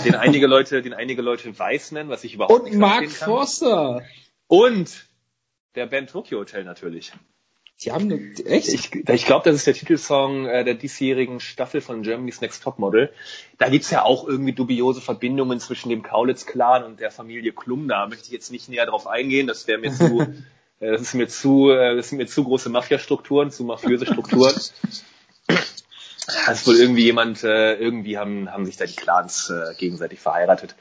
den 0.04 0.14
einige 0.14 0.46
Leute, 0.46 0.82
den 0.82 0.94
einige 0.94 1.22
Leute 1.22 1.58
weiß 1.58 1.92
nennen, 1.92 2.08
was 2.08 2.24
ich 2.24 2.34
überhaupt 2.34 2.52
Und 2.52 2.64
nicht 2.64 2.76
Mark 2.76 3.10
Forster. 3.10 4.02
Und 4.46 5.06
der 5.74 5.86
Band 5.86 6.10
Tokyo 6.10 6.40
Hotel 6.40 6.64
natürlich. 6.64 7.12
Die 7.84 7.90
haben 7.90 8.04
eine, 8.04 8.32
echt? 8.46 8.68
Ich, 8.68 8.94
ich 8.94 9.26
glaube, 9.26 9.44
das 9.44 9.56
ist 9.56 9.66
der 9.66 9.74
Titelsong 9.74 10.46
äh, 10.46 10.64
der 10.64 10.74
diesjährigen 10.74 11.40
Staffel 11.40 11.80
von 11.80 12.02
Germany's 12.02 12.40
Next 12.40 12.62
Top 12.62 12.78
Model. 12.78 13.10
Da 13.58 13.68
gibt's 13.68 13.90
ja 13.90 14.04
auch 14.04 14.26
irgendwie 14.26 14.52
dubiose 14.52 15.00
Verbindungen 15.00 15.58
zwischen 15.58 15.88
dem 15.88 16.02
Kaulitz-Clan 16.02 16.84
und 16.84 17.00
der 17.00 17.10
Familie 17.10 17.52
Klum. 17.52 17.88
Da 17.88 18.06
möchte 18.06 18.26
ich 18.26 18.32
jetzt 18.32 18.52
nicht 18.52 18.68
näher 18.68 18.86
drauf 18.86 19.08
eingehen. 19.08 19.48
Das 19.48 19.66
wäre 19.66 19.78
mir 19.78 19.92
zu, 19.92 20.20
äh, 20.80 20.92
das 20.92 21.00
ist 21.00 21.14
mir 21.14 21.26
zu, 21.26 21.70
äh, 21.70 21.96
das 21.96 22.10
sind 22.10 22.18
mir 22.18 22.26
zu 22.26 22.44
große 22.44 22.68
Mafia-Strukturen, 22.68 23.50
zu 23.50 23.64
mafiöse 23.64 24.06
Strukturen. 24.06 24.54
Das 26.46 26.60
ist 26.60 26.66
wohl 26.68 26.76
irgendwie 26.76 27.02
jemand, 27.02 27.42
äh, 27.42 27.74
irgendwie 27.74 28.16
haben, 28.16 28.50
haben 28.50 28.64
sich 28.64 28.76
da 28.76 28.86
die 28.86 28.94
Clans 28.94 29.50
äh, 29.50 29.74
gegenseitig 29.74 30.20
verheiratet. 30.20 30.76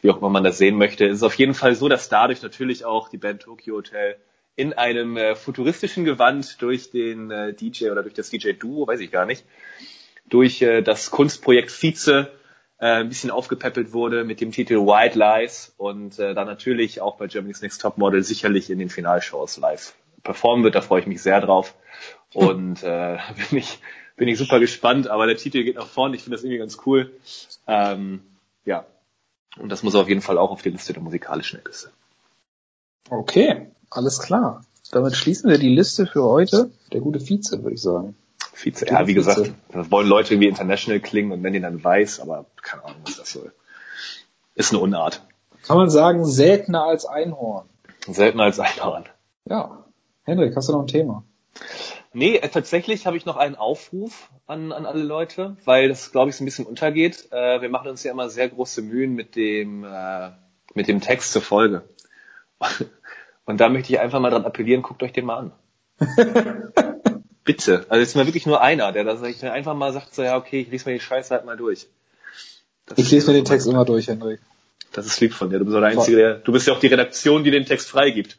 Wie 0.00 0.10
auch 0.10 0.18
immer 0.18 0.30
man 0.30 0.44
das 0.44 0.58
sehen 0.58 0.76
möchte. 0.76 1.06
Es 1.06 1.16
ist 1.16 1.22
auf 1.24 1.34
jeden 1.34 1.54
Fall 1.54 1.74
so, 1.74 1.88
dass 1.88 2.08
dadurch 2.08 2.40
natürlich 2.40 2.84
auch 2.84 3.08
die 3.08 3.18
Band 3.18 3.42
Tokyo 3.42 3.74
Hotel 3.76 4.16
in 4.56 4.72
einem 4.72 5.16
äh, 5.16 5.34
futuristischen 5.34 6.04
Gewand 6.04 6.60
durch 6.62 6.90
den 6.90 7.30
äh, 7.30 7.52
DJ 7.52 7.90
oder 7.90 8.02
durch 8.02 8.14
das 8.14 8.30
DJ-Duo, 8.30 8.86
weiß 8.86 9.00
ich 9.00 9.10
gar 9.10 9.26
nicht, 9.26 9.44
durch 10.28 10.62
äh, 10.62 10.82
das 10.82 11.10
Kunstprojekt 11.10 11.70
Vize 11.70 12.32
äh, 12.78 12.86
ein 12.86 13.08
bisschen 13.08 13.30
aufgepäppelt 13.30 13.92
wurde 13.92 14.24
mit 14.24 14.40
dem 14.40 14.50
Titel 14.52 14.76
White 14.76 15.18
Lies 15.18 15.74
und 15.76 16.18
äh, 16.18 16.34
dann 16.34 16.46
natürlich 16.46 17.00
auch 17.00 17.16
bei 17.16 17.26
Germany's 17.26 17.62
Next 17.62 17.80
Top 17.80 17.98
Model 17.98 18.22
sicherlich 18.22 18.70
in 18.70 18.78
den 18.78 18.88
Finalshows 18.88 19.58
live 19.58 19.94
performen 20.22 20.64
wird. 20.64 20.74
Da 20.74 20.80
freue 20.80 21.00
ich 21.00 21.06
mich 21.06 21.22
sehr 21.22 21.40
drauf 21.40 21.74
und 22.32 22.82
äh, 22.82 23.18
bin 23.50 23.58
ich 23.58 23.78
bin 24.16 24.28
ich 24.28 24.38
super 24.38 24.58
gespannt. 24.58 25.08
Aber 25.08 25.26
der 25.26 25.36
Titel 25.36 25.62
geht 25.62 25.76
nach 25.76 25.86
vorne. 25.86 26.16
Ich 26.16 26.22
finde 26.22 26.36
das 26.36 26.44
irgendwie 26.44 26.58
ganz 26.58 26.78
cool. 26.86 27.12
Ähm, 27.66 28.22
ja, 28.64 28.86
und 29.58 29.70
das 29.70 29.82
muss 29.82 29.94
auf 29.94 30.08
jeden 30.08 30.22
Fall 30.22 30.38
auch 30.38 30.50
auf 30.50 30.62
die 30.62 30.70
Liste 30.70 30.92
der 30.92 31.02
musikalischen 31.02 31.60
Liste. 31.64 31.90
Okay. 33.08 33.70
Alles 33.90 34.20
klar. 34.20 34.64
Damit 34.92 35.16
schließen 35.16 35.50
wir 35.50 35.58
die 35.58 35.74
Liste 35.74 36.06
für 36.06 36.22
heute. 36.24 36.70
Der 36.92 37.00
gute 37.00 37.20
Vize, 37.20 37.62
würde 37.62 37.74
ich 37.74 37.82
sagen. 37.82 38.14
Vize, 38.52 38.86
ja, 38.86 39.06
wie 39.06 39.14
Vize. 39.14 39.14
gesagt, 39.14 39.52
das 39.72 39.90
wollen 39.90 40.08
Leute 40.08 40.34
irgendwie 40.34 40.48
international 40.48 41.00
klingen 41.00 41.32
und 41.32 41.42
nennen 41.42 41.56
ihn 41.56 41.62
dann 41.62 41.82
weiß, 41.82 42.20
aber 42.20 42.46
keine 42.62 42.84
Ahnung, 42.84 43.00
was 43.04 43.16
das 43.16 43.32
soll. 43.32 43.52
Ist 44.54 44.72
eine 44.72 44.80
Unart. 44.80 45.22
Kann 45.66 45.76
man 45.76 45.90
sagen, 45.90 46.24
seltener 46.24 46.84
als 46.84 47.04
Einhorn. 47.04 47.68
Seltener 48.06 48.44
als 48.44 48.60
Einhorn. 48.60 49.04
Ja. 49.44 49.84
Henrik, 50.22 50.56
hast 50.56 50.68
du 50.68 50.72
noch 50.72 50.80
ein 50.80 50.86
Thema? 50.86 51.24
Nee, 52.12 52.36
äh, 52.36 52.48
tatsächlich 52.48 53.06
habe 53.06 53.16
ich 53.16 53.26
noch 53.26 53.36
einen 53.36 53.56
Aufruf 53.56 54.30
an, 54.46 54.72
an 54.72 54.86
alle 54.86 55.02
Leute, 55.02 55.56
weil 55.64 55.88
das, 55.88 56.12
glaube 56.12 56.30
ich, 56.30 56.36
so 56.36 56.44
ein 56.44 56.46
bisschen 56.46 56.64
untergeht. 56.64 57.28
Äh, 57.30 57.60
wir 57.60 57.68
machen 57.68 57.88
uns 57.88 58.02
ja 58.04 58.12
immer 58.12 58.30
sehr 58.30 58.48
große 58.48 58.80
Mühen 58.80 59.14
mit 59.14 59.36
dem, 59.36 59.84
äh, 59.84 60.30
mit 60.74 60.88
dem 60.88 61.00
Text 61.00 61.32
zur 61.32 61.42
Folge. 61.42 61.82
Und 63.46 63.60
da 63.60 63.68
möchte 63.68 63.92
ich 63.92 64.00
einfach 64.00 64.20
mal 64.20 64.30
dran 64.30 64.44
appellieren, 64.44 64.82
guckt 64.82 65.02
euch 65.02 65.12
den 65.12 65.24
mal 65.24 65.38
an. 65.38 65.52
Bitte. 67.44 67.86
Also 67.88 68.02
es 68.02 68.08
ist 68.08 68.16
mir 68.16 68.26
wirklich 68.26 68.44
nur 68.44 68.60
einer, 68.60 68.90
der 68.92 69.04
das 69.04 69.22
einfach 69.44 69.74
mal 69.74 69.92
sagt, 69.92 70.14
so 70.14 70.22
ja, 70.22 70.36
okay, 70.36 70.60
ich 70.60 70.68
lese 70.68 70.88
mir 70.88 70.96
die 70.96 71.00
Scheiße 71.00 71.32
halt 71.32 71.44
mal 71.46 71.56
durch. 71.56 71.86
Das 72.86 72.98
ich 72.98 73.10
lese 73.10 73.28
mir 73.28 73.38
den 73.38 73.44
Text 73.44 73.66
immer 73.68 73.84
durch, 73.84 74.08
Henrik. 74.08 74.40
Das 74.92 75.06
ist 75.06 75.20
lieb 75.20 75.32
von 75.32 75.48
dir. 75.48 75.58
Du 75.58 75.64
bist 75.64 75.76
der 75.76 75.84
Einzige, 75.84 76.16
der, 76.16 76.34
du 76.34 76.52
bist 76.52 76.66
ja 76.66 76.74
auch 76.74 76.80
die 76.80 76.88
Redaktion, 76.88 77.44
die 77.44 77.52
den 77.52 77.64
Text 77.64 77.88
freigibt. 77.88 78.36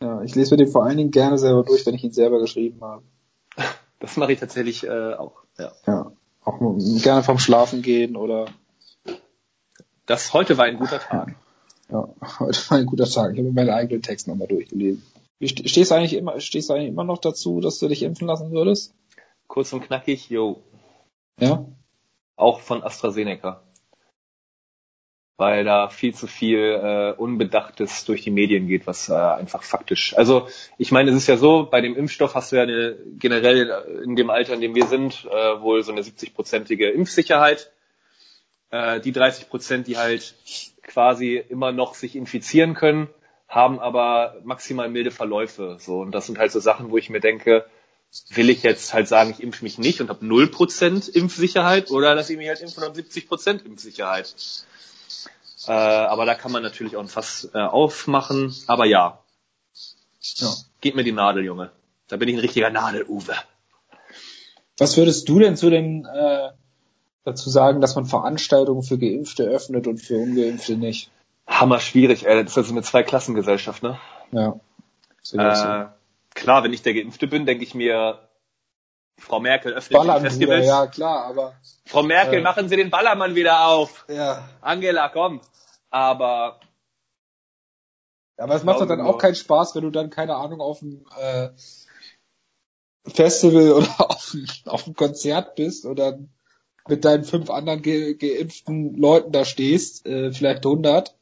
Ja, 0.00 0.22
ich 0.22 0.34
lese 0.34 0.54
mir 0.54 0.58
den 0.58 0.68
vor 0.68 0.84
allen 0.84 0.96
Dingen 0.96 1.10
gerne 1.10 1.38
selber 1.38 1.64
durch, 1.64 1.84
wenn 1.86 1.94
ich 1.94 2.04
ihn 2.04 2.12
selber 2.12 2.40
geschrieben 2.40 2.80
habe. 2.82 3.02
Das 3.98 4.18
mache 4.18 4.30
ich 4.30 4.38
tatsächlich 4.38 4.84
äh, 4.84 5.14
auch. 5.14 5.32
Ja. 5.58 5.72
ja. 5.86 6.12
Auch 6.44 6.60
gerne 7.02 7.22
vom 7.22 7.38
Schlafen 7.38 7.80
gehen 7.80 8.14
oder. 8.14 8.44
Das 10.04 10.34
heute 10.34 10.58
war 10.58 10.66
ein 10.66 10.76
guter 10.76 11.00
Tag. 11.00 11.34
Ja, 11.90 12.08
heute 12.40 12.70
war 12.70 12.78
ein 12.78 12.86
guter 12.86 13.06
Tag. 13.06 13.32
Ich 13.32 13.38
habe 13.38 13.52
meinen 13.52 13.70
eigenen 13.70 14.02
Text 14.02 14.28
nochmal 14.28 14.48
durchgelesen. 14.48 15.02
Stehst 15.42 15.90
du 15.90 15.94
eigentlich 15.94 16.14
immer, 16.14 16.40
stehst 16.40 16.70
du 16.70 16.74
eigentlich 16.74 16.88
immer 16.88 17.04
noch 17.04 17.18
dazu, 17.18 17.60
dass 17.60 17.78
du 17.78 17.88
dich 17.88 18.02
impfen 18.02 18.26
lassen 18.26 18.52
würdest? 18.52 18.94
Kurz 19.46 19.72
und 19.72 19.82
knackig, 19.82 20.30
yo. 20.30 20.62
Ja? 21.38 21.66
Auch 22.36 22.60
von 22.60 22.82
AstraZeneca. 22.82 23.62
Weil 25.38 25.64
da 25.64 25.90
viel 25.90 26.14
zu 26.14 26.26
viel 26.26 26.58
äh, 26.58 27.12
Unbedachtes 27.20 28.06
durch 28.06 28.22
die 28.22 28.30
Medien 28.30 28.66
geht, 28.66 28.86
was 28.86 29.10
äh, 29.10 29.14
einfach 29.14 29.62
faktisch. 29.62 30.16
Also 30.16 30.48
ich 30.78 30.90
meine, 30.90 31.10
es 31.10 31.16
ist 31.16 31.26
ja 31.26 31.36
so, 31.36 31.68
bei 31.70 31.82
dem 31.82 31.94
Impfstoff 31.94 32.34
hast 32.34 32.52
du 32.52 32.56
ja 32.56 32.62
eine, 32.62 32.96
generell 33.18 34.02
in 34.02 34.16
dem 34.16 34.30
Alter, 34.30 34.54
in 34.54 34.62
dem 34.62 34.74
wir 34.74 34.86
sind, 34.86 35.26
äh, 35.26 35.60
wohl 35.60 35.82
so 35.82 35.92
eine 35.92 36.00
70-prozentige 36.00 36.88
Impfsicherheit. 36.88 37.70
Äh, 38.70 39.00
die 39.00 39.12
30 39.12 39.48
Prozent, 39.48 39.86
die 39.86 39.96
halt 39.96 40.34
quasi 40.82 41.36
immer 41.36 41.72
noch 41.72 41.94
sich 41.94 42.16
infizieren 42.16 42.74
können, 42.74 43.08
haben 43.48 43.78
aber 43.78 44.36
maximal 44.44 44.88
milde 44.88 45.10
Verläufe. 45.10 45.76
So 45.80 46.00
und 46.00 46.12
das 46.12 46.26
sind 46.26 46.38
halt 46.38 46.52
so 46.52 46.60
Sachen, 46.60 46.90
wo 46.90 46.98
ich 46.98 47.10
mir 47.10 47.20
denke, 47.20 47.66
will 48.30 48.50
ich 48.50 48.62
jetzt 48.62 48.94
halt 48.94 49.08
sagen, 49.08 49.30
ich 49.30 49.42
impfe 49.42 49.64
mich 49.64 49.78
nicht 49.78 50.00
und 50.00 50.08
habe 50.08 50.24
0% 50.24 51.10
Impfsicherheit 51.10 51.90
oder 51.90 52.14
lasse 52.14 52.32
ich 52.32 52.38
mich 52.38 52.48
halt 52.48 52.60
impfen 52.60 52.82
und 52.82 52.88
habe 52.90 53.00
70% 53.00 53.64
Impfsicherheit. 53.64 54.34
Äh, 55.66 55.72
aber 55.72 56.26
da 56.26 56.34
kann 56.34 56.52
man 56.52 56.62
natürlich 56.62 56.96
auch 56.96 57.00
ein 57.00 57.08
Fass 57.08 57.50
äh, 57.52 57.58
aufmachen. 57.58 58.54
Aber 58.66 58.86
ja. 58.86 59.22
ja. 60.36 60.54
Gib 60.80 60.94
mir 60.94 61.04
die 61.04 61.12
Nadel, 61.12 61.44
Junge. 61.44 61.72
Da 62.08 62.16
bin 62.16 62.28
ich 62.28 62.36
ein 62.36 62.40
richtiger 62.40 62.70
Nadel-Uwe. 62.70 63.34
Was 64.78 64.96
würdest 64.96 65.28
du 65.28 65.38
denn 65.38 65.56
zu 65.56 65.70
den 65.70 66.04
äh, 66.04 66.50
dazu 67.26 67.50
sagen, 67.50 67.80
dass 67.80 67.96
man 67.96 68.06
Veranstaltungen 68.06 68.82
für 68.82 68.98
Geimpfte 68.98 69.44
öffnet 69.44 69.86
und 69.86 69.98
für 69.98 70.16
Ungeimpfte 70.16 70.76
nicht. 70.76 71.10
Hammer 71.46 71.80
schwierig, 71.80 72.26
ey. 72.26 72.42
Das 72.42 72.52
ist 72.52 72.58
also 72.58 72.72
eine 72.72 72.82
Zweiklassengesellschaft, 72.82 73.82
ne? 73.82 73.98
Ja. 74.30 74.60
Äh, 75.32 75.86
klar, 76.34 76.62
wenn 76.62 76.72
ich 76.72 76.82
der 76.82 76.94
Geimpfte 76.94 77.26
bin, 77.26 77.44
denke 77.44 77.64
ich 77.64 77.74
mir, 77.74 78.28
Frau 79.18 79.40
Merkel 79.40 79.72
öffnet 79.72 79.98
Ballern, 79.98 80.22
die 80.22 80.28
Festivals. 80.28 80.66
Bruder, 80.66 80.84
ja, 80.84 80.86
klar, 80.86 81.24
aber. 81.24 81.54
Frau 81.84 82.04
Merkel, 82.04 82.38
äh, 82.38 82.42
machen 82.42 82.68
Sie 82.68 82.76
den 82.76 82.90
Ballermann 82.90 83.34
wieder 83.34 83.66
auf. 83.66 84.04
Ja. 84.08 84.48
Angela, 84.60 85.08
komm. 85.08 85.40
Aber. 85.90 86.60
Ja, 88.38 88.44
aber 88.44 88.54
es 88.54 88.62
macht 88.62 88.80
doch 88.80 88.86
dann 88.86 89.00
auch 89.00 89.18
keinen 89.18 89.34
Spaß, 89.34 89.74
wenn 89.74 89.82
du 89.82 89.90
dann, 89.90 90.10
keine 90.10 90.36
Ahnung, 90.36 90.60
auf 90.60 90.78
dem 90.78 91.06
äh, 91.18 91.48
Festival 93.04 93.72
oder 93.72 93.88
auf, 93.98 94.36
auf 94.66 94.84
dem 94.84 94.94
Konzert 94.94 95.56
bist 95.56 95.86
oder 95.86 96.18
mit 96.88 97.04
deinen 97.04 97.24
fünf 97.24 97.50
anderen 97.50 97.82
ge 97.82 98.14
geimpften 98.14 98.96
Leuten 98.96 99.32
da 99.32 99.44
stehst, 99.44 100.06
äh, 100.06 100.32
vielleicht 100.32 100.64
100. 100.64 101.14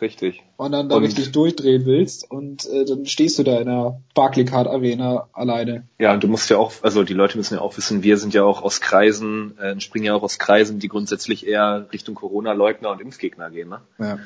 Richtig. 0.00 0.42
Und 0.56 0.72
dann 0.72 0.88
da 0.88 0.96
und, 0.96 1.04
richtig 1.04 1.32
durchdrehen 1.32 1.84
willst 1.84 2.30
und 2.30 2.64
äh, 2.66 2.84
dann 2.84 3.06
stehst 3.06 3.38
du 3.38 3.42
da 3.42 3.58
in 3.58 3.66
der 3.66 4.00
Barclaycard 4.14 4.66
Arena 4.66 5.28
alleine. 5.32 5.86
Ja, 5.98 6.14
und 6.14 6.22
du 6.22 6.28
musst 6.28 6.48
ja 6.48 6.56
auch, 6.56 6.72
also 6.82 7.02
die 7.04 7.12
Leute 7.12 7.36
müssen 7.36 7.54
ja 7.54 7.60
auch 7.60 7.76
wissen, 7.76 8.02
wir 8.02 8.16
sind 8.16 8.32
ja 8.32 8.44
auch 8.44 8.62
aus 8.62 8.80
Kreisen, 8.80 9.58
äh, 9.58 9.78
springen 9.80 10.06
ja 10.06 10.14
auch 10.14 10.22
aus 10.22 10.38
Kreisen, 10.38 10.78
die 10.78 10.88
grundsätzlich 10.88 11.46
eher 11.46 11.86
Richtung 11.92 12.14
Corona-Leugner 12.14 12.90
und 12.90 13.00
Impfgegner 13.00 13.50
gehen. 13.50 13.68
Ne? 13.68 13.80
Ja. 13.98 14.18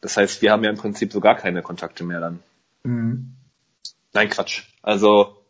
Das 0.00 0.16
heißt, 0.16 0.42
wir 0.42 0.50
haben 0.50 0.64
ja 0.64 0.70
im 0.70 0.76
Prinzip 0.76 1.12
so 1.12 1.20
gar 1.20 1.36
keine 1.36 1.62
Kontakte 1.62 2.04
mehr 2.04 2.20
dann. 2.20 2.40
Mhm. 2.82 3.34
Nein, 4.12 4.28
Quatsch. 4.28 4.64
Also 4.82 5.41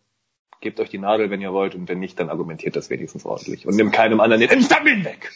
gebt 0.62 0.80
euch 0.80 0.88
die 0.88 0.98
Nadel, 0.98 1.30
wenn 1.30 1.42
ihr 1.42 1.52
wollt, 1.52 1.74
und 1.74 1.88
wenn 1.88 1.98
nicht, 1.98 2.18
dann 2.18 2.30
argumentiert 2.30 2.76
das 2.76 2.88
wenigstens 2.88 3.26
ordentlich. 3.26 3.66
Und 3.66 3.76
nimmt 3.76 3.92
keinem 3.92 4.20
anderen 4.20 4.40
den 4.40 4.50
Impftermin 4.50 5.04
weg! 5.04 5.30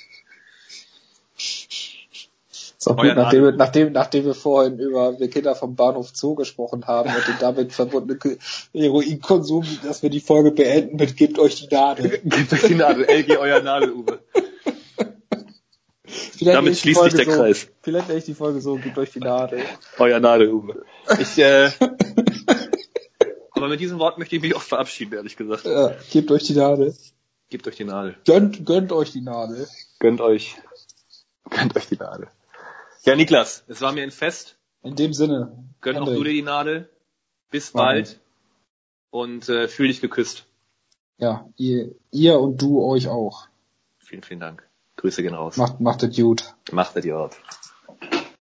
So, 2.79 2.95
gut, 2.95 3.17
nachdem, 3.17 3.43
wir, 3.43 3.53
nachdem, 3.53 3.93
nachdem 3.93 4.25
wir 4.27 4.35
vorhin 4.35 4.79
über 4.79 5.13
die 5.13 5.27
Kinder 5.27 5.57
vom 5.57 5.75
Bahnhof 5.75 6.11
Zoo 6.15 6.37
gesprochen 6.37 6.87
haben 6.87 7.09
und 7.09 7.27
den 7.27 7.35
damit 7.41 7.73
verbundenen 7.73 8.39
Heroinkonsum, 8.73 9.67
dass 9.83 10.05
wir 10.05 10.11
die 10.11 10.21
Folge 10.21 10.53
beenden 10.53 10.97
mit 10.97 11.17
Gebt 11.17 11.41
euch 11.41 11.57
die 11.57 11.75
Nadel. 11.75 12.19
Gebt 12.25 12.53
euch 12.53 12.63
die 12.63 12.77
Nadel, 12.77 13.05
LG 13.11 13.39
euer 13.39 13.61
Nadel, 13.61 13.91
Uwe. 13.91 14.21
Damit 16.41 16.79
schließt 16.79 17.03
sich 17.03 17.15
der 17.15 17.25
so, 17.25 17.33
Kreis. 17.33 17.67
Vielleicht 17.83 18.07
nenne 18.07 18.21
ich 18.21 18.25
die 18.25 18.35
Folge 18.35 18.61
so, 18.61 18.77
gebt 18.77 18.97
euch 18.99 19.11
die 19.11 19.21
Nadel. 19.21 19.63
Euer 19.99 20.21
Nadel, 20.21 20.53
Uwe. 20.53 20.85
Ich, 21.19 21.39
äh, 21.39 21.71
aber 23.57 23.69
mit 23.69 23.81
diesem 23.81 23.99
Wort 23.99 24.19
möchte 24.19 24.37
ich 24.37 24.43
mich 24.43 24.55
auch 24.55 24.63
verabschieden, 24.63 25.15
ehrlich 25.15 25.37
gesagt. 25.37 25.65
Ja, 25.65 25.97
gebt 26.11 26.31
euch 26.31 26.45
die 26.45 26.55
Nadel. 26.55 26.95
Gebt 27.49 27.67
euch 27.67 27.77
die 27.77 27.85
Nadel. 27.85 28.17
Gönnt, 28.25 28.67
gönnt 28.67 28.93
euch 28.93 29.13
die 29.13 29.21
Nadel. 29.21 29.67
Gönnt 29.99 30.21
euch, 30.21 30.57
gönnt 31.51 31.77
euch 31.77 31.87
die 31.87 31.97
Nadel. 31.97 32.29
Ja, 33.05 33.17
Niklas, 33.17 33.65
es 33.69 33.81
war 33.81 33.93
mir 33.93 34.03
ein 34.03 34.11
Fest. 34.11 34.57
In 34.83 34.95
dem 34.95 35.13
Sinne. 35.13 35.65
Gönn 35.81 35.97
auch 35.97 36.07
du 36.07 36.23
dir 36.23 36.33
die 36.33 36.43
Nadel. 36.43 36.89
Bis 37.51 37.71
bald. 37.71 38.21
Und 39.11 39.49
äh, 39.49 39.69
fühl 39.69 39.89
dich 39.89 40.01
geküsst. 40.01 40.47
Ja, 41.19 41.49
ihr, 41.57 41.95
ihr 42.11 42.39
und 42.39 42.61
du 42.61 42.85
euch 42.85 43.09
auch. 43.09 43.49
Vielen, 43.99 44.23
vielen 44.23 44.41
Dank. 44.41 44.69
Grüße 44.97 45.23
gehen 45.23 45.35
raus. 45.35 45.57
Macht, 45.57 45.81
macht 45.81 46.03
es 46.03 46.15
gut. 46.17 46.55
Macht 46.73 46.97
es 46.97 47.05
gut. 47.05 47.37